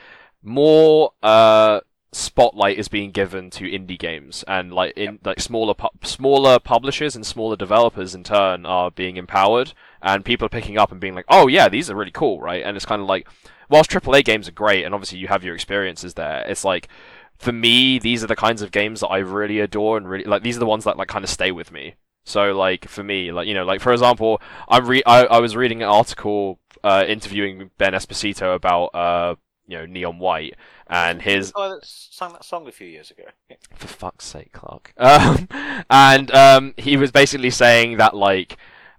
more 0.43 1.13
uh 1.23 1.81
spotlight 2.13 2.79
is 2.79 2.89
being 2.89 3.11
given 3.11 3.51
to 3.51 3.65
indie 3.65 3.99
games 3.99 4.43
and 4.49 4.73
like 4.73 4.97
in 4.97 5.19
like 5.25 5.39
smaller 5.41 5.75
pu- 5.75 5.89
smaller 6.03 6.59
publishers 6.59 7.15
and 7.15 7.27
smaller 7.27 7.55
developers 7.55 8.15
in 8.15 8.25
turn 8.25 8.65
are 8.65 8.91
being 8.91 9.19
empowered 9.19 9.75
and 10.01 10.25
people 10.25 10.47
are 10.47 10.51
picking 10.51 10.79
up 10.79 10.91
and 10.91 11.01
being 11.01 11.15
like 11.15 11.27
oh 11.29 11.49
yeah 11.49 11.69
these 11.69 11.91
are 11.91 11.95
really 11.95 12.11
cool 12.11 12.41
right? 12.41 12.63
And 12.65 12.77
it's 12.77 12.87
kind 12.87 13.03
of 13.03 13.09
like 13.09 13.29
whilst 13.69 13.91
AAA 13.91 14.25
games 14.25 14.49
are 14.49 14.53
great 14.53 14.85
and 14.85 14.95
obviously 14.95 15.19
you 15.19 15.29
have 15.29 15.45
your 15.45 15.55
experiences 15.55 16.15
there 16.15 16.45
it's 16.49 16.65
like 16.65 16.89
for 17.37 17.53
me 17.53 17.99
these 17.99 18.25
are 18.25 18.29
the 18.29 18.37
kinds 18.37 18.63
of 18.63 18.73
games 18.73 19.01
that 19.01 19.09
I 19.09 19.19
really 19.19 19.61
adore 19.61 19.99
and 19.99 20.09
really 20.09 20.25
like 20.25 20.43
these 20.43 20.57
are 20.57 20.61
the 20.61 20.67
ones 20.67 20.85
that 20.85 20.97
like 20.97 21.09
kind 21.09 21.25
of 21.25 21.31
stay 21.31 21.53
with 21.53 21.71
me. 21.71 21.97
So 22.25 22.53
like 22.53 22.89
for 22.89 23.05
me 23.05 23.33
like 23.33 23.47
you 23.47 23.55
know 23.55 23.65
like 23.65 23.83
for 23.83 23.93
example 23.93 24.41
I'm 24.67 24.87
re- 24.87 25.05
I, 25.05 25.25
I 25.27 25.39
was 25.41 25.57
reading 25.57 25.83
an 25.83 25.89
article 25.89 26.59
uh, 26.83 27.05
interviewing 27.07 27.71
Ben 27.77 27.93
Esposito 27.93 28.55
about 28.55 28.87
uh 28.95 29.35
you 29.67 29.77
know 29.77 29.87
Neon 29.87 30.19
White 30.19 30.57
and 30.89 31.23
his 31.23 31.53
The 31.53 31.59
guy 31.59 31.69
that 31.69 31.85
sang 31.85 32.33
that 32.33 32.45
song 32.45 32.67
a 32.67 32.73
few 32.73 32.87
years 32.87 33.11
ago. 33.11 33.25
for 33.75 33.89
fuck's 33.89 34.25
sake, 34.25 34.53
Clark. 34.53 34.93
Um, 34.97 35.49
and 35.91 36.31
um, 36.35 36.75
he 36.77 36.97
was 36.97 37.11
basically 37.11 37.51
saying 37.51 37.99
that 37.99 38.15
like 38.15 38.57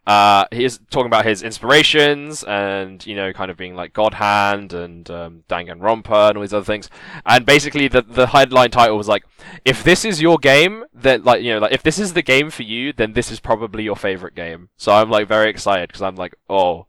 uh, 0.09 0.45
he 0.51 0.63
is 0.63 0.79
talking 0.89 1.05
about 1.05 1.25
his 1.25 1.43
inspirations 1.43 2.43
and 2.43 3.05
you 3.05 3.15
know 3.15 3.31
kind 3.31 3.51
of 3.51 3.57
being 3.57 3.75
like 3.75 3.93
God 3.93 4.15
Hand 4.15 4.73
and 4.73 5.07
um, 5.11 5.43
Danganronpa 5.47 6.29
and 6.29 6.37
all 6.37 6.41
these 6.41 6.53
other 6.53 6.65
things. 6.65 6.89
And 7.27 7.45
basically 7.45 7.87
the 7.87 8.01
the 8.01 8.25
headline 8.27 8.71
title 8.71 8.97
was 8.97 9.07
like, 9.07 9.23
if 9.65 9.83
this 9.83 10.05
is 10.05 10.21
your 10.21 10.39
game, 10.39 10.85
then 10.93 11.23
like 11.23 11.43
you 11.43 11.53
know 11.53 11.59
like 11.59 11.73
if 11.73 11.83
this 11.83 11.99
is 11.99 12.13
the 12.13 12.23
game 12.23 12.49
for 12.49 12.63
you, 12.63 12.91
then 12.91 13.13
this 13.13 13.31
is 13.31 13.39
probably 13.39 13.83
your 13.83 13.95
favorite 13.95 14.33
game. 14.33 14.69
So 14.77 14.93
I'm 14.93 15.11
like 15.11 15.27
very 15.27 15.49
excited 15.49 15.89
because 15.89 16.01
I'm 16.01 16.15
like 16.15 16.35
oh. 16.49 16.85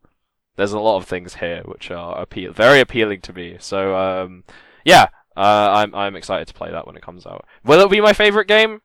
There's 0.57 0.73
a 0.73 0.81
lot 0.81 0.99
of 0.99 1.07
things 1.07 1.37
here 1.37 1.63
which 1.65 1.91
are 1.91 2.21
appeal 2.21 2.53
very 2.53 2.81
appealing 2.81 3.23
to 3.23 3.33
me. 3.33 3.57
So 3.61 3.97
um, 3.97 4.45
yeah, 4.85 5.09
uh, 5.37 5.71
I'm 5.73 5.95
I'm 5.95 6.17
excited 6.17 6.49
to 6.49 6.55
play 6.55 6.71
that 6.71 6.87
when 6.87 6.97
it 6.97 7.03
comes 7.03 7.27
out. 7.27 7.47
Will 7.65 7.81
it 7.81 7.91
be 7.91 8.01
my 8.01 8.13
favorite 8.13 8.49
game? 8.49 8.81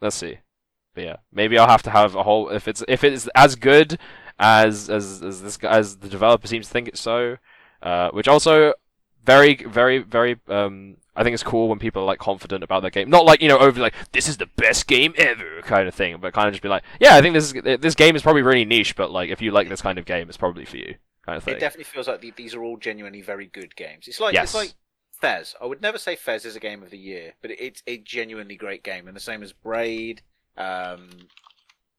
Let's 0.00 0.16
see. 0.16 0.38
But 0.94 1.04
yeah, 1.04 1.16
maybe 1.32 1.58
I'll 1.58 1.68
have 1.68 1.82
to 1.84 1.90
have 1.90 2.14
a 2.14 2.22
whole 2.22 2.48
if 2.50 2.68
it's 2.68 2.82
if 2.88 3.04
it's 3.04 3.28
as 3.34 3.56
good 3.56 3.98
as 4.38 4.88
as 4.90 5.22
as 5.22 5.42
this 5.42 5.58
as 5.62 5.98
the 5.98 6.08
developer 6.08 6.46
seems 6.46 6.66
to 6.66 6.72
think 6.72 6.88
it's 6.88 7.00
so. 7.00 7.36
Uh, 7.82 8.10
which 8.10 8.26
also 8.26 8.72
very 9.24 9.54
very 9.56 9.98
very 9.98 10.36
um 10.48 10.96
I 11.14 11.22
think 11.22 11.34
it's 11.34 11.42
cool 11.42 11.68
when 11.68 11.78
people 11.78 12.02
are 12.02 12.06
like 12.06 12.18
confident 12.18 12.64
about 12.64 12.82
their 12.82 12.90
game. 12.90 13.10
Not 13.10 13.24
like 13.24 13.42
you 13.42 13.48
know 13.48 13.58
over 13.58 13.80
like 13.80 13.94
this 14.12 14.28
is 14.28 14.36
the 14.36 14.46
best 14.56 14.86
game 14.86 15.14
ever 15.16 15.62
kind 15.62 15.86
of 15.88 15.94
thing, 15.94 16.18
but 16.20 16.32
kind 16.32 16.48
of 16.48 16.54
just 16.54 16.62
be 16.62 16.68
like, 16.68 16.84
yeah, 17.00 17.14
I 17.16 17.22
think 17.22 17.34
this 17.34 17.52
is 17.52 17.80
this 17.80 17.94
game 17.94 18.16
is 18.16 18.22
probably 18.22 18.42
really 18.42 18.64
niche, 18.64 18.96
but 18.96 19.10
like 19.10 19.30
if 19.30 19.42
you 19.42 19.50
like 19.50 19.68
this 19.68 19.82
kind 19.82 19.98
of 19.98 20.04
game, 20.04 20.28
it's 20.28 20.36
probably 20.36 20.64
for 20.64 20.76
you 20.76 20.94
kind 21.26 21.36
of 21.36 21.44
thing. 21.44 21.54
It 21.54 21.60
definitely 21.60 21.84
feels 21.84 22.08
like 22.08 22.20
the, 22.20 22.32
these 22.36 22.54
are 22.54 22.62
all 22.62 22.76
genuinely 22.76 23.20
very 23.20 23.46
good 23.46 23.76
games. 23.76 24.08
It's 24.08 24.20
like 24.20 24.34
Yes. 24.34 24.44
it's 24.44 24.54
like 24.54 24.74
Fez. 25.20 25.54
I 25.60 25.66
would 25.66 25.82
never 25.82 25.98
say 25.98 26.16
Fez 26.16 26.44
is 26.44 26.56
a 26.56 26.60
game 26.60 26.82
of 26.82 26.90
the 26.90 26.98
year, 26.98 27.34
but 27.42 27.50
it's 27.52 27.82
a 27.86 27.98
genuinely 27.98 28.56
great 28.56 28.82
game, 28.84 29.06
and 29.08 29.16
the 29.16 29.20
same 29.20 29.42
as 29.42 29.52
Braid, 29.52 30.22
um, 30.56 31.28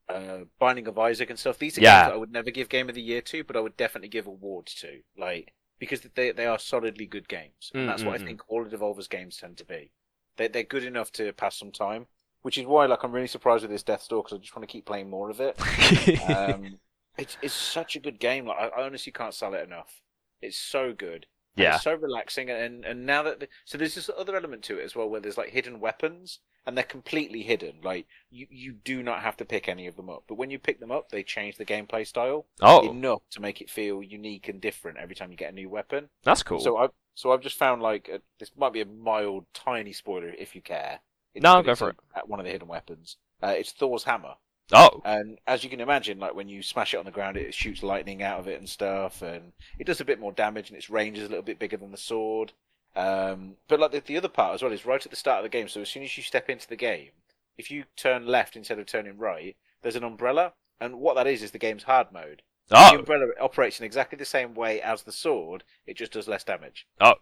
uh, 0.09 0.39
Binding 0.59 0.87
of 0.87 0.99
Isaac, 0.99 1.29
and 1.29 1.39
stuff. 1.39 1.59
These 1.59 1.77
are 1.77 1.81
Yeah. 1.81 1.83
games 1.83 2.07
I 2.09 2.15
would 2.15 2.31
never 2.31 2.51
give 2.51 2.69
game 2.69 2.89
of 2.89 2.95
the 2.95 3.01
year 3.01 3.21
to, 3.23 3.43
but 3.43 3.55
I 3.57 3.61
would 3.61 3.77
definitely 3.77 4.09
give 4.09 4.27
awards 4.27 4.75
to, 4.75 5.01
like 5.17 5.53
because 5.79 6.01
they 6.01 6.31
they 6.31 6.45
are 6.47 6.59
solidly 6.59 7.05
good 7.07 7.27
games, 7.29 7.73
and 7.77 7.87
that's 7.87 8.05
what 8.05 8.15
I 8.15 8.19
think 8.19 8.41
all 8.49 8.63
of 8.65 8.71
Devolver's 8.71 9.07
games 9.07 9.37
tend 9.37 9.57
to 9.59 9.65
be. 9.65 9.91
They 10.37 10.47
they're 10.47 10.63
good 10.63 10.83
enough 10.85 11.11
to 11.13 11.33
pass 11.33 11.57
some 11.57 11.71
time, 11.71 12.07
which 12.43 12.57
is 12.57 12.65
why 12.65 12.85
like 12.87 13.03
I'm 13.03 13.11
really 13.13 13.27
surprised 13.27 13.63
with 13.63 13.71
this 13.71 13.83
Death 13.83 14.07
Door 14.09 14.23
because 14.23 14.37
I 14.37 14.41
just 14.41 14.55
want 14.55 14.67
to 14.67 14.71
keep 14.73 14.85
playing 14.85 15.09
more 15.09 15.29
of 15.29 15.41
it. 15.41 15.59
Um, 16.17 16.79
it's 17.17 17.37
it's 17.41 17.55
such 17.55 17.95
a 17.95 17.99
good 17.99 18.19
game. 18.19 18.45
Like 18.47 18.71
I 18.73 18.83
honestly 18.83 19.11
can't 19.11 19.33
sell 19.33 19.53
it 19.53 19.63
enough. 19.63 20.01
It's 20.41 20.57
so 20.57 20.93
good. 20.93 21.27
Yeah. 21.55 21.75
It's 21.75 21.83
so 21.83 21.93
relaxing, 21.95 22.49
and 22.49 22.85
and 22.85 23.05
now 23.05 23.23
that 23.23 23.39
the, 23.41 23.47
so 23.65 23.77
there's 23.77 23.95
this 23.95 24.09
other 24.17 24.35
element 24.35 24.63
to 24.63 24.77
it 24.79 24.83
as 24.85 24.95
well, 24.95 25.09
where 25.09 25.19
there's 25.19 25.37
like 25.37 25.49
hidden 25.49 25.79
weapons, 25.79 26.39
and 26.65 26.77
they're 26.77 26.83
completely 26.85 27.41
hidden. 27.43 27.79
Like 27.83 28.07
you 28.29 28.47
you 28.49 28.73
do 28.73 29.03
not 29.03 29.21
have 29.21 29.35
to 29.37 29.45
pick 29.45 29.67
any 29.67 29.85
of 29.87 29.95
them 29.97 30.09
up, 30.09 30.23
but 30.27 30.35
when 30.35 30.51
you 30.51 30.59
pick 30.59 30.79
them 30.79 30.91
up, 30.91 31.09
they 31.09 31.23
change 31.23 31.57
the 31.57 31.65
gameplay 31.65 32.07
style 32.07 32.45
Oh, 32.61 32.89
enough 32.89 33.21
to 33.31 33.41
make 33.41 33.61
it 33.61 33.69
feel 33.69 34.01
unique 34.01 34.47
and 34.47 34.61
different 34.61 34.97
every 34.99 35.15
time 35.15 35.31
you 35.31 35.37
get 35.37 35.51
a 35.51 35.55
new 35.55 35.69
weapon. 35.69 36.09
that's 36.23 36.43
cool. 36.43 36.59
So 36.59 36.77
I've 36.77 36.91
so 37.15 37.31
I've 37.33 37.41
just 37.41 37.57
found 37.57 37.81
like 37.81 38.07
a, 38.07 38.21
this 38.39 38.51
might 38.55 38.71
be 38.73 38.81
a 38.81 38.85
mild, 38.85 39.45
tiny 39.53 39.91
spoiler 39.91 40.29
if 40.29 40.55
you 40.55 40.61
care. 40.61 40.99
It's, 41.35 41.43
No, 41.43 41.61
go 41.61 41.75
for 41.75 41.89
a- 41.89 42.17
at 42.17 42.29
One 42.29 42.39
of 42.39 42.45
the 42.45 42.51
hidden 42.51 42.67
weapons. 42.69 43.17
Uh, 43.43 43.55
it's 43.57 43.71
Thor's 43.73 44.03
hammer. 44.05 44.35
Oh, 44.73 45.01
And 45.05 45.39
as 45.47 45.63
you 45.63 45.69
can 45.69 45.81
imagine, 45.81 46.19
like 46.19 46.35
when 46.35 46.49
you 46.49 46.61
smash 46.61 46.93
it 46.93 46.97
on 46.97 47.05
the 47.05 47.11
ground, 47.11 47.37
it 47.37 47.53
shoots 47.53 47.83
lightning 47.83 48.21
out 48.23 48.39
of 48.39 48.47
it 48.47 48.59
and 48.59 48.69
stuff, 48.69 49.21
and 49.21 49.53
it 49.77 49.85
does 49.85 50.01
a 50.01 50.05
bit 50.05 50.19
more 50.19 50.31
damage, 50.31 50.69
and 50.69 50.77
its 50.77 50.89
range 50.89 51.17
is 51.17 51.25
a 51.25 51.29
little 51.29 51.43
bit 51.43 51.59
bigger 51.59 51.77
than 51.77 51.91
the 51.91 51.97
sword. 51.97 52.53
Um, 52.95 53.55
but 53.67 53.79
like 53.79 53.91
the, 53.91 53.99
the 53.99 54.17
other 54.17 54.27
part 54.27 54.55
as 54.55 54.63
well 54.63 54.71
is 54.71 54.85
right 54.85 55.03
at 55.03 55.11
the 55.11 55.15
start 55.15 55.39
of 55.39 55.43
the 55.43 55.57
game. 55.57 55.67
So 55.67 55.81
as 55.81 55.89
soon 55.89 56.03
as 56.03 56.17
you 56.17 56.23
step 56.23 56.49
into 56.49 56.67
the 56.67 56.75
game, 56.75 57.11
if 57.57 57.69
you 57.69 57.85
turn 57.95 58.25
left 58.25 58.55
instead 58.55 58.79
of 58.79 58.85
turning 58.85 59.17
right, 59.17 59.55
there's 59.81 59.95
an 59.95 60.03
umbrella, 60.03 60.53
and 60.79 60.99
what 60.99 61.15
that 61.15 61.27
is 61.27 61.43
is 61.43 61.51
the 61.51 61.59
game's 61.59 61.83
hard 61.83 62.11
mode. 62.11 62.41
Oh. 62.71 62.93
The 62.93 62.99
umbrella 62.99 63.27
operates 63.41 63.79
in 63.79 63.85
exactly 63.85 64.17
the 64.17 64.25
same 64.25 64.53
way 64.53 64.81
as 64.81 65.03
the 65.03 65.11
sword. 65.11 65.63
It 65.85 65.97
just 65.97 66.11
does 66.11 66.27
less 66.27 66.43
damage. 66.43 66.87
Oh. 67.01 67.15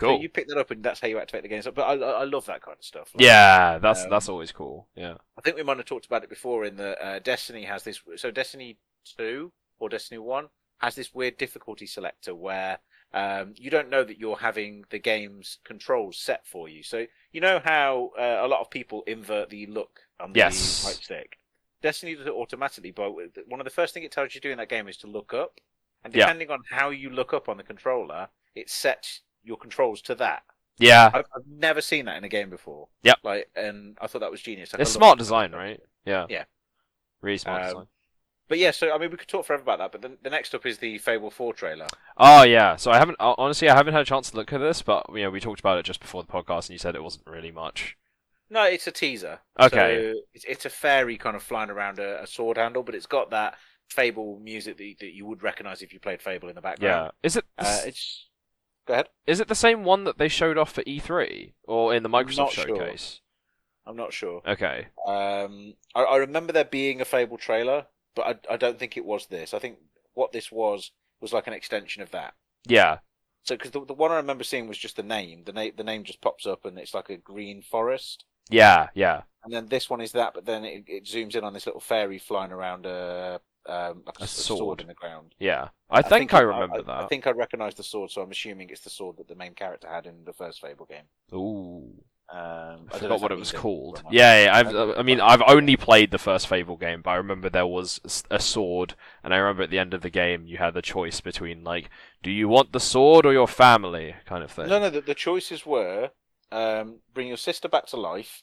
So 0.00 0.20
you 0.20 0.28
pick 0.28 0.48
that 0.48 0.58
up, 0.58 0.70
and 0.70 0.82
that's 0.82 1.00
how 1.00 1.08
you 1.08 1.18
activate 1.18 1.42
the 1.42 1.48
game. 1.48 1.62
So, 1.62 1.70
but 1.70 1.82
I, 1.82 1.94
I 1.94 2.24
love 2.24 2.46
that 2.46 2.62
kind 2.62 2.76
of 2.78 2.84
stuff. 2.84 3.14
Like, 3.14 3.24
Yeah, 3.24 3.78
that's 3.78 4.02
Um, 4.04 4.10
that's 4.10 4.28
always 4.28 4.52
cool. 4.52 4.88
Yeah. 4.94 5.14
I 5.36 5.40
think 5.40 5.56
we 5.56 5.62
might 5.62 5.76
have 5.78 5.86
talked 5.86 6.06
about 6.06 6.24
it 6.24 6.30
before 6.30 6.64
in 6.64 6.76
the 6.76 7.00
uh, 7.04 7.18
Destiny 7.18 7.64
has 7.64 7.84
this. 7.84 8.00
So 8.16 8.30
Destiny 8.30 8.78
two 9.16 9.52
or 9.78 9.88
Destiny 9.88 10.18
one 10.18 10.48
has 10.78 10.94
this 10.94 11.14
weird 11.14 11.36
difficulty 11.38 11.86
selector 11.86 12.34
where 12.34 12.78
um, 13.12 13.54
you 13.56 13.70
don't 13.70 13.90
know 13.90 14.04
that 14.04 14.18
you're 14.18 14.36
having 14.36 14.84
the 14.90 14.98
game's 14.98 15.58
controls 15.64 16.18
set 16.18 16.46
for 16.46 16.68
you. 16.68 16.82
So 16.82 17.06
you 17.32 17.40
know 17.40 17.60
how 17.64 18.10
uh, 18.18 18.40
a 18.44 18.48
lot 18.48 18.60
of 18.60 18.70
people 18.70 19.02
invert 19.06 19.50
the 19.50 19.66
look 19.66 20.00
on 20.20 20.32
the 20.32 20.38
Yes. 20.38 20.84
right 20.86 21.02
stick. 21.02 21.38
Destiny 21.82 22.14
does 22.14 22.26
it 22.26 22.32
automatically, 22.32 22.90
but 22.92 23.12
one 23.46 23.60
of 23.60 23.64
the 23.64 23.70
first 23.70 23.92
things 23.94 24.06
it 24.06 24.12
tells 24.12 24.34
you 24.34 24.40
to 24.40 24.48
do 24.48 24.52
in 24.52 24.58
that 24.58 24.68
game 24.70 24.88
is 24.88 24.96
to 24.98 25.06
look 25.06 25.34
up, 25.34 25.60
and 26.02 26.14
Yeah. 26.14 26.24
depending 26.24 26.50
on 26.50 26.60
how 26.70 26.90
you 26.90 27.10
look 27.10 27.34
up 27.34 27.48
on 27.48 27.56
the 27.56 27.62
controller, 27.62 28.28
it 28.54 28.70
sets 28.70 29.20
your 29.44 29.56
controls 29.56 30.02
to 30.02 30.14
that. 30.16 30.42
Yeah. 30.78 31.10
I've, 31.14 31.26
I've 31.36 31.46
never 31.46 31.80
seen 31.80 32.06
that 32.06 32.16
in 32.16 32.24
a 32.24 32.28
game 32.28 32.50
before. 32.50 32.88
Yep. 33.04 33.18
Like, 33.22 33.48
and 33.54 33.96
I 34.00 34.06
thought 34.08 34.20
that 34.20 34.30
was 34.30 34.42
genius. 34.42 34.72
Like, 34.72 34.82
It's 34.82 34.90
smart 34.90 35.18
design, 35.18 35.50
stuff. 35.50 35.58
right? 35.60 35.80
Yeah. 36.04 36.26
Yeah. 36.28 36.44
Really 37.20 37.38
smart 37.38 37.62
Um, 37.62 37.68
design. 37.68 37.86
But 38.46 38.58
yeah, 38.58 38.72
so 38.72 38.92
I 38.94 38.98
mean, 38.98 39.10
we 39.10 39.16
could 39.16 39.28
talk 39.28 39.46
forever 39.46 39.62
about 39.62 39.78
that. 39.78 39.92
But 39.92 40.02
the, 40.02 40.18
the 40.22 40.28
next 40.30 40.54
up 40.54 40.66
is 40.66 40.76
the 40.78 40.98
Fable 40.98 41.30
Four 41.30 41.54
trailer. 41.54 41.86
Oh 42.18 42.42
yeah. 42.42 42.76
So 42.76 42.90
I 42.90 42.98
haven't 42.98 43.16
honestly 43.18 43.70
I 43.70 43.74
haven't 43.74 43.94
had 43.94 44.02
a 44.02 44.04
chance 44.04 44.30
to 44.30 44.36
look 44.36 44.52
at 44.52 44.58
this, 44.58 44.82
but 44.82 45.06
you 45.14 45.22
know 45.22 45.30
we 45.30 45.40
talked 45.40 45.60
about 45.60 45.78
it 45.78 45.84
just 45.86 46.00
before 46.00 46.22
the 46.22 46.30
podcast, 46.30 46.66
and 46.66 46.70
you 46.70 46.78
said 46.78 46.94
it 46.94 47.02
wasn't 47.02 47.26
really 47.26 47.50
much. 47.50 47.96
No, 48.50 48.64
it's 48.64 48.86
a 48.86 48.92
teaser. 48.92 49.38
Okay. 49.58 50.12
So 50.12 50.20
it's, 50.34 50.44
it's 50.44 50.64
a 50.66 50.70
fairy 50.70 51.16
kind 51.16 51.34
of 51.36 51.42
flying 51.42 51.70
around 51.70 51.98
a, 51.98 52.22
a 52.22 52.26
sword 52.26 52.58
handle, 52.58 52.82
but 52.82 52.94
it's 52.94 53.06
got 53.06 53.30
that 53.30 53.54
Fable 53.88 54.38
music 54.40 54.76
that 54.76 54.84
you, 54.84 54.94
that 55.00 55.14
you 55.14 55.24
would 55.24 55.42
recognize 55.42 55.80
if 55.80 55.92
you 55.94 55.98
played 56.00 56.20
Fable 56.20 56.50
in 56.50 56.54
the 56.54 56.60
background. 56.60 57.12
Yeah. 57.22 57.26
Is 57.26 57.36
it 57.36 57.44
Uh, 57.56 57.80
it's. 57.86 58.28
Go 58.86 58.94
ahead. 58.94 59.08
is 59.26 59.40
it 59.40 59.48
the 59.48 59.54
same 59.54 59.84
one 59.84 60.04
that 60.04 60.18
they 60.18 60.28
showed 60.28 60.58
off 60.58 60.72
for 60.72 60.82
E3 60.82 61.54
or 61.64 61.94
in 61.94 62.02
the 62.02 62.08
Microsoft 62.08 62.36
not 62.36 62.52
sure. 62.52 62.66
showcase? 62.66 63.20
I'm 63.86 63.96
not 63.96 64.12
sure. 64.12 64.42
Okay. 64.46 64.88
Um, 65.06 65.74
I, 65.94 66.02
I 66.02 66.16
remember 66.16 66.52
there 66.52 66.64
being 66.64 67.00
a 67.00 67.04
Fable 67.04 67.38
trailer, 67.38 67.86
but 68.14 68.26
I, 68.50 68.54
I 68.54 68.56
don't 68.56 68.78
think 68.78 68.96
it 68.96 69.04
was 69.04 69.26
this. 69.26 69.54
I 69.54 69.58
think 69.58 69.78
what 70.14 70.32
this 70.32 70.50
was 70.50 70.90
was 71.20 71.32
like 71.32 71.46
an 71.46 71.52
extension 71.52 72.02
of 72.02 72.10
that. 72.12 72.34
Yeah. 72.66 72.98
So, 73.42 73.56
because 73.56 73.72
the, 73.72 73.84
the 73.84 73.94
one 73.94 74.10
I 74.10 74.16
remember 74.16 74.44
seeing 74.44 74.68
was 74.68 74.78
just 74.78 74.96
the 74.96 75.02
name. 75.02 75.42
The 75.44 75.52
name 75.52 75.72
the 75.76 75.84
name 75.84 76.04
just 76.04 76.22
pops 76.22 76.46
up, 76.46 76.64
and 76.64 76.78
it's 76.78 76.94
like 76.94 77.10
a 77.10 77.16
green 77.16 77.62
forest. 77.62 78.24
Yeah. 78.48 78.88
Yeah. 78.94 79.22
And 79.44 79.52
then 79.52 79.66
this 79.66 79.90
one 79.90 80.00
is 80.00 80.12
that, 80.12 80.32
but 80.32 80.46
then 80.46 80.64
it, 80.64 80.84
it 80.86 81.04
zooms 81.04 81.34
in 81.34 81.44
on 81.44 81.52
this 81.52 81.66
little 81.66 81.80
fairy 81.80 82.18
flying 82.18 82.52
around 82.52 82.86
a 82.86 83.40
um, 83.66 84.02
like 84.06 84.18
a, 84.20 84.22
A 84.22 84.24
s- 84.24 84.38
a 84.38 84.42
sword. 84.42 84.58
sword. 84.58 84.80
in 84.82 84.86
the 84.88 84.94
ground. 84.94 85.34
Yeah. 85.38 85.68
I, 85.90 86.02
think, 86.02 86.34
I 86.34 86.40
remember 86.40 86.78
I, 86.78 86.82
that. 86.82 87.04
I 87.04 87.06
think 87.06 87.26
I 87.26 87.30
recognise 87.30 87.74
the 87.74 87.82
sword, 87.82 88.10
so 88.10 88.22
I'm 88.22 88.30
assuming 88.30 88.70
it's 88.70 88.80
the 88.82 88.90
sword 88.90 89.16
that 89.18 89.28
the 89.28 89.34
main 89.34 89.54
character 89.54 89.88
had 89.88 90.06
in 90.06 90.24
the 90.24 90.32
first 90.32 90.60
Fable 90.60 90.86
game. 90.86 91.04
Ooh. 91.32 91.92
Um, 92.32 92.38
I 92.38 92.76
don't 92.92 93.00
forgot 93.00 93.20
what 93.20 93.32
it 93.32 93.38
was 93.38 93.52
called. 93.52 93.96
anything 93.98 94.06
or 94.06 94.10
not. 94.10 94.12
Yeah, 94.14 94.44
yeah. 94.44 94.56
I've, 94.56 94.98
I 94.98 95.02
mean, 95.02 95.20
I've 95.20 95.42
only 95.46 95.76
played 95.76 96.10
the 96.10 96.18
first 96.18 96.46
Fable 96.46 96.76
game, 96.76 97.02
but 97.02 97.10
I 97.10 97.16
remember 97.16 97.50
there 97.50 97.66
was 97.66 98.24
a 98.30 98.40
sword, 98.40 98.94
and 99.22 99.34
I 99.34 99.36
remember 99.36 99.62
at 99.62 99.70
the 99.70 99.78
end 99.78 99.92
of 99.92 100.00
the 100.00 100.10
game 100.10 100.46
you 100.46 100.56
had 100.56 100.72
the 100.74 100.82
choice 100.82 101.20
between 101.20 101.62
like, 101.64 101.90
do 102.22 102.30
you 102.30 102.48
want 102.48 102.72
the 102.72 102.80
sword 102.80 103.26
or 103.26 103.32
your 103.32 103.46
family, 103.46 104.14
kind 104.24 104.42
of 104.42 104.50
thing. 104.50 104.68
No, 104.68 104.80
no. 104.80 104.90
The, 104.90 105.02
the 105.02 105.14
choices 105.14 105.66
were 105.66 106.10
um, 106.50 107.00
bring 107.12 107.28
your 107.28 107.36
sister 107.36 107.68
back 107.68 107.86
to 107.88 107.96
life, 107.96 108.42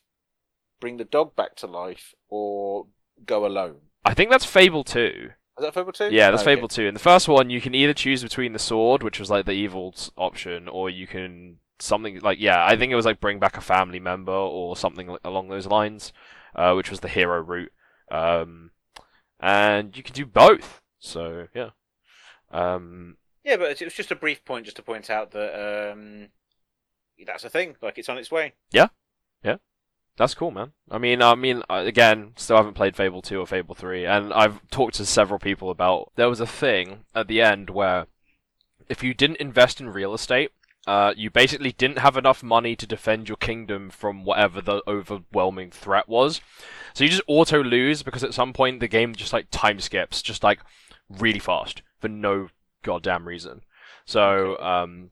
bring 0.79 0.97
the 0.97 1.03
dog 1.05 1.35
back 1.35 1.55
to 1.57 1.67
life, 1.67 2.13
or 2.29 2.85
go 3.25 3.45
alone. 3.45 3.77
I 4.03 4.13
think 4.13 4.31
that's 4.31 4.45
Fable 4.45 4.83
two. 4.83 5.31
Is 5.57 5.65
that 5.65 5.73
Fable 5.73 5.91
two? 5.91 6.09
Yeah, 6.11 6.31
that's 6.31 6.43
Okay. 6.43 6.55
Fable 6.55 6.67
two. 6.67 6.87
In 6.87 6.93
the 6.93 6.99
first 6.99 7.27
one, 7.27 7.49
you 7.49 7.61
can 7.61 7.75
either 7.75 7.93
choose 7.93 8.23
between 8.23 8.53
the 8.53 8.59
sword, 8.59 9.03
which 9.03 9.19
was 9.19 9.29
like 9.29 9.45
the 9.45 9.51
evil 9.51 9.93
option, 10.17 10.67
or 10.67 10.89
you 10.89 11.07
can 11.07 11.57
something 11.79 12.19
like 12.19 12.39
yeah, 12.39 12.65
I 12.65 12.75
think 12.75 12.91
it 12.91 12.95
was 12.95 13.05
like 13.05 13.19
bring 13.19 13.39
back 13.39 13.57
a 13.57 13.61
family 13.61 13.99
member 13.99 14.31
or 14.31 14.75
something 14.75 15.15
along 15.23 15.49
those 15.49 15.67
lines, 15.67 16.13
uh, 16.55 16.73
which 16.73 16.89
was 16.89 17.01
the 17.01 17.07
hero 17.07 17.41
route. 17.41 17.71
Um, 18.09 18.71
and 19.39 19.95
you 19.95 20.03
can 20.03 20.13
do 20.13 20.25
both. 20.25 20.81
So 20.99 21.47
yeah. 21.53 21.69
Um, 22.51 23.17
Yeah, 23.43 23.57
but 23.57 23.81
it 23.81 23.85
was 23.85 23.93
just 23.93 24.11
a 24.11 24.15
brief 24.15 24.43
point, 24.45 24.65
just 24.65 24.77
to 24.77 24.83
point 24.83 25.09
out 25.09 25.31
that 25.31 25.91
um, 25.91 26.29
that's 27.25 27.43
a 27.43 27.49
thing. 27.49 27.75
Like 27.81 27.97
it's 27.97 28.09
on 28.09 28.17
its 28.17 28.31
way. 28.31 28.53
That's 30.17 30.35
cool, 30.35 30.51
man. 30.51 30.73
I 30.89 30.97
mean, 30.97 31.21
I 31.21 31.35
mean, 31.35 31.63
uh, 31.69 31.83
again, 31.85 32.33
still 32.35 32.57
haven't 32.57 32.73
played 32.73 32.95
Fable 32.95 33.21
2 33.21 33.39
or 33.39 33.47
Fable 33.47 33.75
3, 33.75 34.05
and 34.05 34.33
I've 34.33 34.67
talked 34.69 34.95
to 34.95 35.05
several 35.05 35.39
people 35.39 35.69
about. 35.69 36.11
There 36.15 36.29
was 36.29 36.39
a 36.39 36.47
thing 36.47 37.05
at 37.15 37.27
the 37.27 37.41
end 37.41 37.69
where, 37.69 38.07
if 38.89 39.03
you 39.03 39.13
didn't 39.13 39.37
invest 39.37 39.79
in 39.79 39.89
real 39.89 40.13
estate, 40.13 40.51
uh, 40.87 41.13
you 41.15 41.29
basically 41.29 41.71
didn't 41.71 41.99
have 41.99 42.17
enough 42.17 42.43
money 42.43 42.75
to 42.75 42.87
defend 42.87 43.29
your 43.29 43.37
kingdom 43.37 43.89
from 43.89 44.25
whatever 44.25 44.61
the 44.61 44.81
overwhelming 44.87 45.71
threat 45.71 46.09
was. 46.09 46.41
So 46.93 47.03
you 47.03 47.09
just 47.09 47.23
auto 47.27 47.63
lose 47.63 48.03
because 48.03 48.23
at 48.23 48.33
some 48.33 48.51
point 48.51 48.79
the 48.79 48.87
game 48.87 49.15
just 49.15 49.33
like 49.33 49.47
time 49.51 49.79
skips, 49.79 50.21
just 50.21 50.43
like 50.43 50.59
really 51.09 51.39
fast 51.39 51.83
for 51.99 52.09
no 52.09 52.49
goddamn 52.83 53.27
reason. 53.27 53.61
So, 54.05 54.57
um, 54.59 55.11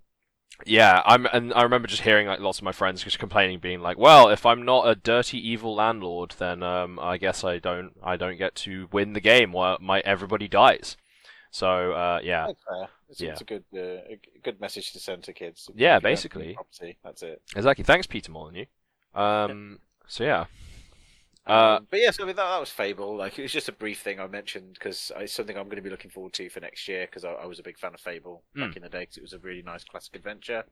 yeah, 0.65 1.01
I'm, 1.05 1.25
and 1.27 1.53
I 1.53 1.63
remember 1.63 1.87
just 1.87 2.01
hearing 2.01 2.27
like 2.27 2.39
lots 2.39 2.57
of 2.59 2.63
my 2.63 2.71
friends 2.71 3.03
just 3.03 3.19
complaining, 3.19 3.59
being 3.59 3.81
like, 3.81 3.97
"Well, 3.97 4.29
if 4.29 4.45
I'm 4.45 4.63
not 4.65 4.87
a 4.87 4.95
dirty 4.95 5.37
evil 5.37 5.75
landlord, 5.75 6.35
then 6.37 6.63
um, 6.63 6.99
I 6.99 7.17
guess 7.17 7.43
I 7.43 7.59
don't, 7.59 7.91
I 8.03 8.17
don't 8.17 8.37
get 8.37 8.55
to 8.55 8.87
win 8.91 9.13
the 9.13 9.19
game. 9.21 9.53
Where 9.53 9.77
my 9.79 9.99
everybody 10.01 10.47
dies." 10.47 10.97
So, 11.51 11.93
uh, 11.93 12.19
yeah, 12.23 12.47
It's, 13.09 13.19
Yeah. 13.19 13.31
it's 13.31 13.41
a 13.41 13.43
good, 13.43 13.63
uh, 13.73 13.79
a 13.79 14.19
good 14.43 14.61
message 14.61 14.91
to 14.93 14.99
send 14.99 15.23
to 15.23 15.33
kids. 15.33 15.67
Yeah, 15.73 15.73
If 15.73 15.79
you 15.79 15.87
don't 15.89 15.95
own 15.95 16.01
basically. 16.13 16.53
Property. 16.53 16.97
That's 17.03 17.23
it. 17.23 17.41
exactly. 17.55 17.83
Thanks, 17.83 18.05
Peter 18.05 18.31
Molyneux. 18.31 18.65
Um, 19.15 19.79
so 20.07 20.23
yeah, 20.23 20.45
Uh, 21.47 21.77
Um, 21.79 21.87
but 21.89 21.99
yeah, 21.99 22.11
so 22.11 22.23
I 22.23 22.27
mean, 22.27 22.35
that, 22.35 22.43
that 22.49 22.59
was 22.59 22.69
Fable. 22.69 23.15
Like 23.15 23.39
it 23.39 23.41
was 23.41 23.51
just 23.51 23.69
a 23.69 23.73
brief 23.73 24.01
thing 24.01 24.19
I 24.19 24.27
mentioned 24.27 24.73
because 24.73 25.11
it's 25.17 25.33
something 25.33 25.57
I'm 25.57 25.65
going 25.65 25.77
to 25.77 25.81
be 25.81 25.89
looking 25.89 26.11
forward 26.11 26.33
to 26.33 26.49
for 26.49 26.59
next 26.59 26.87
year 26.87 27.05
because 27.05 27.25
I, 27.25 27.31
I 27.31 27.45
was 27.45 27.59
a 27.59 27.63
big 27.63 27.77
fan 27.79 27.93
of 27.93 27.99
Fable 27.99 28.43
back 28.55 28.71
Mm. 28.71 28.75
in 28.77 28.81
the 28.83 28.89
day 28.89 28.99
because 29.01 29.17
it 29.17 29.23
was 29.23 29.33
a 29.33 29.39
really 29.39 29.61
nice 29.63 29.83
classic 29.83 30.15
adventure. 30.15 30.65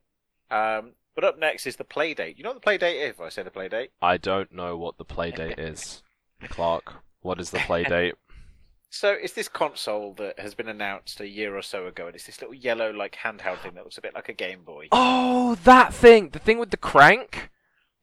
Um, 0.52 0.94
but 1.16 1.24
up 1.24 1.38
next 1.40 1.66
is 1.68 1.76
the 1.78 1.84
Playdate. 1.84 2.38
You 2.38 2.44
know 2.44 2.52
what 2.54 2.62
the 2.62 2.70
Playdate 2.70 3.02
is? 3.04 3.12
If 3.12 3.22
I 3.22 3.30
say 3.30 3.44
the 3.44 3.50
Playdate, 3.50 3.90
I 4.02 4.18
don't 4.18 4.52
know 4.54 4.78
what 4.78 4.98
the 4.98 5.06
Playdate 5.06 5.58
is. 5.72 6.04
Clark, 6.50 6.94
what 7.22 7.40
is 7.40 7.50
the 7.50 7.58
Playdate? 7.60 8.14
so 8.90 9.10
it's 9.12 9.34
this 9.34 9.50
console 9.50 10.14
that 10.14 10.40
has 10.40 10.54
been 10.54 10.68
announced 10.70 11.20
a 11.20 11.28
year 11.28 11.58
or 11.58 11.62
so 11.62 11.88
ago, 11.88 12.06
and 12.08 12.16
it's 12.16 12.26
this 12.28 12.40
little 12.42 12.54
yellow 12.56 12.92
like 12.94 13.18
handheld 13.24 13.60
thing 13.60 13.74
that 13.74 13.84
looks 13.84 13.98
a 13.98 14.02
bit 14.02 14.14
like 14.16 14.30
a 14.30 14.34
Game 14.34 14.64
Boy. 14.64 14.88
Oh, 14.92 15.56
that 15.64 15.94
thing, 15.94 16.30
the 16.30 16.40
thing 16.40 16.60
with 16.60 16.70
the 16.72 16.78
crank. 16.78 17.50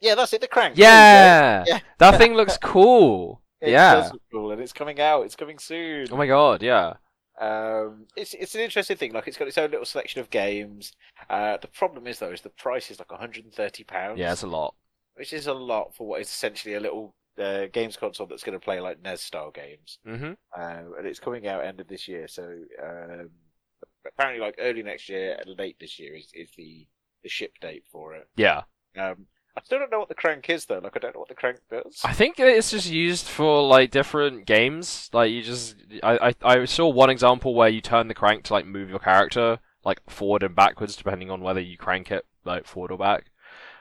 Yeah, 0.00 0.14
that's 0.14 0.32
it. 0.32 0.40
The 0.40 0.48
crank. 0.48 0.76
There 0.76 0.84
you 0.84 0.88
go. 0.88 0.90
Yeah, 0.90 1.64
Yeah. 1.66 1.80
that 1.98 2.18
thing 2.18 2.34
looks 2.34 2.56
cool. 2.58 3.42
It 3.60 3.70
yeah. 3.70 3.94
does 3.94 4.12
look 4.12 4.22
cool, 4.30 4.52
and 4.52 4.60
it's 4.60 4.72
coming 4.72 5.00
out. 5.00 5.22
It's 5.24 5.36
coming 5.36 5.58
soon. 5.58 6.08
Oh 6.10 6.16
my 6.16 6.26
god, 6.26 6.62
yeah. 6.62 6.94
Um, 7.40 8.06
it's 8.16 8.34
it's 8.34 8.54
an 8.54 8.60
interesting 8.60 8.96
thing. 8.96 9.12
Like 9.12 9.26
it's 9.26 9.36
got 9.36 9.48
its 9.48 9.58
own 9.58 9.70
little 9.70 9.86
selection 9.86 10.20
of 10.20 10.30
games. 10.30 10.92
Uh, 11.28 11.56
the 11.60 11.68
problem 11.68 12.06
is 12.06 12.18
though, 12.18 12.30
is 12.30 12.42
the 12.42 12.50
price 12.50 12.90
is 12.90 12.98
like 12.98 13.10
130 13.10 13.84
pounds. 13.84 14.18
Yeah, 14.18 14.32
it's 14.32 14.42
a 14.42 14.46
lot. 14.46 14.74
which 15.16 15.32
is 15.32 15.46
a 15.46 15.54
lot 15.54 15.94
for 15.96 16.06
what 16.06 16.20
is 16.20 16.28
essentially 16.28 16.74
a 16.74 16.80
little 16.80 17.14
uh, 17.38 17.66
games 17.72 17.96
console 17.96 18.26
that's 18.26 18.42
going 18.44 18.58
to 18.58 18.64
play 18.64 18.80
like 18.80 19.02
NES 19.02 19.22
style 19.22 19.50
games. 19.50 19.98
Mm-hmm. 20.06 20.32
Uh, 20.56 20.96
and 20.98 21.06
it's 21.06 21.18
coming 21.20 21.46
out 21.46 21.64
end 21.64 21.80
of 21.80 21.88
this 21.88 22.06
year, 22.06 22.28
so 22.28 22.42
um, 22.82 23.30
apparently 24.06 24.40
like 24.44 24.56
early 24.58 24.82
next 24.82 25.08
year, 25.08 25.38
late 25.58 25.76
this 25.80 25.98
year 25.98 26.14
is 26.14 26.30
is 26.34 26.50
the 26.56 26.86
the 27.22 27.28
ship 27.28 27.52
date 27.60 27.84
for 27.90 28.14
it. 28.14 28.28
Yeah. 28.36 28.62
Um, 28.96 29.26
I 29.56 29.62
still 29.62 29.78
don't 29.78 29.90
know 29.90 30.00
what 30.00 30.08
the 30.08 30.14
crank 30.14 30.50
is 30.50 30.66
though. 30.66 30.80
Like 30.80 30.96
I 30.96 30.98
don't 30.98 31.14
know 31.14 31.20
what 31.20 31.28
the 31.28 31.34
crank 31.34 31.58
does. 31.70 32.00
I 32.04 32.12
think 32.12 32.38
it's 32.38 32.70
just 32.70 32.90
used 32.90 33.26
for 33.26 33.62
like 33.62 33.90
different 33.90 34.46
games. 34.46 35.08
Like 35.12 35.30
you 35.30 35.42
just, 35.42 35.76
I, 36.02 36.30
I, 36.30 36.34
I 36.42 36.64
saw 36.64 36.88
one 36.88 37.10
example 37.10 37.54
where 37.54 37.68
you 37.68 37.80
turn 37.80 38.08
the 38.08 38.14
crank 38.14 38.44
to 38.44 38.52
like 38.52 38.66
move 38.66 38.90
your 38.90 38.98
character 38.98 39.60
like 39.84 40.00
forward 40.08 40.42
and 40.42 40.56
backwards 40.56 40.96
depending 40.96 41.30
on 41.30 41.40
whether 41.42 41.60
you 41.60 41.76
crank 41.76 42.10
it 42.10 42.26
like 42.44 42.66
forward 42.66 42.90
or 42.90 42.98
back. 42.98 43.26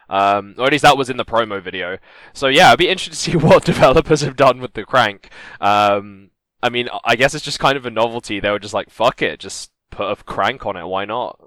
Um, 0.09 0.55
or 0.57 0.65
at 0.65 0.71
least 0.71 0.84
that 0.84 0.97
was 0.97 1.09
in 1.09 1.17
the 1.17 1.26
promo 1.26 1.61
video. 1.61 1.97
So 2.34 2.47
yeah, 2.47 2.71
I'd 2.71 2.78
be 2.78 2.89
interested 2.89 3.13
to 3.13 3.32
see 3.32 3.38
what 3.47 3.65
developers 3.65 4.21
have 4.21 4.36
done 4.36 4.59
with 4.59 4.74
the 4.74 4.86
crank. 4.86 5.30
Um, 5.59 6.30
I 6.61 6.69
mean, 6.69 6.88
I 7.03 7.15
guess 7.15 7.34
it's 7.34 7.43
just 7.43 7.59
kind 7.59 7.78
of 7.78 7.86
a 7.86 7.89
novelty. 7.89 8.39
They 8.39 8.51
were 8.51 8.59
just 8.59 8.74
like, 8.74 8.89
fuck 8.89 9.21
it, 9.21 9.39
just 9.39 9.71
put 9.89 10.11
a 10.11 10.15
crank 10.15 10.65
on 10.65 10.78
it. 10.78 10.86
Why 10.86 11.05
not? 11.05 11.39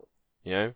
You 0.42 0.52
know. 0.52 0.72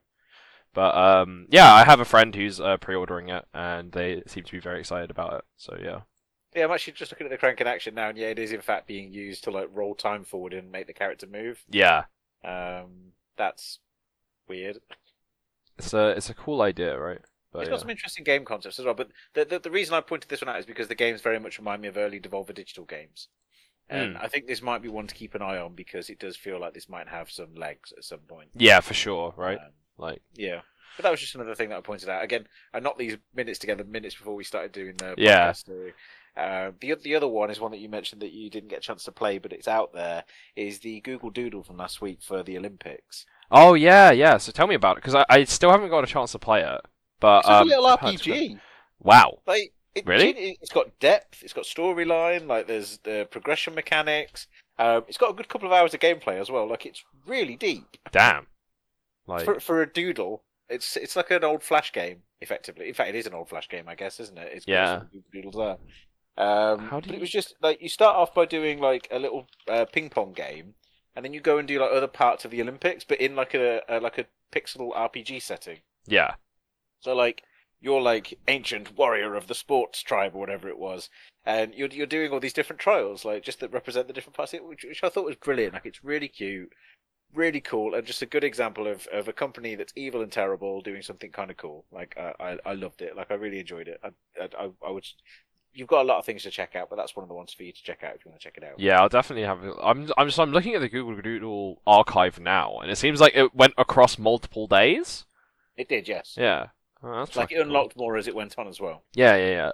But 0.73 0.95
um, 0.95 1.47
yeah, 1.51 1.73
I 1.73 1.85
have 1.85 2.01
a 2.01 2.05
friend 2.05 2.35
who's 2.35 2.61
uh, 2.61 2.77
pre-ordering 2.79 3.29
it, 3.29 3.45
and 3.55 3.93
they 3.93 4.23
seem 4.27 4.45
to 4.45 4.53
be 4.53 4.61
very 4.61 4.81
excited 4.81 5.11
about 5.11 5.35
it. 5.35 5.45
So 5.57 5.77
yeah. 5.83 6.01
Yeah, 6.55 6.65
I'm 6.65 6.73
actually 6.73 6.95
just 6.95 7.13
looking 7.13 7.27
at 7.27 7.31
the 7.31 7.39
crank 7.39 7.61
in 7.61 7.67
action 7.67 7.95
now, 7.95 8.09
and 8.09 8.19
yeah, 8.19 8.29
it 8.29 8.39
is 8.39 8.53
in 8.53 8.61
fact 8.61 8.87
being 8.89 9.13
used 9.13 9.45
to 9.45 9.51
like 9.51 9.69
roll 9.73 9.95
time 9.95 10.25
forward 10.25 10.53
and 10.53 10.71
make 10.73 10.87
the 10.87 10.93
character 10.93 11.27
move. 11.27 11.65
Yeah, 11.71 12.05
Um, 12.45 13.13
that's 13.37 13.81
weird. 14.49 14.81
it's 15.79 15.93
a 15.95 16.09
it's 16.11 16.31
a 16.31 16.35
cool 16.35 16.63
idea, 16.63 16.99
right? 16.99 17.21
But 17.53 17.61
it's 17.61 17.69
yeah. 17.69 17.71
got 17.71 17.81
some 17.81 17.91
interesting 17.91 18.25
game 18.25 18.45
concepts 18.45 18.79
as 18.79 18.85
well. 18.85 18.95
But 18.95 19.11
the, 19.35 19.45
the 19.45 19.59
the 19.59 19.71
reason 19.71 19.95
I 19.95 20.01
pointed 20.01 20.29
this 20.31 20.41
one 20.41 20.49
out 20.49 20.59
is 20.59 20.67
because 20.67 20.89
the 20.89 20.95
games 20.95 21.21
very 21.21 21.39
much 21.39 21.59
remind 21.59 21.83
me 21.83 21.89
of 21.89 21.97
early 21.97 22.21
Devolver 22.21 22.55
Digital 22.55 22.85
games, 22.85 23.29
and 23.89 24.13
Hmm. 24.13 24.17
I 24.19 24.29
think 24.29 24.47
this 24.47 24.63
might 24.63 24.83
be 24.83 24.89
one 24.89 25.07
to 25.09 25.15
keep 25.15 25.35
an 25.35 25.43
eye 25.43 25.59
on 25.59 25.75
because 25.75 26.11
it 26.11 26.21
does 26.21 26.37
feel 26.37 26.61
like 26.61 26.75
this 26.75 26.89
might 26.89 27.09
have 27.09 27.31
some 27.31 27.55
legs 27.55 27.93
at 27.97 28.05
some 28.05 28.21
point. 28.21 28.51
yeah, 28.55 28.81
for 28.81 28.95
sure, 28.95 29.35
right? 29.37 29.61
Um, 29.61 29.73
Like, 30.01 30.23
yeah. 30.35 30.61
But 30.97 31.05
that 31.05 31.11
was 31.11 31.21
just 31.21 31.35
another 31.35 31.55
thing 31.55 31.69
that 31.71 31.79
I 31.79 31.81
pointed 31.83 32.09
out. 32.09 32.25
Again, 32.25 32.47
I 32.75 32.81
knocked 32.81 32.99
these 32.99 33.17
minutes 33.35 33.59
together 33.59 33.85
minutes 33.85 34.15
before 34.17 34.35
we 34.35 34.45
started 34.45 34.73
doing 34.73 34.97
the 34.97 35.15
Yeah. 35.17 35.51
podcast. 35.51 35.67
So, 35.67 35.91
uh, 36.41 36.73
the 36.81 36.95
the 37.03 37.15
other 37.15 37.29
one 37.29 37.51
is 37.51 37.61
one 37.61 37.71
that 37.71 37.79
you 37.81 37.89
mentioned 37.89 38.23
that 38.23 38.33
you 38.33 38.51
didn't 38.51 38.69
get 38.71 38.79
a 38.79 38.83
chance 38.83 39.05
to 39.05 39.13
play, 39.13 39.39
but 39.39 39.53
it's 39.53 39.69
out 39.69 39.93
there. 39.93 40.25
Is 40.57 40.81
the 40.81 41.01
Google 41.01 41.31
Doodle 41.31 41.63
from 41.63 41.77
last 41.77 42.01
week 42.01 42.21
for 42.23 42.43
the 42.43 42.59
Olympics? 42.59 43.25
Oh 43.51 43.75
yeah, 43.75 44.11
yeah. 44.11 44.37
So 44.39 44.53
tell 44.53 44.67
me 44.67 44.75
about 44.75 44.97
it 44.97 45.03
because 45.03 45.15
I, 45.15 45.25
I 45.29 45.45
still 45.45 45.71
haven't 45.71 45.91
got 45.91 46.05
a 46.05 46.07
chance 46.09 46.33
to 46.33 46.39
play 46.39 46.63
it. 46.63 46.81
But 47.21 47.41
It's 47.41 47.49
um, 47.49 47.67
a 47.67 47.71
little 47.71 47.87
I've 47.87 48.01
heard 48.01 48.15
it's 48.15 48.23
good. 48.25 48.35
RPG. 48.53 48.61
Wow. 49.01 49.39
Like 49.47 49.73
it, 49.95 50.07
Really? 50.07 50.31
it- 50.31 50.59
It's 50.61 50.73
got 50.73 50.99
depth. 51.01 51.43
It's 51.43 51.53
got 51.53 51.65
storyline. 51.65 52.47
Like 52.47 52.67
there's 52.67 52.99
the 52.99 53.27
progression 53.31 53.75
mechanics. 53.75 54.47
Um, 54.79 55.05
it's 55.09 55.19
got 55.19 55.31
a 55.31 55.35
good 55.35 55.49
couple 55.49 55.67
of 55.67 55.73
hours 55.73 55.95
of 55.95 56.01
gameplay 56.01 56.41
as 56.41 56.51
well. 56.51 56.67
Like 56.69 56.87
it's 56.87 57.05
really 57.27 57.57
deep 57.57 57.97
Damn. 58.13 58.47
Like 59.27 59.45
for 59.45 59.61
for 59.61 59.83
a 59.83 59.87
doodle. 59.93 60.43
It's 60.69 60.97
it's 60.97 61.17
like 61.17 61.31
an 61.33 61.43
old 61.45 61.63
flash 61.63 61.93
game, 61.93 62.23
effectively. 62.41 62.89
In 62.89 62.95
fact, 62.95 63.09
it 63.11 63.15
is 63.17 63.27
an 63.27 63.35
old 63.35 63.49
flash 63.49 63.69
game, 63.69 63.89
I 63.89 63.95
guess, 63.97 64.21
isn't 64.21 64.39
it? 64.39 64.53
It's 64.55 64.67
Yeah. 64.69 65.03
doodles 65.33 65.57
there. 65.57 65.79
Um, 66.37 66.79
How 66.89 67.01
do 67.01 67.09
but 67.09 67.11
you- 67.15 67.17
it 67.17 67.21
was 67.21 67.31
just 67.31 67.55
like 67.61 67.83
you 67.83 67.89
start 67.89 68.17
off 68.17 68.35
by 68.35 68.47
doing 68.47 68.79
like 68.81 69.09
a 69.11 69.19
little 69.19 69.49
uh, 69.69 69.85
ping 69.87 70.11
pong 70.11 70.33
game, 70.33 70.75
and 71.17 71.25
then 71.25 71.33
you 71.33 71.41
go 71.41 71.59
and 71.59 71.67
do 71.67 71.81
like 71.81 71.91
other 71.93 72.07
parts 72.07 72.45
of 72.45 72.51
the 72.53 72.63
Olympics, 72.63 73.05
but 73.05 73.21
in 73.21 73.35
like 73.35 73.53
a, 73.55 73.83
a 73.89 73.99
like 74.01 74.19
a 74.19 74.27
pixel 74.53 74.95
RPG 74.97 75.43
setting. 75.43 75.79
yeah. 76.07 76.35
So 77.01 77.15
like 77.15 77.43
you're 77.81 78.01
like 78.01 78.39
ancient 78.47 78.97
warrior 78.97 79.35
of 79.35 79.47
the 79.49 79.55
sports 79.55 80.03
tribe 80.03 80.35
or 80.35 80.39
whatever 80.39 80.69
it 80.69 80.79
was, 80.79 81.11
and 81.45 81.75
you're 81.75 81.89
you're 81.89 82.07
doing 82.07 82.31
all 82.31 82.41
these 82.41 82.53
different 82.53 82.79
trials, 82.81 83.25
like 83.25 83.43
just 83.43 83.59
that 83.61 83.73
represent 83.73 84.07
the 84.07 84.13
different 84.13 84.37
parts, 84.37 84.53
of 84.53 84.59
it, 84.61 84.65
which, 84.67 84.85
which 84.85 85.03
I 85.03 85.09
thought 85.09 85.25
was 85.25 85.37
brilliant. 85.37 85.75
Like 85.75 85.87
it's 85.87 86.05
really 86.05 86.29
cute, 86.29 86.73
really 87.35 87.61
cool, 87.61 87.95
and 87.95 88.07
just 88.07 88.23
a 88.23 88.27
good 88.27 88.45
example 88.45 88.87
of, 88.87 89.07
of 89.13 89.29
a 89.29 89.33
company 89.33 89.75
that's 89.75 89.93
evil 89.97 90.23
and 90.23 90.33
terrible 90.33 90.81
doing 90.81 91.03
something 91.03 91.31
kind 91.31 91.51
of 91.51 91.57
cool. 91.57 91.85
Like 91.93 92.17
I, 92.19 92.35
I 92.41 92.59
I 92.71 92.73
loved 92.75 93.03
it. 93.03 93.17
Like 93.17 93.31
I 93.31 93.35
really 93.35 93.61
enjoyed 93.61 93.89
it. 93.89 94.01
I 94.03 94.11
I, 94.41 94.71
I, 94.87 94.91
would. 94.91 95.07
You've 95.73 95.89
got 95.89 96.03
a 96.03 96.09
lot 96.09 96.19
of 96.19 96.27
things 96.27 96.43
to 96.43 96.51
check 96.51 96.75
out, 96.75 96.91
but 96.91 96.97
that's 96.97 97.15
one 97.15 97.23
of 97.23 97.29
the 97.29 97.35
ones 97.35 97.53
for 97.53 97.63
you 97.63 97.73
to 97.73 97.83
check 97.83 98.03
out 98.03 98.15
if 98.17 98.25
you 98.25 98.31
want 98.31 98.41
to 98.41 98.45
check 98.45 98.57
it 98.57 98.65
out. 98.65 98.81
Yeah, 98.81 99.01
I'll 99.01 99.09
definitely 99.09 99.45
have. 99.45 99.63
I'm 99.81 100.11
I'm 100.17 100.27
just 100.27 100.41
I'm 100.41 100.53
looking 100.53 100.75
at 100.75 100.81
the 100.81 100.89
Google 100.89 101.21
Doodle 101.21 101.81
archive 101.87 102.41
now, 102.41 102.79
and 102.81 102.91
it 102.91 102.97
seems 102.97 103.21
like 103.21 103.37
it 103.37 103.55
went 103.55 103.75
across 103.79 104.19
multiple 104.19 104.67
days. 104.67 105.27
It 105.77 105.89
did, 105.89 106.09
yes. 106.09 106.35
Yeah. 106.37 106.67
Oh, 107.03 107.21
that's 107.21 107.37
like 107.37 107.53
it 107.53 107.55
cool. 107.55 107.63
unlocked 107.63 107.97
more 107.97 108.17
as 108.17 108.29
it 108.29 108.35
went 108.35 108.59
on 108.59 108.69
as 108.69 108.81
well. 108.81 109.05
Yeah, 109.15 109.37
yeah, 109.37 109.51
yeah. 109.51 109.73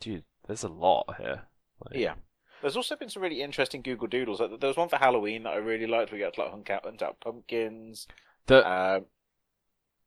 Dude, 0.00 0.24
there's 0.46 0.64
a 0.64 0.68
lot 0.68 1.14
here. 1.16 1.42
Like- 1.84 1.96
Yeah. 1.96 2.14
There's 2.62 2.76
also 2.76 2.96
been 2.96 3.08
some 3.08 3.22
really 3.22 3.42
interesting 3.42 3.82
Google 3.82 4.06
Doodles. 4.06 4.38
There 4.38 4.68
was 4.68 4.76
one 4.76 4.88
for 4.88 4.96
Halloween 4.96 5.44
that 5.44 5.50
I 5.54 5.56
really 5.56 5.86
liked. 5.86 6.12
We 6.12 6.18
got 6.18 6.34
to 6.34 6.40
like 6.42 6.50
hunt 6.50 6.70
out, 6.70 6.84
hunt 6.84 7.02
out 7.02 7.20
pumpkins. 7.20 8.06
The, 8.46 8.66
Um, 8.68 9.06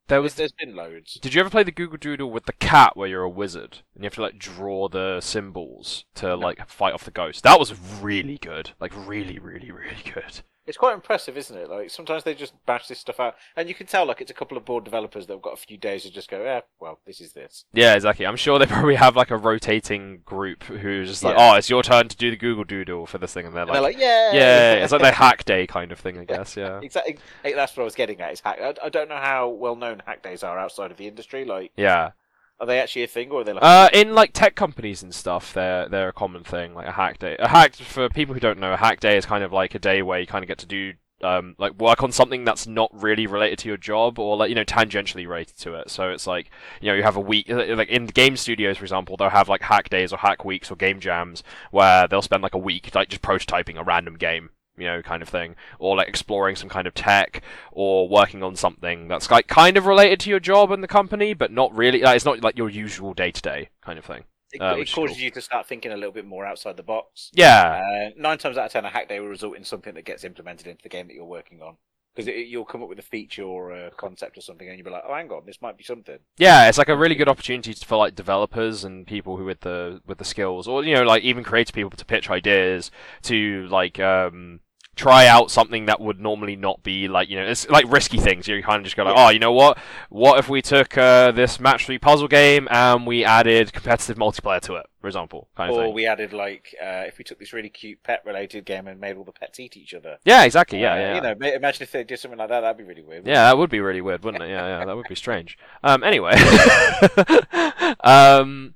there 0.06 0.20
was. 0.20 0.34
there's 0.34 0.52
been 0.52 0.76
loads. 0.76 1.14
Did 1.14 1.34
you 1.34 1.40
ever 1.40 1.50
play 1.50 1.62
the 1.62 1.72
Google 1.72 1.96
Doodle 1.98 2.30
with 2.30 2.44
the 2.44 2.52
cat, 2.52 2.96
where 2.96 3.08
you're 3.08 3.22
a 3.22 3.28
wizard 3.30 3.78
and 3.94 4.04
you 4.04 4.06
have 4.06 4.14
to 4.14 4.22
like 4.22 4.38
draw 4.38 4.88
the 4.88 5.20
symbols 5.20 6.04
to 6.16 6.36
like 6.36 6.68
fight 6.68 6.92
off 6.94 7.04
the 7.04 7.10
ghost? 7.10 7.42
That 7.42 7.58
was 7.58 7.74
really 8.00 8.38
good. 8.38 8.72
Like 8.80 8.92
really, 8.94 9.38
really, 9.38 9.70
really 9.70 10.02
good. 10.12 10.42
It's 10.66 10.78
quite 10.78 10.94
impressive, 10.94 11.36
isn't 11.36 11.56
it? 11.56 11.68
Like 11.68 11.90
sometimes 11.90 12.24
they 12.24 12.34
just 12.34 12.54
bash 12.64 12.88
this 12.88 12.98
stuff 12.98 13.20
out, 13.20 13.36
and 13.56 13.68
you 13.68 13.74
can 13.74 13.86
tell 13.86 14.06
like 14.06 14.20
it's 14.22 14.30
a 14.30 14.34
couple 14.34 14.56
of 14.56 14.64
bored 14.64 14.84
developers 14.84 15.26
that 15.26 15.34
have 15.34 15.42
got 15.42 15.52
a 15.52 15.56
few 15.56 15.76
days 15.76 16.04
to 16.04 16.10
just 16.10 16.30
go, 16.30 16.42
yeah, 16.42 16.60
well, 16.80 17.00
this 17.06 17.20
is 17.20 17.32
this. 17.32 17.66
Yeah, 17.74 17.94
exactly. 17.94 18.26
I'm 18.26 18.36
sure 18.36 18.58
they 18.58 18.66
probably 18.74 18.94
have 18.94 19.14
like 19.14 19.30
a 19.30 19.36
rotating 19.36 20.20
group 20.24 20.62
who's 20.64 21.10
just 21.10 21.22
like, 21.22 21.36
Yeah. 21.36 21.52
oh, 21.52 21.56
it's 21.56 21.68
your 21.68 21.82
turn 21.82 22.08
to 22.08 22.16
do 22.16 22.30
the 22.30 22.36
Google 22.36 22.64
Doodle 22.64 23.06
for 23.06 23.18
this 23.18 23.34
thing, 23.34 23.44
and 23.46 23.54
they're 23.54 23.62
And 23.62 23.70
like, 23.70 23.76
they're 23.76 23.82
like, 23.82 23.98
yeah, 23.98 24.32
yeah, 24.32 24.72
it's 24.84 24.92
like 24.92 25.02
their 25.02 25.12
hack 25.24 25.44
day 25.44 25.66
kind 25.66 25.92
of 25.92 25.98
thing, 26.00 26.18
I 26.18 26.24
guess. 26.24 26.56
Yeah. 26.56 26.80
exactly. 26.82 27.18
That's 27.42 27.76
what 27.76 27.82
I 27.82 27.84
was 27.84 27.94
getting 27.94 28.20
at. 28.22 28.32
Is 28.32 28.40
hack. 28.40 28.58
I, 28.62 28.74
I 28.82 28.88
don't 28.88 29.08
know 29.10 29.16
how 29.16 29.48
well 29.48 29.76
known 29.76 30.02
hack 30.06 30.22
days 30.22 30.42
are 30.42 30.58
outside 30.58 30.90
of 30.90 30.96
the 30.96 31.06
industry. 31.06 31.44
Like, 31.44 31.72
Yeah. 31.76 32.12
Are 32.60 32.66
they 32.66 32.80
actually 32.80 33.02
a 33.02 33.06
thing, 33.08 33.30
or 33.30 33.40
are 33.40 33.44
they 33.44 33.52
like? 33.52 33.62
Uh, 33.62 33.88
in 33.92 34.14
like 34.14 34.32
tech 34.32 34.54
companies 34.54 35.02
and 35.02 35.14
stuff, 35.14 35.52
they're 35.52 35.88
they're 35.88 36.08
a 36.08 36.12
common 36.12 36.44
thing, 36.44 36.74
like 36.74 36.86
a 36.86 36.92
hack 36.92 37.18
day. 37.18 37.36
A 37.38 37.48
hack 37.48 37.74
for 37.74 38.08
people 38.08 38.34
who 38.34 38.40
don't 38.40 38.58
know, 38.58 38.72
a 38.72 38.76
hack 38.76 39.00
day 39.00 39.16
is 39.16 39.26
kind 39.26 39.44
of 39.44 39.52
like 39.52 39.74
a 39.74 39.78
day 39.78 40.02
where 40.02 40.20
you 40.20 40.26
kind 40.26 40.44
of 40.44 40.48
get 40.48 40.58
to 40.58 40.66
do 40.66 40.94
um 41.22 41.54
like 41.58 41.72
work 41.78 42.02
on 42.02 42.10
something 42.10 42.44
that's 42.44 42.66
not 42.66 42.90
really 42.92 43.26
related 43.26 43.56
to 43.56 43.68
your 43.68 43.76
job 43.76 44.18
or 44.18 44.36
like 44.36 44.48
you 44.48 44.54
know 44.54 44.64
tangentially 44.64 45.26
related 45.26 45.56
to 45.58 45.74
it. 45.74 45.90
So 45.90 46.10
it's 46.10 46.26
like 46.26 46.50
you 46.80 46.88
know 46.88 46.94
you 46.94 47.02
have 47.02 47.16
a 47.16 47.20
week 47.20 47.48
like 47.48 47.88
in 47.88 48.06
game 48.06 48.36
studios, 48.36 48.78
for 48.78 48.84
example, 48.84 49.16
they'll 49.16 49.30
have 49.30 49.48
like 49.48 49.62
hack 49.62 49.88
days 49.88 50.12
or 50.12 50.18
hack 50.18 50.44
weeks 50.44 50.70
or 50.70 50.76
game 50.76 51.00
jams 51.00 51.42
where 51.70 52.06
they'll 52.08 52.22
spend 52.22 52.42
like 52.42 52.54
a 52.54 52.58
week 52.58 52.94
like 52.94 53.08
just 53.08 53.22
prototyping 53.22 53.78
a 53.78 53.84
random 53.84 54.16
game. 54.16 54.50
You 54.76 54.86
know, 54.86 55.02
kind 55.02 55.22
of 55.22 55.28
thing, 55.28 55.54
or 55.78 55.96
like 55.96 56.08
exploring 56.08 56.56
some 56.56 56.68
kind 56.68 56.86
of 56.86 56.94
tech, 56.94 57.42
or 57.70 58.08
working 58.08 58.42
on 58.42 58.56
something 58.56 59.08
that's 59.08 59.30
like 59.30 59.46
kind 59.46 59.76
of 59.76 59.86
related 59.86 60.18
to 60.20 60.30
your 60.30 60.40
job 60.40 60.72
and 60.72 60.82
the 60.82 60.88
company, 60.88 61.32
but 61.34 61.52
not 61.52 61.74
really. 61.76 62.00
Like, 62.00 62.16
it's 62.16 62.24
not 62.24 62.42
like 62.42 62.58
your 62.58 62.68
usual 62.68 63.14
day 63.14 63.30
to 63.30 63.40
day 63.40 63.68
kind 63.82 63.98
of 63.98 64.04
thing. 64.04 64.24
it, 64.52 64.60
uh, 64.60 64.76
it 64.76 64.90
causes 64.92 65.16
cool. 65.16 65.24
you 65.24 65.30
to 65.30 65.40
start 65.40 65.66
thinking 65.66 65.92
a 65.92 65.96
little 65.96 66.12
bit 66.12 66.26
more 66.26 66.44
outside 66.44 66.76
the 66.76 66.82
box. 66.82 67.30
Yeah, 67.32 67.82
Uh, 67.82 68.10
nine 68.16 68.38
times 68.38 68.56
out 68.56 68.66
of 68.66 68.72
ten, 68.72 68.84
a 68.84 68.90
hack 68.90 69.08
day 69.08 69.20
will 69.20 69.28
result 69.28 69.56
in 69.56 69.64
something 69.64 69.94
that 69.94 70.04
gets 70.04 70.24
implemented 70.24 70.66
into 70.66 70.82
the 70.82 70.88
game 70.88 71.06
that 71.08 71.14
you're 71.14 71.24
working 71.24 71.62
on. 71.62 71.76
Because 72.14 72.28
you'll 72.28 72.64
come 72.64 72.82
up 72.82 72.88
with 72.88 72.98
a 73.00 73.02
feature 73.02 73.42
or 73.42 73.72
a 73.72 73.90
concept 73.90 74.38
or 74.38 74.40
something, 74.40 74.68
and 74.68 74.78
you'll 74.78 74.84
be 74.84 74.90
like, 74.90 75.02
"Oh, 75.06 75.14
hang 75.14 75.30
on, 75.30 75.46
this 75.46 75.60
might 75.60 75.76
be 75.76 75.82
something." 75.84 76.18
yeah, 76.36 76.68
it's 76.68 76.78
like 76.78 76.88
a 76.88 76.96
really 76.96 77.16
good 77.16 77.28
opportunity 77.28 77.74
for 77.74 77.96
like 77.96 78.14
developers 78.14 78.84
and 78.84 79.06
people 79.06 79.36
who 79.36 79.44
with 79.44 79.60
the 79.60 80.00
with 80.06 80.18
the 80.18 80.24
skills, 80.24 80.68
or 80.68 80.84
you 80.84 80.94
know, 80.94 81.02
like 81.02 81.24
even 81.24 81.42
creative 81.42 81.74
people 81.74 81.90
to 81.90 82.04
pitch 82.04 82.30
ideas 82.30 82.90
to 83.22 83.66
like 83.68 83.98
um 83.98 84.60
try 84.96 85.26
out 85.26 85.50
something 85.50 85.86
that 85.86 86.00
would 86.00 86.20
normally 86.20 86.56
not 86.56 86.82
be 86.82 87.08
like 87.08 87.28
you 87.28 87.36
know 87.36 87.46
it's 87.46 87.68
like 87.68 87.84
risky 87.90 88.18
things. 88.18 88.46
You 88.48 88.62
kind 88.62 88.78
of 88.78 88.84
just 88.84 88.96
go 88.96 89.04
like, 89.04 89.16
Yeah. 89.16 89.26
oh, 89.26 89.30
you 89.30 89.38
know 89.38 89.52
what? 89.52 89.78
What 90.08 90.38
if 90.38 90.48
we 90.48 90.62
took 90.62 90.96
uh, 90.98 91.30
this 91.32 91.58
match 91.60 91.86
three 91.86 91.98
puzzle 91.98 92.28
game 92.28 92.68
and 92.70 93.06
we 93.06 93.24
added 93.24 93.72
competitive 93.72 94.16
multiplayer 94.16 94.60
to 94.62 94.74
it, 94.76 94.86
for 95.00 95.06
example, 95.08 95.48
kind 95.56 95.70
of 95.70 95.76
Or 95.76 95.92
we 95.92 96.06
added 96.06 96.32
like, 96.32 96.74
uh, 96.82 97.04
if 97.06 97.18
we 97.18 97.24
took 97.24 97.38
this 97.38 97.52
really 97.52 97.68
cute 97.68 98.02
pet-related 98.02 98.64
game 98.64 98.86
and 98.86 99.00
made 99.00 99.16
all 99.16 99.24
the 99.24 99.32
pets 99.32 99.58
eat 99.60 99.76
each 99.76 99.94
other. 99.94 100.18
Yeah, 100.24 100.44
exactly. 100.44 100.80
Yeah, 100.80 100.92
Uh, 100.92 100.96
yeah. 100.96 101.14
You 101.16 101.20
know, 101.20 101.34
ma- 101.40 101.46
imagine 101.48 101.82
if 101.82 101.92
they 101.92 102.04
did 102.04 102.18
something 102.18 102.38
like 102.38 102.48
that. 102.48 102.60
That'd 102.60 102.78
be 102.78 102.84
really 102.84 103.02
weird. 103.02 103.26
Yeah, 103.26 103.44
that 103.44 103.58
would 103.58 103.70
be 103.70 103.80
really 103.80 104.00
weird, 104.00 104.22
wouldn't 104.24 104.42
it? 104.42 104.48
Yeah, 104.48 104.78
yeah, 104.80 104.84
that 104.84 104.96
would 104.96 105.08
be 105.08 105.14
strange. 105.14 105.58
Um, 105.82 106.02
anyway, 106.04 106.32
um, 108.04 108.74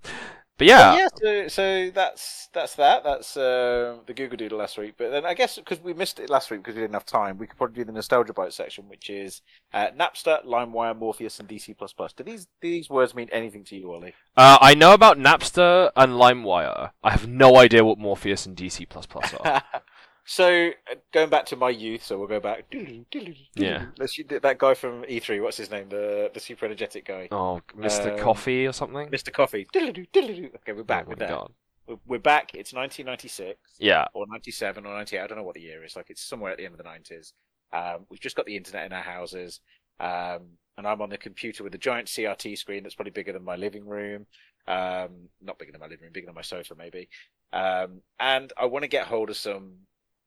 but 0.58 0.66
yeah, 0.66 0.90
But 0.90 0.98
yeah, 0.98 1.08
so, 1.14 1.48
so 1.48 1.90
that's 1.90 2.48
that's 2.52 2.74
that. 2.74 3.04
That's 3.04 3.36
uh, 3.36 3.98
the 4.06 4.12
Google 4.12 4.36
Doodle 4.36 4.58
last 4.58 4.76
week. 4.76 4.94
But 4.98 5.10
then 5.10 5.24
I 5.24 5.34
guess 5.34 5.56
because 5.56 5.80
we 5.80 5.94
missed 5.94 6.18
it 6.18 6.28
last 6.28 6.50
week 6.50 6.60
because 6.60 6.74
we 6.74 6.82
didn't 6.82 6.94
have 6.94 7.06
time, 7.06 7.38
we 7.38 7.46
could 7.46 7.56
probably 7.56 7.76
do 7.76 7.84
the 7.84 7.92
nostalgia 7.92 8.32
bite 8.32 8.52
section, 8.52 8.88
which 8.88 9.08
is 9.08 9.40
uh, 9.72 9.88
Napster, 9.98 10.44
LimeWire, 10.44 10.98
Morpheus, 10.98 11.38
and 11.38 11.48
DC++. 11.48 11.76
Do 12.16 12.24
these 12.24 12.46
do 12.60 12.68
these 12.68 12.90
words 12.90 13.14
mean 13.14 13.28
anything 13.30 13.64
to 13.64 13.76
you, 13.76 13.92
Ollie? 13.92 14.14
uh, 14.36 14.58
I 14.60 14.74
know 14.74 14.92
about 14.94 15.16
Napster 15.16 15.90
and 15.94 16.12
LimeWire. 16.14 16.90
I 17.02 17.10
have 17.10 17.28
no 17.28 17.56
idea 17.56 17.84
what 17.84 17.98
Morpheus 17.98 18.44
and 18.44 18.56
DC 18.56 18.86
are. 19.44 19.62
so 20.28 20.68
uh, 20.90 20.94
going 21.12 21.30
back 21.30 21.46
to 21.46 21.56
my 21.56 21.70
youth, 21.70 22.04
so 22.04 22.18
we'll 22.18 22.28
go 22.28 22.38
back. 22.40 22.66
Yeah. 23.56 23.86
Let's 23.98 24.18
that 24.28 24.58
guy 24.58 24.74
from 24.74 25.02
E3. 25.04 25.42
What's 25.42 25.56
his 25.56 25.70
name? 25.70 25.88
The 25.88 26.30
the 26.32 26.38
super 26.40 26.66
energetic 26.66 27.06
guy, 27.06 27.28
oh, 27.32 27.60
Mr. 27.76 28.12
Um, 28.12 28.18
Coffee 28.18 28.66
or 28.66 28.72
something. 28.72 29.08
Mr. 29.08 29.32
Coffee. 29.32 29.66
Okay, 29.74 30.72
we're 30.72 30.82
back 30.84 31.06
Oh 31.06 31.10
with 31.10 31.18
that. 31.20 31.30
God. 31.30 31.52
We're- 31.86 32.00
We're 32.06 32.18
back. 32.18 32.54
It's 32.54 32.74
1996. 32.74 33.58
Yeah, 33.78 34.04
or 34.12 34.26
97 34.28 34.84
or 34.84 34.94
98. 34.94 35.20
I 35.22 35.26
don't 35.26 35.38
know 35.38 35.44
what 35.44 35.54
the 35.54 35.62
year 35.62 35.82
is. 35.84 35.96
Like 35.96 36.10
it's 36.10 36.22
somewhere 36.22 36.52
at 36.52 36.58
the 36.58 36.66
end 36.66 36.74
of 36.74 36.78
the 36.78 36.84
90s. 36.84 37.32
Um, 37.72 38.04
we've 38.10 38.20
just 38.20 38.36
got 38.36 38.44
the 38.44 38.56
internet 38.56 38.84
in 38.84 38.92
our 38.92 39.02
houses. 39.02 39.60
Um, 39.98 40.42
and 40.76 40.86
I'm 40.86 41.00
on 41.00 41.08
the 41.08 41.16
computer 41.18 41.64
with 41.64 41.74
a 41.74 41.78
giant 41.78 42.08
CRT 42.08 42.58
screen 42.58 42.82
that's 42.82 42.94
probably 42.94 43.10
bigger 43.12 43.32
than 43.32 43.42
my 43.44 43.56
living 43.56 43.86
room. 43.86 44.26
Um, 44.66 45.30
not 45.40 45.58
bigger 45.58 45.72
than 45.72 45.80
my 45.80 45.86
living 45.86 46.04
room, 46.04 46.12
bigger 46.12 46.26
than 46.26 46.34
my 46.34 46.42
sofa 46.42 46.74
maybe. 46.76 47.08
Um, 47.52 48.02
and 48.20 48.52
I 48.58 48.66
want 48.66 48.82
to 48.82 48.88
get 48.88 49.06
hold 49.06 49.30
of 49.30 49.36
some 49.38 49.72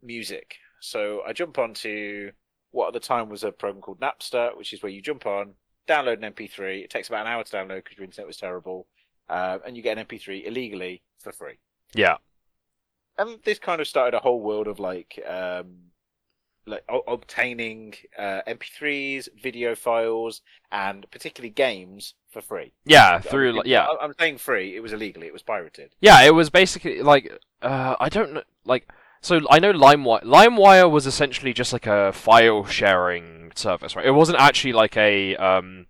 music. 0.04 0.56
So 0.80 1.22
I 1.28 1.34
jump 1.34 1.58
onto 1.60 2.32
what 2.72 2.88
at 2.88 2.94
the 2.94 3.00
time 3.00 3.30
was 3.30 3.44
a 3.44 3.52
program 3.52 3.82
called 3.82 4.00
Napster, 4.00 4.56
which 4.58 4.74
is 4.74 4.82
where 4.82 4.92
you 4.92 5.02
jump 5.02 5.26
on, 5.26 5.54
download 5.88 6.24
an 6.24 6.34
MP3. 6.34 6.84
It 6.84 6.90
takes 6.90 7.08
about 7.10 7.26
an 7.26 7.32
hour 7.32 7.44
to 7.44 7.52
download 7.56 7.84
because 7.84 7.98
your 7.98 8.06
internet 8.06 8.28
was 8.28 8.38
terrible. 8.38 8.88
Uh, 9.30 9.60
and 9.66 9.78
you 9.78 9.84
get 9.84 9.98
an 9.98 10.06
MP3 10.06 10.46
illegally 10.46 11.02
for 11.20 11.32
free 11.32 11.58
yeah, 11.94 12.16
and 13.18 13.38
this 13.44 13.60
kind 13.60 13.80
of 13.80 13.88
started 13.88 14.16
a 14.18 14.20
whole 14.20 14.42
world 14.42 14.68
of 14.68 14.80
like 14.80 15.20
um 15.30 15.76
like 16.68 16.84
o- 16.90 17.04
obtaining 17.08 17.94
uh, 18.20 18.42
MP3s, 18.48 19.28
video 19.42 19.74
files, 19.74 20.42
and 20.72 21.06
particularly 21.12 21.50
games 21.50 22.14
for 22.30 22.42
free. 22.42 22.72
yeah. 22.86 23.20
Through 23.20 23.54
like, 23.54 23.66
yeah, 23.66 23.86
I- 23.88 24.04
I'm 24.04 24.14
saying 24.20 24.38
free. 24.38 24.76
It 24.76 24.80
was 24.82 24.94
illegally. 24.94 25.28
It 25.28 25.34
was 25.34 25.42
pirated. 25.44 25.96
yeah. 26.02 26.22
It 26.22 26.34
was 26.36 26.50
basically 26.50 27.02
like 27.02 27.32
uh, 27.62 27.96
I 28.00 28.10
don't 28.10 28.34
know, 28.34 28.44
like. 28.66 28.88
So 29.22 29.40
I 29.50 29.60
know 29.60 29.72
LimeWire. 29.74 30.24
LimeWire 30.24 30.90
was 30.90 31.06
essentially 31.06 31.54
just 31.54 31.74
like 31.74 31.86
a 31.88 32.12
file 32.12 32.66
sharing 32.66 33.52
service, 33.56 33.96
right? 33.96 34.06
It 34.06 34.12
wasn't 34.12 34.40
actually 34.40 34.74
like 34.74 34.98
a 34.98 35.36
um, 35.36 35.86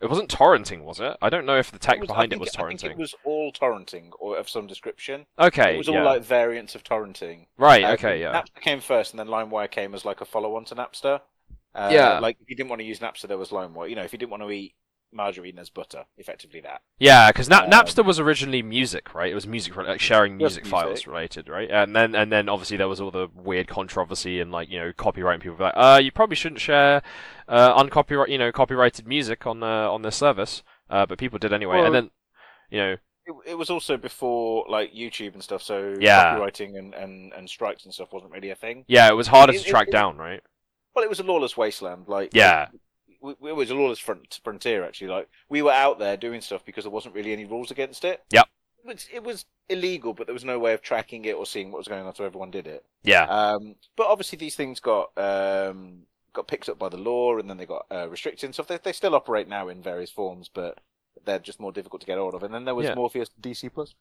it 0.00 0.08
wasn't 0.08 0.30
torrenting, 0.30 0.82
was 0.84 0.98
it? 0.98 1.14
I 1.20 1.28
don't 1.28 1.44
know 1.44 1.58
if 1.58 1.70
the 1.70 1.78
tech 1.78 1.96
It 1.96 2.00
was- 2.00 2.08
behind 2.08 2.32
it 2.32 2.40
was 2.40 2.54
I 2.56 2.62
think 2.68 2.80
torrenting. 2.80 2.90
it 2.92 2.96
was 2.96 3.14
all 3.24 3.52
torrenting 3.52 4.10
or 4.18 4.38
of 4.38 4.48
some 4.48 4.66
description. 4.66 5.26
Okay, 5.38 5.74
it 5.74 5.78
was 5.78 5.88
all 5.90 5.96
yeah. 5.96 6.04
like 6.04 6.22
variants 6.22 6.74
of 6.74 6.82
torrenting. 6.82 7.46
right. 7.58 7.84
Uh, 7.84 7.92
okay, 7.92 8.20
yeah. 8.20 8.32
Napster 8.40 8.60
came 8.62 8.80
first, 8.80 9.12
and 9.12 9.20
then 9.20 9.26
LimeWire 9.28 9.70
came 9.70 9.94
as 9.94 10.04
like 10.06 10.22
a 10.22 10.24
follow-on 10.24 10.64
to 10.66 10.74
Napster. 10.74 11.20
Uh, 11.74 11.90
Yeah. 11.92 12.18
Like 12.18 12.38
if 12.40 12.48
you 12.48 12.56
didn't 12.56 12.70
want 12.70 12.80
to 12.80 12.86
use 12.86 13.00
Napster, 13.00 13.28
there 13.28 13.36
was 13.38 13.50
LimeWire. 13.50 13.90
You 13.90 13.96
know, 13.96 14.02
if 14.02 14.12
you 14.14 14.18
didn't 14.18 14.30
want 14.30 14.42
to 14.42 14.50
eat 14.50 14.74
margarine 15.12 15.58
as 15.58 15.70
butter, 15.70 16.04
effectively 16.16 16.60
that. 16.60 16.82
Yeah, 16.98 17.30
because 17.30 17.48
Na- 17.48 17.64
Um, 17.64 17.70
Napster 17.70 18.04
was 18.04 18.20
originally 18.20 18.62
music, 18.62 19.14
right? 19.14 19.30
It 19.30 19.34
was 19.34 19.46
music, 19.46 19.74
like 19.76 20.00
sharing 20.00 20.38
Just 20.38 20.56
music 20.56 20.66
files 20.66 21.06
related, 21.06 21.48
right? 21.48 21.70
And 21.70 21.94
then 21.96 22.14
and 22.14 22.30
then 22.30 22.48
obviously 22.48 22.76
there 22.76 22.88
was 22.88 23.00
all 23.00 23.10
the 23.10 23.28
weird 23.34 23.66
controversy 23.68 24.40
and 24.40 24.52
like 24.52 24.68
you 24.68 24.78
know 24.78 24.92
copyright. 24.96 25.40
People 25.40 25.56
were 25.58 25.64
like, 25.66 25.74
uh, 25.76 26.00
you 26.02 26.10
probably 26.12 26.36
shouldn't 26.36 26.60
share 26.60 27.02
uh, 27.48 27.74
uncopyright, 27.82 28.28
you 28.28 28.38
know, 28.38 28.52
copyrighted 28.52 29.06
music 29.06 29.46
on 29.46 29.62
uh, 29.62 29.90
on 29.90 30.02
this 30.02 30.16
service, 30.16 30.62
uh, 30.90 31.06
but 31.06 31.18
people 31.18 31.38
did 31.38 31.52
anyway. 31.52 31.76
Well- 31.78 31.86
and 31.86 31.94
then, 31.94 32.10
you 32.70 32.78
know, 32.78 32.92
It, 33.26 33.34
it 33.52 33.58
was 33.58 33.70
also 33.70 33.96
before 33.96 34.64
like 34.68 34.92
YouTube 34.94 35.34
and 35.34 35.42
stuff, 35.42 35.62
so 35.62 35.94
Yeah. 36.00 36.34
copywriting 36.36 36.78
and, 36.78 36.94
and, 36.94 37.32
and 37.32 37.48
strikes 37.50 37.84
and 37.84 37.92
stuff 37.94 38.12
wasn't 38.12 38.32
really 38.32 38.50
a 38.50 38.54
thing. 38.56 38.84
yeah, 38.88 39.08
it 39.08 39.14
was 39.14 39.26
harder 39.28 39.52
It- 39.52 39.62
to 39.62 39.66
it- 39.66 39.70
track 39.70 39.90
down, 39.90 40.16
right? 40.16 40.42
Well, 40.94 41.04
it 41.04 41.08
was 41.08 41.20
a 41.20 41.22
lawless 41.24 41.56
wasteland. 41.56 42.08
Like 42.08 42.30
Yeah. 42.34 42.68
like, 42.72 42.80
it 43.22 43.54
was 43.56 43.70
a 43.70 43.74
lawless 43.74 43.98
front, 43.98 44.40
frontier 44.42 44.84
actually. 44.84 45.08
Like 45.08 45.28
we 45.48 45.62
were 45.62 45.72
out 45.72 45.98
there 45.98 46.16
doing 46.16 46.40
stuff 46.40 46.64
because 46.64 46.84
there 46.84 46.90
wasn't 46.90 47.14
really 47.14 47.32
any 47.32 47.44
rules 47.44 47.70
against 47.70 48.04
it. 48.04 48.22
Yep. 48.30 48.46
It 48.82 48.86
was, 48.86 49.08
it 49.12 49.22
was 49.24 49.44
illegal, 49.68 50.14
but 50.14 50.26
there 50.26 50.32
was 50.34 50.44
no 50.44 50.58
way 50.58 50.72
of 50.72 50.80
tracking 50.80 51.26
it 51.26 51.34
or 51.36 51.44
seeing 51.44 51.70
what 51.70 51.78
was 51.78 51.88
going 51.88 52.06
on, 52.06 52.14
so 52.14 52.24
everyone 52.24 52.50
did 52.50 52.66
it. 52.66 52.84
Yeah, 53.02 53.24
Um, 53.24 53.74
but 53.94 54.06
obviously, 54.06 54.38
these 54.38 54.56
things 54.56 54.80
got 54.80 55.10
um, 55.18 56.04
got 56.32 56.48
picked 56.48 56.68
up 56.70 56.78
by 56.78 56.88
the 56.88 56.96
law, 56.96 57.36
and 57.38 57.48
then 57.50 57.58
they 57.58 57.66
got 57.66 57.84
uh, 57.90 58.08
restricted 58.08 58.44
and 58.44 58.54
stuff. 58.54 58.68
They, 58.68 58.78
they 58.82 58.92
still 58.92 59.14
operate 59.14 59.48
now 59.48 59.68
in 59.68 59.82
various 59.82 60.10
forms, 60.10 60.48
but 60.52 60.78
they're 61.26 61.38
just 61.38 61.60
more 61.60 61.72
difficult 61.72 62.00
to 62.00 62.06
get 62.06 62.16
hold 62.16 62.34
of. 62.34 62.42
And 62.42 62.54
then 62.54 62.64
there 62.64 62.74
was 62.74 62.86
Yeah. 62.86 62.94
Morpheus 62.94 63.28
DC 63.40 63.70
Plus. 63.72 63.94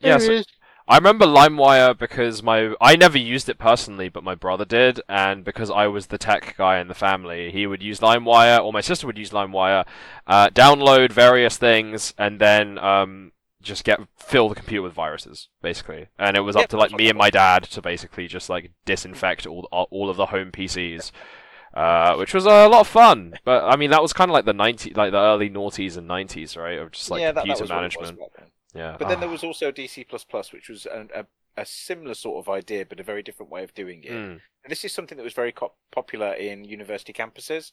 Yeah, 0.00 0.16
so- 0.18 0.42
I 0.88 0.96
remember 0.96 1.26
LimeWire 1.26 1.98
because 1.98 2.42
my 2.42 2.74
I 2.80 2.96
never 2.96 3.18
used 3.18 3.50
it 3.50 3.58
personally, 3.58 4.08
but 4.08 4.24
my 4.24 4.34
brother 4.34 4.64
did, 4.64 5.02
and 5.06 5.44
because 5.44 5.70
I 5.70 5.86
was 5.86 6.06
the 6.06 6.16
tech 6.16 6.56
guy 6.56 6.78
in 6.78 6.88
the 6.88 6.94
family, 6.94 7.50
he 7.50 7.66
would 7.66 7.82
use 7.82 8.00
LimeWire, 8.00 8.64
or 8.64 8.72
my 8.72 8.80
sister 8.80 9.06
would 9.06 9.18
use 9.18 9.30
LimeWire, 9.30 9.84
uh, 10.26 10.48
download 10.48 11.12
various 11.12 11.58
things, 11.58 12.14
and 12.16 12.40
then 12.40 12.78
um, 12.78 13.32
just 13.60 13.84
get 13.84 14.00
fill 14.16 14.48
the 14.48 14.54
computer 14.54 14.80
with 14.82 14.94
viruses, 14.94 15.48
basically. 15.60 16.06
And 16.18 16.38
it 16.38 16.40
was 16.40 16.56
up 16.56 16.62
Yep, 16.62 16.68
to 16.70 16.76
like 16.78 16.92
me 16.92 17.10
and 17.10 17.18
my 17.18 17.28
dad 17.28 17.64
to 17.64 17.82
basically 17.82 18.26
just 18.26 18.48
like 18.48 18.72
disinfect 18.86 19.46
all 19.46 19.68
all 19.70 20.08
of 20.08 20.16
the 20.16 20.26
home 20.26 20.50
PCs. 20.50 21.10
Uh, 21.74 22.16
which 22.16 22.32
was 22.32 22.46
a 22.46 22.66
lot 22.66 22.80
of 22.80 22.88
fun, 22.88 23.34
but 23.44 23.62
I 23.62 23.76
mean 23.76 23.90
that 23.90 24.00
was 24.00 24.14
kind 24.14 24.30
of 24.30 24.32
like 24.32 24.46
the 24.46 24.54
90, 24.54 24.94
like 24.94 25.12
the 25.12 25.18
early 25.18 25.50
noughties 25.50 25.98
and 25.98 26.08
nineties, 26.08 26.56
right? 26.56 26.78
Of 26.78 26.92
just 26.92 27.10
like 27.10 27.20
yeah, 27.20 27.32
that, 27.32 27.34
that 27.34 27.40
computer 27.42 27.58
it 27.58 27.60
was 27.60 27.70
management. 27.70 28.18
Yeah, 28.74 28.96
But 28.98 29.08
then 29.08 29.16
Ah. 29.18 29.20
there 29.20 29.28
was 29.28 29.44
also 29.44 29.70
DC 29.72 30.04
Plus 30.08 30.24
Plus, 30.24 30.52
which 30.52 30.68
was 30.68 30.86
a, 30.86 31.06
a, 31.14 31.26
a 31.56 31.64
similar 31.66 32.14
sort 32.14 32.44
of 32.44 32.52
idea, 32.52 32.84
but 32.86 33.00
a 33.00 33.02
very 33.02 33.22
different 33.22 33.50
way 33.50 33.64
of 33.64 33.74
doing 33.74 34.04
it. 34.04 34.12
Mm, 34.12 34.32
And 34.64 34.70
this 34.70 34.84
is 34.84 34.92
something 34.92 35.16
that 35.16 35.24
was 35.24 35.32
very 35.34 35.52
co- 35.52 35.74
popular 35.90 36.34
in 36.34 36.64
university 36.64 37.12
campuses. 37.12 37.72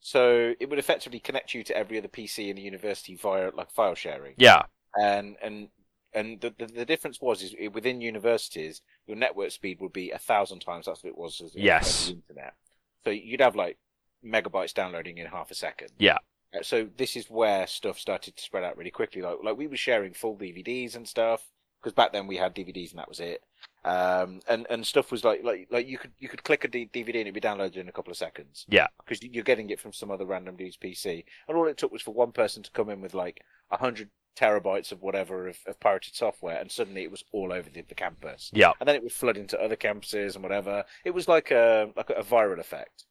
So 0.00 0.54
it 0.60 0.68
would 0.68 0.78
effectively 0.78 1.20
connect 1.20 1.54
you 1.54 1.64
to 1.64 1.76
every 1.76 1.98
other 1.98 2.08
PC 2.08 2.50
in 2.50 2.56
the 2.56 2.62
university 2.62 3.16
via 3.16 3.50
like 3.54 3.70
file 3.70 3.94
sharing. 3.94 4.34
yeah, 4.36 4.62
And 4.94 5.36
and 5.42 5.68
and 6.12 6.40
the, 6.40 6.54
the 6.58 6.66
the 6.66 6.84
difference 6.84 7.20
was 7.20 7.42
is 7.42 7.54
within 7.72 8.00
universities, 8.00 8.82
your 9.06 9.16
network 9.16 9.50
speed 9.50 9.80
would 9.80 9.92
be 9.92 10.10
a 10.10 10.18
thousand 10.18 10.60
times 10.60 10.86
that's 10.86 11.02
what 11.02 11.10
it 11.10 11.18
was 11.18 11.40
as 11.40 11.54
Yes. 11.54 12.06
the 12.08 12.12
internet. 12.12 12.54
So 13.04 13.10
you'd 13.10 13.40
have 13.40 13.56
like 13.56 13.78
megabytes 14.24 14.74
downloading 14.74 15.18
in 15.18 15.26
half 15.26 15.50
a 15.50 15.54
second. 15.54 15.90
Yeah. 15.98 16.18
Uh, 16.54 16.62
So 16.62 16.88
this 16.96 17.16
is 17.16 17.30
where 17.30 17.66
stuff 17.66 17.98
started 17.98 18.36
to 18.36 18.42
spread 18.42 18.64
out 18.64 18.76
really 18.76 18.90
quickly. 18.90 19.22
Like 19.22 19.38
like 19.42 19.56
we 19.56 19.66
were 19.66 19.76
sharing 19.76 20.12
full 20.14 20.36
DVDs 20.36 20.96
and 20.96 21.06
stuff 21.08 21.42
because 21.80 21.92
back 21.94 22.12
then 22.12 22.26
we 22.26 22.36
had 22.36 22.54
DVDs 22.54 22.90
and 22.90 22.98
that 22.98 23.08
was 23.08 23.20
it. 23.20 23.42
Um, 23.84 24.40
and 24.48 24.66
and 24.68 24.84
stuff 24.86 25.12
was 25.12 25.22
like 25.24 25.44
like 25.44 25.68
like 25.70 25.86
you 25.86 25.98
could 25.98 26.12
you 26.18 26.28
could 26.28 26.42
click 26.42 26.64
a 26.64 26.68
D- 26.68 26.90
DVD 26.92 27.08
and 27.08 27.28
it'd 27.28 27.34
be 27.34 27.40
downloaded 27.40 27.76
in 27.76 27.88
a 27.88 27.92
couple 27.92 28.10
of 28.10 28.16
seconds. 28.16 28.64
Yeah. 28.68 28.88
because 28.98 29.22
you're 29.22 29.44
getting 29.44 29.70
it 29.70 29.80
from 29.80 29.92
some 29.92 30.10
other 30.10 30.24
random 30.26 30.56
dude's 30.56 30.76
PC, 30.76 31.24
and 31.46 31.56
all 31.56 31.68
it 31.68 31.76
took 31.78 31.92
was 31.92 32.02
for 32.02 32.12
one 32.14 32.32
person 32.32 32.62
to 32.64 32.70
come 32.72 32.90
in 32.90 33.00
with 33.00 33.14
like 33.14 33.42
a 33.70 33.76
hundred 33.78 34.10
terabytes 34.36 34.92
of 34.92 35.02
whatever 35.02 35.48
of, 35.48 35.58
of 35.66 35.78
pirated 35.80 36.14
software, 36.14 36.58
and 36.60 36.70
suddenly 36.70 37.02
it 37.04 37.10
was 37.10 37.24
all 37.32 37.52
over 37.52 37.70
the, 37.70 37.80
the 37.82 37.94
campus. 37.94 38.50
yeah. 38.52 38.72
And 38.80 38.88
then 38.88 38.96
it 38.96 39.02
would 39.02 39.12
flood 39.12 39.36
into 39.36 39.58
other 39.60 39.76
campuses 39.76 40.34
and 40.34 40.42
whatever. 40.42 40.84
It 41.04 41.12
was 41.14 41.28
like 41.28 41.50
a 41.52 41.90
like 41.96 42.10
a 42.10 42.22
viral 42.22 42.58
effect. 42.58 43.04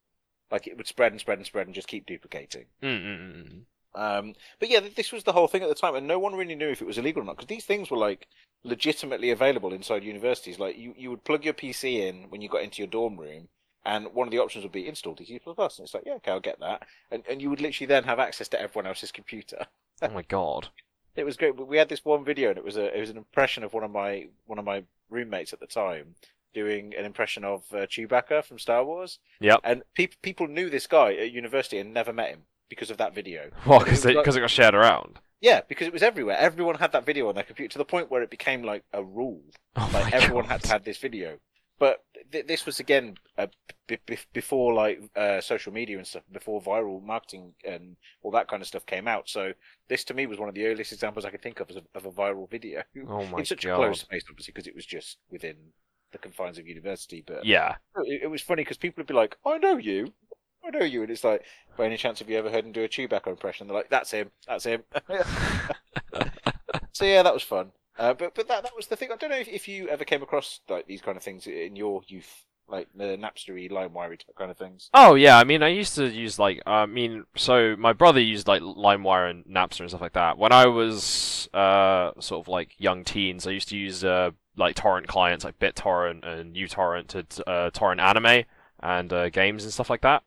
Like 0.56 0.68
it 0.68 0.78
would 0.78 0.88
spread 0.88 1.12
and 1.12 1.20
spread 1.20 1.38
and 1.38 1.46
spread 1.46 1.68
and 1.68 1.76
just 1.76 1.90
keep 1.90 2.06
duplicating. 2.06 2.68
Mm, 2.82 3.04
mm, 3.04 3.20
mm. 3.20 3.62
Um, 3.94 4.36
but 4.58 4.70
yeah, 4.70 4.80
this 4.80 5.12
was 5.12 5.26
the 5.26 5.34
whole 5.34 5.50
thing 5.50 5.64
at 5.64 5.68
the 5.68 5.76
time, 5.76 5.96
and 5.96 6.08
no 6.08 6.18
one 6.18 6.34
really 6.34 6.56
knew 6.56 6.70
if 6.70 6.82
it 6.82 6.88
was 6.88 6.98
illegal 6.98 7.22
or 7.22 7.26
not 7.26 7.36
because 7.36 7.50
these 7.50 7.66
things 7.66 7.92
were 7.92 7.98
like 7.98 8.30
legitimately 8.64 9.32
available 9.32 9.74
inside 9.74 10.06
universities. 10.06 10.58
Like 10.58 10.78
you, 10.78 10.94
you 10.98 11.10
would 11.10 11.26
plug 11.26 11.44
your 11.44 11.54
PC 11.54 12.00
in 12.08 12.30
when 12.30 12.40
you 12.40 12.48
got 12.48 12.62
into 12.62 12.82
your 12.82 12.88
dorm 12.88 13.18
room, 13.20 13.50
and 13.84 14.14
one 14.14 14.30
of 14.30 14.32
the 14.32 14.40
options 14.40 14.64
would 14.64 14.72
be 14.72 14.88
install 14.88 15.14
DC 15.14 15.42
Plus, 15.44 15.78
and 15.78 15.86
it's 15.86 15.94
like, 15.94 16.04
yeah, 16.06 16.14
okay, 16.14 16.32
I'll 16.32 16.40
get 16.40 16.62
that, 16.62 16.84
and 17.12 17.24
and 17.30 17.42
you 17.42 17.50
would 17.50 17.60
literally 17.60 17.88
then 17.88 18.06
have 18.06 18.20
access 18.20 18.48
to 18.48 18.62
everyone 18.62 18.88
else's 18.88 19.12
computer. 19.12 19.68
Oh 20.02 20.10
my 20.10 20.22
god. 20.22 20.70
It 21.18 21.26
was 21.26 21.38
great. 21.38 21.56
But 21.56 21.70
we 21.70 21.78
had 21.78 21.88
this 21.88 22.04
one 22.04 22.26
video, 22.26 22.50
and 22.50 22.58
it 22.58 22.64
was 22.66 22.76
a 22.76 22.94
it 22.96 23.00
was 23.00 23.10
an 23.10 23.16
impression 23.16 23.64
of 23.64 23.74
one 23.74 23.86
of 23.86 23.92
my 23.92 24.28
one 24.46 24.60
of 24.60 24.66
my 24.66 24.84
roommates 25.10 25.54
at 25.54 25.62
the 25.62 25.68
time 25.68 26.16
doing 26.56 26.94
an 26.98 27.06
impression 27.06 27.44
of 27.44 27.62
uh, 27.72 27.86
Chewbacca 27.86 28.44
from 28.44 28.58
Star 28.58 28.84
Wars. 28.84 29.20
Yep. 29.42 29.60
And 29.64 29.84
pe- 29.94 30.08
people 30.24 30.48
knew 30.48 30.72
this 30.72 30.88
guy 30.88 31.14
at 31.14 31.32
university 31.32 31.78
and 31.78 31.94
never 31.94 32.12
met 32.14 32.30
him 32.30 32.44
because 32.70 32.90
of 32.90 32.98
that 32.98 33.14
video. 33.14 33.52
Well, 33.68 33.80
because 33.80 34.04
it, 34.06 34.16
like- 34.16 34.28
it 34.28 34.40
got 34.40 34.50
shared 34.50 34.74
around. 34.74 35.20
yeah, 35.42 35.62
because 35.70 35.86
it 35.86 35.94
was 35.94 36.02
everywhere. 36.02 36.38
Everyone 36.40 36.76
had 36.76 36.92
that 36.94 37.06
video 37.06 37.30
on 37.30 37.36
their 37.36 37.44
computer 37.44 37.74
to 37.74 37.78
the 37.78 37.86
point 37.86 38.10
where 38.10 38.24
it 38.24 38.32
became 38.32 38.64
like 38.64 38.84
a 38.94 39.04
rule. 39.04 39.44
Oh 39.78 39.90
Like 39.94 40.12
everyone 40.14 40.46
god. 40.46 40.52
had 40.54 40.62
to 40.64 40.70
have 40.70 40.84
this 40.86 40.98
video. 40.98 41.38
But 41.78 42.06
th- 42.32 42.48
this 42.48 42.66
was 42.66 42.80
again 42.80 43.18
uh, 43.38 43.48
b- 43.88 43.98
b- 44.06 44.18
before 44.32 44.74
like 44.74 45.02
uh, 45.14 45.42
social 45.42 45.74
media 45.74 45.98
and 45.98 46.08
stuff, 46.08 46.24
before 46.32 46.62
viral 46.62 47.04
marketing 47.04 47.54
and 47.66 47.98
all 48.24 48.32
that 48.32 48.48
kind 48.48 48.62
of 48.62 48.68
stuff 48.70 48.86
came 48.86 49.10
out. 49.10 49.28
So 49.28 49.52
this 49.90 50.06
to 50.06 50.14
me 50.14 50.26
was 50.26 50.40
one 50.40 50.48
of 50.48 50.56
the 50.56 50.66
earliest 50.68 50.94
examples 50.94 51.26
I 51.26 51.32
could 51.32 51.42
think 51.44 51.60
of 51.60 51.70
as 51.70 51.76
a, 51.76 51.82
of 51.94 52.06
a 52.06 52.12
viral 52.12 52.50
video 52.50 52.84
Oh 53.10 53.26
my 53.32 53.40
in 53.40 53.46
such 53.46 53.66
god. 53.66 53.74
a 53.74 53.76
closed 53.76 54.00
space, 54.08 54.24
obviously, 54.30 54.54
because 54.54 54.68
it 54.68 54.76
was 54.76 54.86
just 54.86 55.18
within 55.30 55.58
the 56.16 56.20
confines 56.20 56.58
of 56.58 56.68
university. 56.68 57.24
But 57.26 57.46
Yeah. 57.46 57.78
it, 57.98 58.24
it 58.24 58.28
was 58.28 58.42
funny 58.42 58.64
because 58.64 58.78
people 58.78 59.02
would 59.02 59.08
be 59.08 59.14
like, 59.14 59.38
"I 59.46 59.58
know 59.58 59.78
you." 59.78 60.14
I 60.66 60.72
know 60.72 60.84
you, 60.86 61.04
and 61.04 61.12
it's 61.12 61.24
like, 61.24 61.46
by 61.78 61.86
any 61.86 61.98
chance 61.98 62.20
have 62.20 62.30
you 62.30 62.38
ever 62.38 62.50
heard 62.50 62.66
him 62.66 62.72
do 62.72 62.84
a 62.84 62.90
Chewbacca 62.90 63.28
impression? 63.28 63.68
They're 63.68 63.78
like, 63.78 63.90
"That's 63.90 64.12
him, 64.12 64.32
that's 64.48 64.64
him." 64.66 64.84
so 66.94 67.06
yeah, 67.06 67.24
that 67.24 67.34
was 67.34 67.44
fun. 67.44 67.72
Uh, 67.98 68.14
but 68.14 68.36
but 68.36 68.48
that 68.48 68.64
that 68.64 68.76
was 68.76 68.88
the 68.88 68.96
thing. 68.96 69.12
I 69.12 69.16
don't 69.16 69.30
know 69.30 69.38
if, 69.38 69.48
if 69.48 69.68
you 69.68 69.88
ever 69.90 70.04
came 70.04 70.22
across 70.22 70.60
like 70.70 70.88
these 70.88 71.02
kind 71.02 71.18
of 71.18 71.24
things 71.24 71.48
in 71.48 71.76
your 71.76 72.02
youth, 72.08 72.46
like 72.68 72.88
the 72.96 73.18
Napstery, 73.18 73.72
LimeWire 73.72 74.18
kind 74.38 74.52
of 74.52 74.58
things. 74.58 74.90
Oh 74.94 75.16
yeah, 75.16 75.38
I 75.38 75.44
mean, 75.44 75.64
I 75.64 75.70
used 75.70 75.96
to 75.96 76.08
use 76.08 76.40
like, 76.40 76.62
I 76.66 76.86
mean, 76.86 77.26
so 77.36 77.76
my 77.78 77.94
brother 77.94 78.20
used 78.20 78.48
like 78.48 78.62
LimeWire 78.62 79.30
and 79.30 79.46
Napster 79.46 79.82
and 79.82 79.90
stuff 79.90 80.02
like 80.02 80.14
that. 80.14 80.38
When 80.38 80.52
I 80.52 80.68
was 80.68 81.48
uh 81.54 82.12
sort 82.20 82.44
of 82.44 82.48
like 82.48 82.72
young 82.78 83.04
teens, 83.04 83.46
I 83.48 83.52
used 83.52 83.70
to 83.70 83.78
use 83.78 84.04
uh 84.04 84.32
like 84.58 84.76
torrent 84.76 85.08
clients 85.08 85.44
like 85.44 85.60
BitTorrent 85.60 86.26
and 86.26 86.56
uTorrent 86.56 87.08
to 87.08 87.50
uh, 87.50 87.70
torrent 87.72 88.02
anime 88.02 88.46
and 88.80 89.12
uh, 89.12 89.30
games 89.30 89.64
and 89.64 89.74
stuff 89.74 89.90
like 89.90 90.02
that. 90.02 90.24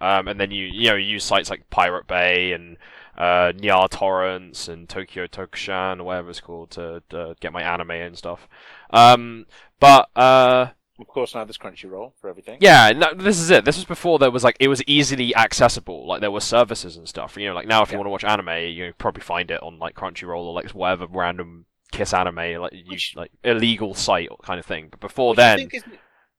Um, 0.00 0.28
and 0.28 0.40
then 0.40 0.50
you 0.50 0.66
you 0.66 0.88
know 0.90 0.96
you 0.96 1.12
use 1.12 1.24
sites 1.24 1.50
like 1.50 1.68
Pirate 1.70 2.06
Bay 2.06 2.52
and 2.52 2.76
uh, 3.16 3.52
Nyaa 3.56 3.88
torrents 3.90 4.68
and 4.68 4.88
Tokyo 4.88 5.26
Tokushan 5.26 6.00
or 6.00 6.04
whatever 6.04 6.30
it's 6.30 6.40
called 6.40 6.70
to, 6.72 7.02
to 7.10 7.36
get 7.40 7.52
my 7.52 7.62
anime 7.62 7.90
and 7.90 8.16
stuff. 8.16 8.48
Um, 8.90 9.46
but 9.80 10.08
uh. 10.16 10.68
Of 10.98 11.06
course, 11.08 11.34
now 11.34 11.44
there's 11.44 11.58
Crunchyroll 11.58 12.12
for 12.20 12.30
everything. 12.30 12.58
Yeah, 12.60 12.90
no, 12.92 13.12
this 13.14 13.38
is 13.38 13.50
it. 13.50 13.64
This 13.64 13.76
was 13.76 13.84
before 13.84 14.18
there 14.18 14.30
was 14.30 14.42
like 14.44 14.56
it 14.60 14.68
was 14.68 14.82
easily 14.86 15.34
accessible. 15.36 16.06
Like 16.06 16.20
there 16.22 16.30
were 16.30 16.40
services 16.40 16.96
and 16.96 17.06
stuff. 17.08 17.36
You 17.36 17.48
know, 17.48 17.54
like 17.54 17.66
now 17.66 17.82
if 17.82 17.90
you 17.90 17.94
Yeah. 17.94 17.98
want 17.98 18.06
to 18.06 18.10
watch 18.10 18.24
anime, 18.24 18.70
you 18.72 18.92
probably 18.96 19.22
find 19.22 19.50
it 19.50 19.62
on 19.62 19.78
like 19.78 19.94
Crunchyroll 19.94 20.44
or 20.44 20.54
like 20.54 20.70
whatever 20.70 21.06
random 21.10 21.66
KissAnime 21.92 22.60
like 22.60 22.72
you, 22.72 22.84
Which- 22.88 23.14
like 23.16 23.30
illegal 23.44 23.94
site 23.94 24.28
kind 24.42 24.58
of 24.58 24.66
thing. 24.66 24.88
But 24.90 25.00
before 25.00 25.34
then, 25.34 25.58
think 25.58 25.74
is, 25.74 25.84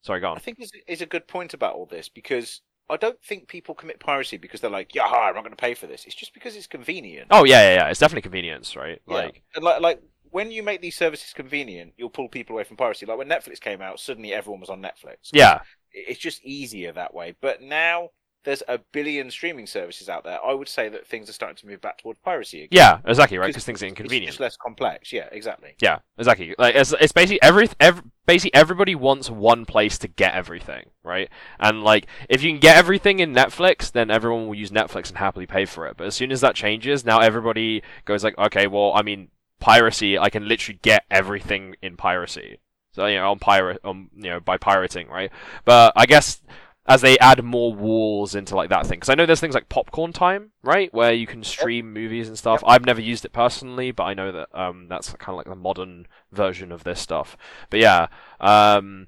sorry, 0.01 0.20
go 0.22 0.30
on. 0.32 0.38
I 0.38 0.39
think 0.39 0.60
is 0.60 0.72
is 0.88 1.01
a 1.01 1.05
good 1.05 1.28
point 1.28 1.53
about 1.53 1.76
all 1.76 1.86
this 1.86 2.10
because 2.10 2.62
I 2.89 2.97
don't 2.97 3.22
think 3.22 3.47
people 3.47 3.76
commit 3.76 3.99
piracy 3.99 4.38
because 4.38 4.62
they're 4.62 4.70
like, 4.72 4.95
"Yeah, 4.95 5.03
I'm 5.03 5.36
not 5.36 5.41
going 5.43 5.51
to 5.51 5.55
pay 5.55 5.74
for 5.74 5.88
this." 5.88 6.05
It's 6.05 6.16
just 6.16 6.34
because 6.34 6.55
it's 6.55 6.68
convenient. 6.68 7.28
Oh 7.32 7.43
yeah, 7.43 7.62
yeah, 7.62 7.76
yeah. 7.84 7.89
It's 7.89 7.99
definitely 7.99 8.22
convenience, 8.24 8.76
right? 8.76 9.01
Yeah. 9.08 9.14
Like 9.14 9.43
And 9.55 9.64
like 9.64 9.82
like 9.82 10.01
when 10.32 10.51
you 10.51 10.63
make 10.63 10.82
these 10.82 10.95
services 10.97 11.34
convenient, 11.34 11.93
you'll 11.97 12.09
pull 12.09 12.30
people 12.30 12.55
away 12.55 12.63
from 12.63 12.78
piracy. 12.78 13.05
Like 13.05 13.17
when 13.17 13.30
Netflix 13.30 13.59
came 13.59 13.82
out, 13.82 13.99
suddenly 13.99 14.34
everyone 14.34 14.59
was 14.61 14.69
on 14.69 14.82
Netflix. 14.82 15.30
yeah, 15.34 15.59
It's 15.91 16.19
just 16.19 16.43
easier 16.43 16.91
that 16.93 17.13
way. 17.13 17.36
But 17.41 17.61
now 17.61 18.09
there's 18.43 18.63
a 18.69 18.80
billion 18.93 19.30
streaming 19.30 19.67
services 19.67 20.07
out 20.07 20.23
there. 20.23 20.39
I 20.41 20.53
would 20.53 20.69
say 20.69 20.88
that 20.88 21.05
things 21.05 21.30
are 21.30 21.34
starting 21.34 21.57
to 21.57 21.67
move 21.67 21.82
back 21.82 21.97
toward 21.97 22.21
piracy 22.21 22.63
again. 22.63 22.78
yeah, 22.78 22.99
exactly, 23.05 23.38
right? 23.38 23.47
Because 23.47 23.65
things 23.65 23.84
are 23.84 23.88
It's 23.88 23.91
inconvenient. 23.91 24.28
just 24.30 24.39
less 24.39 24.55
complex. 24.55 25.11
Yeah, 25.11 25.28
exactly. 25.34 25.75
Yeah, 25.82 25.99
exactly. 26.17 26.55
Like 26.57 26.75
it's, 26.75 26.93
it's 27.01 27.11
basically 27.11 27.41
every, 27.41 27.67
every 27.82 28.03
basically 28.25 28.53
everybody 28.53 28.95
wants 28.95 29.30
one 29.30 29.65
place 29.65 29.97
to 29.97 30.07
get 30.07 30.34
everything, 30.34 30.91
right? 31.03 31.30
And 31.59 31.84
like 31.84 32.07
if 32.30 32.41
you 32.41 32.51
can 32.51 32.59
get 32.61 32.78
everything 32.78 33.19
in 33.19 33.34
Netflix, 33.34 33.91
then 33.91 34.09
everyone 34.09 34.47
will 34.47 34.55
use 34.55 34.71
Netflix 34.71 35.09
and 35.09 35.17
happily 35.17 35.45
pay 35.45 35.65
for 35.65 35.86
it. 35.86 35.97
But 35.97 36.07
as 36.07 36.15
soon 36.15 36.32
as 36.32 36.39
that 36.39 36.55
changes, 36.55 37.03
now 37.03 37.19
everybody 37.19 37.84
goes 38.05 38.23
like, 38.23 38.38
okay, 38.38 38.67
well, 38.67 38.93
I 38.95 39.01
mean, 39.01 39.28
piracy, 39.60 40.18
I 40.18 40.30
can 40.30 40.47
literally 40.47 40.80
get 40.82 41.05
everything 41.10 41.76
in 41.82 41.97
piracy. 41.97 42.60
So 42.91 43.05
you 43.05 43.18
know, 43.18 43.32
on 43.32 43.39
pirate, 43.39 43.80
on 43.84 44.10
you 44.16 44.30
know, 44.30 44.39
by 44.39 44.58
pirating, 44.58 45.08
right? 45.08 45.32
But 45.66 45.93
I 45.95 46.05
guess 46.05 46.41
as 46.88 47.01
they 47.01 47.20
add 47.20 47.43
more 47.43 47.74
walls 47.74 48.34
into 48.34 48.55
like 48.55 48.70
that 48.70 48.88
thing. 48.88 48.97
Because 48.97 49.10
I 49.10 49.16
know 49.16 49.26
there's 49.26 49.41
things 49.41 49.53
like 49.53 49.70
Popcorn 49.70 50.14
Time, 50.14 50.51
right, 50.64 50.93
where 50.93 51.12
you 51.12 51.28
can 51.28 51.43
stream 51.43 51.93
movies 51.93 52.28
and 52.28 52.38
stuff. 52.38 52.64
I've 52.66 52.86
never 52.86 53.01
used 53.01 53.26
it 53.26 53.34
personally, 53.34 53.91
but 53.91 54.03
I 54.03 54.14
know 54.14 54.32
that 54.32 54.47
um, 54.58 54.88
that's 54.88 55.12
kind 55.14 55.34
of 55.34 55.38
like 55.38 55.47
the 55.47 55.55
modern 55.55 56.08
version 56.32 56.72
of 56.72 56.86
this 56.86 57.01
stuff. 57.01 57.36
But 57.70 57.82
yeah, 57.82 58.08
um, 58.39 59.08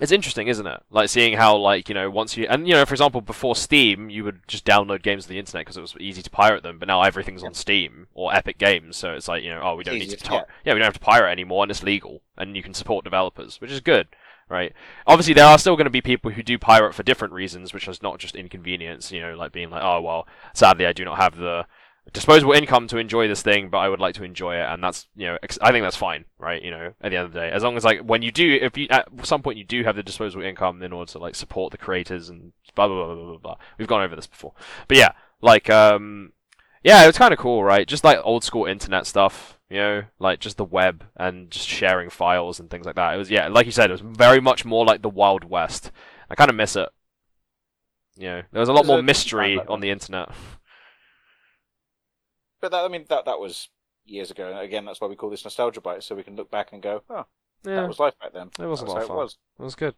it's 0.00 0.12
interesting, 0.12 0.48
isn't 0.48 0.66
it? 0.66 0.82
Like 0.90 1.08
seeing 1.10 1.36
how 1.36 1.56
like 1.56 1.88
you 1.88 1.94
know 1.94 2.10
once 2.10 2.36
you 2.36 2.46
and 2.48 2.66
you 2.66 2.74
know 2.74 2.86
for 2.86 2.94
example 2.94 3.20
before 3.20 3.54
Steam 3.54 4.08
you 4.08 4.24
would 4.24 4.40
just 4.48 4.64
download 4.64 5.02
games 5.02 5.24
to 5.24 5.28
the 5.28 5.38
internet 5.38 5.66
because 5.66 5.76
it 5.76 5.82
was 5.82 5.94
easy 6.00 6.22
to 6.22 6.30
pirate 6.30 6.62
them, 6.62 6.78
but 6.78 6.88
now 6.88 7.02
everything's 7.02 7.44
on 7.44 7.54
Steam 7.54 8.06
or 8.14 8.34
Epic 8.34 8.58
Games, 8.58 8.96
so 8.96 9.12
it's 9.12 9.28
like 9.28 9.42
you 9.42 9.50
know 9.50 9.60
oh 9.62 9.76
we 9.76 9.84
don't 9.84 9.98
need 9.98 10.10
to 10.10 10.16
to 10.16 10.28
pi- 10.28 10.44
yeah 10.64 10.72
we 10.72 10.78
don't 10.78 10.86
have 10.86 10.94
to 10.94 11.00
pirate 11.00 11.30
anymore 11.30 11.62
and 11.64 11.70
it's 11.70 11.82
legal 11.82 12.22
and 12.38 12.56
you 12.56 12.62
can 12.62 12.74
support 12.74 13.04
developers, 13.04 13.60
which 13.60 13.70
is 13.70 13.80
good, 13.80 14.08
right? 14.48 14.72
Obviously 15.06 15.34
there 15.34 15.44
are 15.46 15.58
still 15.58 15.76
going 15.76 15.84
to 15.84 15.90
be 15.90 16.00
people 16.00 16.30
who 16.30 16.42
do 16.42 16.58
pirate 16.58 16.94
for 16.94 17.02
different 17.02 17.34
reasons, 17.34 17.74
which 17.74 17.86
is 17.86 18.02
not 18.02 18.18
just 18.18 18.34
inconvenience, 18.34 19.12
you 19.12 19.20
know, 19.20 19.34
like 19.34 19.52
being 19.52 19.68
like 19.68 19.82
oh 19.84 20.00
well 20.00 20.26
sadly 20.54 20.86
I 20.86 20.94
do 20.94 21.04
not 21.04 21.18
have 21.18 21.36
the 21.36 21.66
disposable 22.12 22.52
income 22.52 22.88
to 22.88 22.98
enjoy 22.98 23.28
this 23.28 23.42
thing, 23.42 23.68
but 23.68 23.78
I 23.78 23.88
would 23.88 24.00
like 24.00 24.14
to 24.16 24.24
enjoy 24.24 24.56
it, 24.56 24.66
and 24.68 24.82
that's 24.82 25.06
you 25.14 25.26
know 25.26 25.38
ex- 25.42 25.58
I 25.62 25.70
think 25.72 25.84
that's 25.84 25.96
fine, 25.96 26.24
right? 26.38 26.62
You 26.62 26.70
know, 26.70 26.92
at 27.00 27.10
the 27.10 27.16
end 27.16 27.26
of 27.26 27.32
the 27.32 27.40
day, 27.40 27.50
as 27.50 27.62
long 27.62 27.76
as 27.76 27.84
like 27.84 28.00
when 28.00 28.22
you 28.22 28.32
do, 28.32 28.58
if 28.60 28.76
you 28.76 28.86
at 28.90 29.08
some 29.24 29.42
point 29.42 29.58
you 29.58 29.64
do 29.64 29.84
have 29.84 29.96
the 29.96 30.02
disposable 30.02 30.44
income 30.44 30.82
in 30.82 30.92
order 30.92 31.10
to 31.12 31.18
like 31.18 31.34
support 31.34 31.70
the 31.70 31.78
creators 31.78 32.28
and 32.28 32.52
blah 32.74 32.88
blah 32.88 33.06
blah 33.06 33.14
blah 33.14 33.24
blah. 33.24 33.38
blah. 33.38 33.56
We've 33.78 33.88
gone 33.88 34.02
over 34.02 34.16
this 34.16 34.26
before, 34.26 34.52
but 34.88 34.96
yeah, 34.96 35.12
like 35.40 35.70
um, 35.70 36.32
yeah, 36.82 37.06
it's 37.08 37.18
kind 37.18 37.32
of 37.32 37.38
cool, 37.38 37.62
right? 37.62 37.86
Just 37.86 38.04
like 38.04 38.18
old 38.24 38.42
school 38.44 38.66
internet 38.66 39.06
stuff, 39.06 39.58
you 39.70 39.76
know, 39.78 40.02
like 40.18 40.40
just 40.40 40.56
the 40.56 40.64
web 40.64 41.04
and 41.16 41.50
just 41.50 41.68
sharing 41.68 42.10
files 42.10 42.58
and 42.58 42.68
things 42.68 42.84
like 42.86 42.96
that. 42.96 43.14
It 43.14 43.18
was 43.18 43.30
yeah, 43.30 43.48
like 43.48 43.66
you 43.66 43.72
said, 43.72 43.90
it 43.90 43.92
was 43.92 44.00
very 44.18 44.40
much 44.40 44.64
more 44.64 44.84
like 44.84 45.02
the 45.02 45.08
Wild 45.08 45.44
West. 45.44 45.92
I 46.28 46.34
kind 46.34 46.50
of 46.50 46.56
miss 46.56 46.74
it. 46.76 46.88
You 48.16 48.28
know, 48.28 48.42
there 48.52 48.60
was 48.60 48.68
a 48.68 48.72
lot 48.72 48.82
There's 48.82 48.88
more 48.88 48.98
a- 48.98 49.02
mystery 49.04 49.58
on 49.58 49.80
the 49.80 49.90
internet. 49.90 50.30
But 52.62 52.70
that, 52.70 52.84
I 52.84 52.88
mean, 52.88 53.04
that 53.10 53.26
that 53.26 53.38
was 53.38 53.68
years 54.06 54.30
ago. 54.30 54.48
And 54.48 54.58
again, 54.58 54.86
that's 54.86 55.00
why 55.02 55.08
we 55.08 55.16
call 55.16 55.28
this 55.28 55.44
nostalgia 55.44 55.82
bite, 55.82 56.02
so 56.02 56.14
we 56.14 56.22
can 56.22 56.36
look 56.36 56.50
back 56.50 56.72
and 56.72 56.82
go, 56.82 57.02
"Oh, 57.10 57.26
Yeah, 57.64 57.76
that 57.76 57.88
was 57.88 57.98
life 58.00 58.14
back 58.18 58.32
then." 58.32 58.48
It 58.58 58.66
was 58.66 58.80
a 58.80 58.84
That's 58.84 58.94
lot 58.94 59.02
of 59.02 59.08
fun. 59.08 59.16
It 59.16 59.20
was. 59.20 59.38
it 59.58 59.62
was 59.62 59.74
good. 59.74 59.94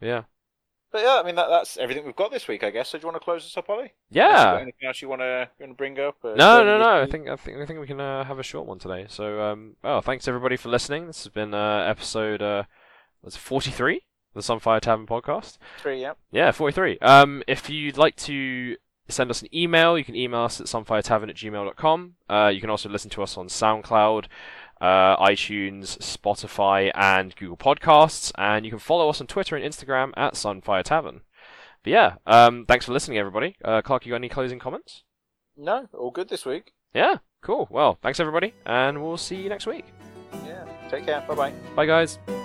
Yeah. 0.00 0.22
But 0.92 1.02
yeah, 1.04 1.20
I 1.20 1.26
mean, 1.26 1.36
that, 1.36 1.48
that's 1.48 1.78
everything 1.78 2.04
we've 2.04 2.14
got 2.14 2.30
this 2.30 2.46
week, 2.46 2.62
I 2.62 2.68
guess. 2.68 2.90
So 2.90 2.98
do 2.98 3.02
you 3.02 3.08
want 3.08 3.16
to 3.18 3.24
close 3.24 3.44
this 3.44 3.56
up, 3.56 3.70
Ollie? 3.70 3.94
Yeah. 4.10 4.56
Anything 4.60 4.86
else 4.86 5.00
you 5.00 5.08
want 5.08 5.22
to 5.22 5.48
you 5.58 5.64
want 5.64 5.72
to 5.72 5.76
bring 5.78 5.98
up? 5.98 6.16
Uh, 6.22 6.34
No, 6.34 6.62
no, 6.62 6.78
no. 6.78 7.00
I 7.00 7.06
think 7.06 7.28
I 7.28 7.36
think 7.36 7.56
I 7.58 7.64
think 7.64 7.80
we 7.80 7.86
can 7.86 8.00
uh, 8.00 8.24
have 8.24 8.38
a 8.38 8.42
short 8.42 8.66
one 8.66 8.78
today. 8.78 9.06
So, 9.08 9.40
um, 9.40 9.76
well, 9.82 10.02
thanks 10.02 10.28
everybody 10.28 10.58
for 10.58 10.68
listening. 10.68 11.06
This 11.06 11.24
has 11.24 11.32
been 11.32 11.54
uh, 11.54 11.84
episode 11.88 12.42
uh, 12.42 12.64
was 13.22 13.36
forty 13.36 13.70
three, 13.70 14.02
the 14.34 14.40
Sunfire 14.42 14.80
Tavern 14.80 15.06
podcast. 15.06 15.56
three. 15.80 16.02
Yeah. 16.02 16.12
Yeah, 16.30 16.50
forty 16.50 16.74
three. 16.74 16.98
Um, 16.98 17.42
if 17.46 17.70
you'd 17.70 17.96
like 17.96 18.16
to 18.16 18.76
send 19.08 19.30
us 19.30 19.42
an 19.42 19.48
email, 19.54 19.98
you 19.98 20.04
can 20.04 20.16
email 20.16 20.40
us 20.42 20.60
at 20.60 20.66
sunfiretavern 20.66 21.28
at 21.28 21.36
gmail.com. 21.36 22.14
Uh, 22.28 22.50
you 22.52 22.60
can 22.60 22.70
also 22.70 22.88
listen 22.88 23.10
to 23.10 23.22
us 23.22 23.36
on 23.36 23.48
SoundCloud, 23.48 24.26
uh, 24.80 25.16
iTunes, 25.16 25.98
Spotify, 25.98 26.90
and 26.94 27.34
Google 27.36 27.56
Podcasts. 27.56 28.32
And 28.38 28.64
you 28.64 28.70
can 28.70 28.78
follow 28.78 29.08
us 29.08 29.20
on 29.20 29.26
Twitter 29.26 29.56
and 29.56 29.64
Instagram 29.64 30.12
at 30.16 30.34
Sunfire 30.34 30.82
Tavern. 30.82 31.22
But 31.82 31.90
yeah, 31.90 32.14
um, 32.26 32.64
thanks 32.66 32.86
for 32.86 32.92
listening, 32.92 33.18
everybody. 33.18 33.56
Uh, 33.64 33.82
Clark, 33.82 34.06
you 34.06 34.10
got 34.10 34.16
any 34.16 34.28
closing 34.28 34.58
comments? 34.58 35.02
No, 35.56 35.88
all 35.92 36.10
good 36.10 36.28
this 36.28 36.46
week. 36.46 36.72
Yeah, 36.94 37.16
cool. 37.42 37.68
Well, 37.70 37.98
thanks 38.02 38.20
everybody, 38.20 38.54
and 38.64 39.02
we'll 39.02 39.16
see 39.16 39.36
you 39.36 39.48
next 39.48 39.66
week. 39.66 39.84
Yeah. 40.46 40.64
Take 40.90 41.06
care. 41.06 41.24
Bye 41.26 41.34
bye. 41.34 41.52
Bye, 41.74 41.86
guys. 41.86 42.41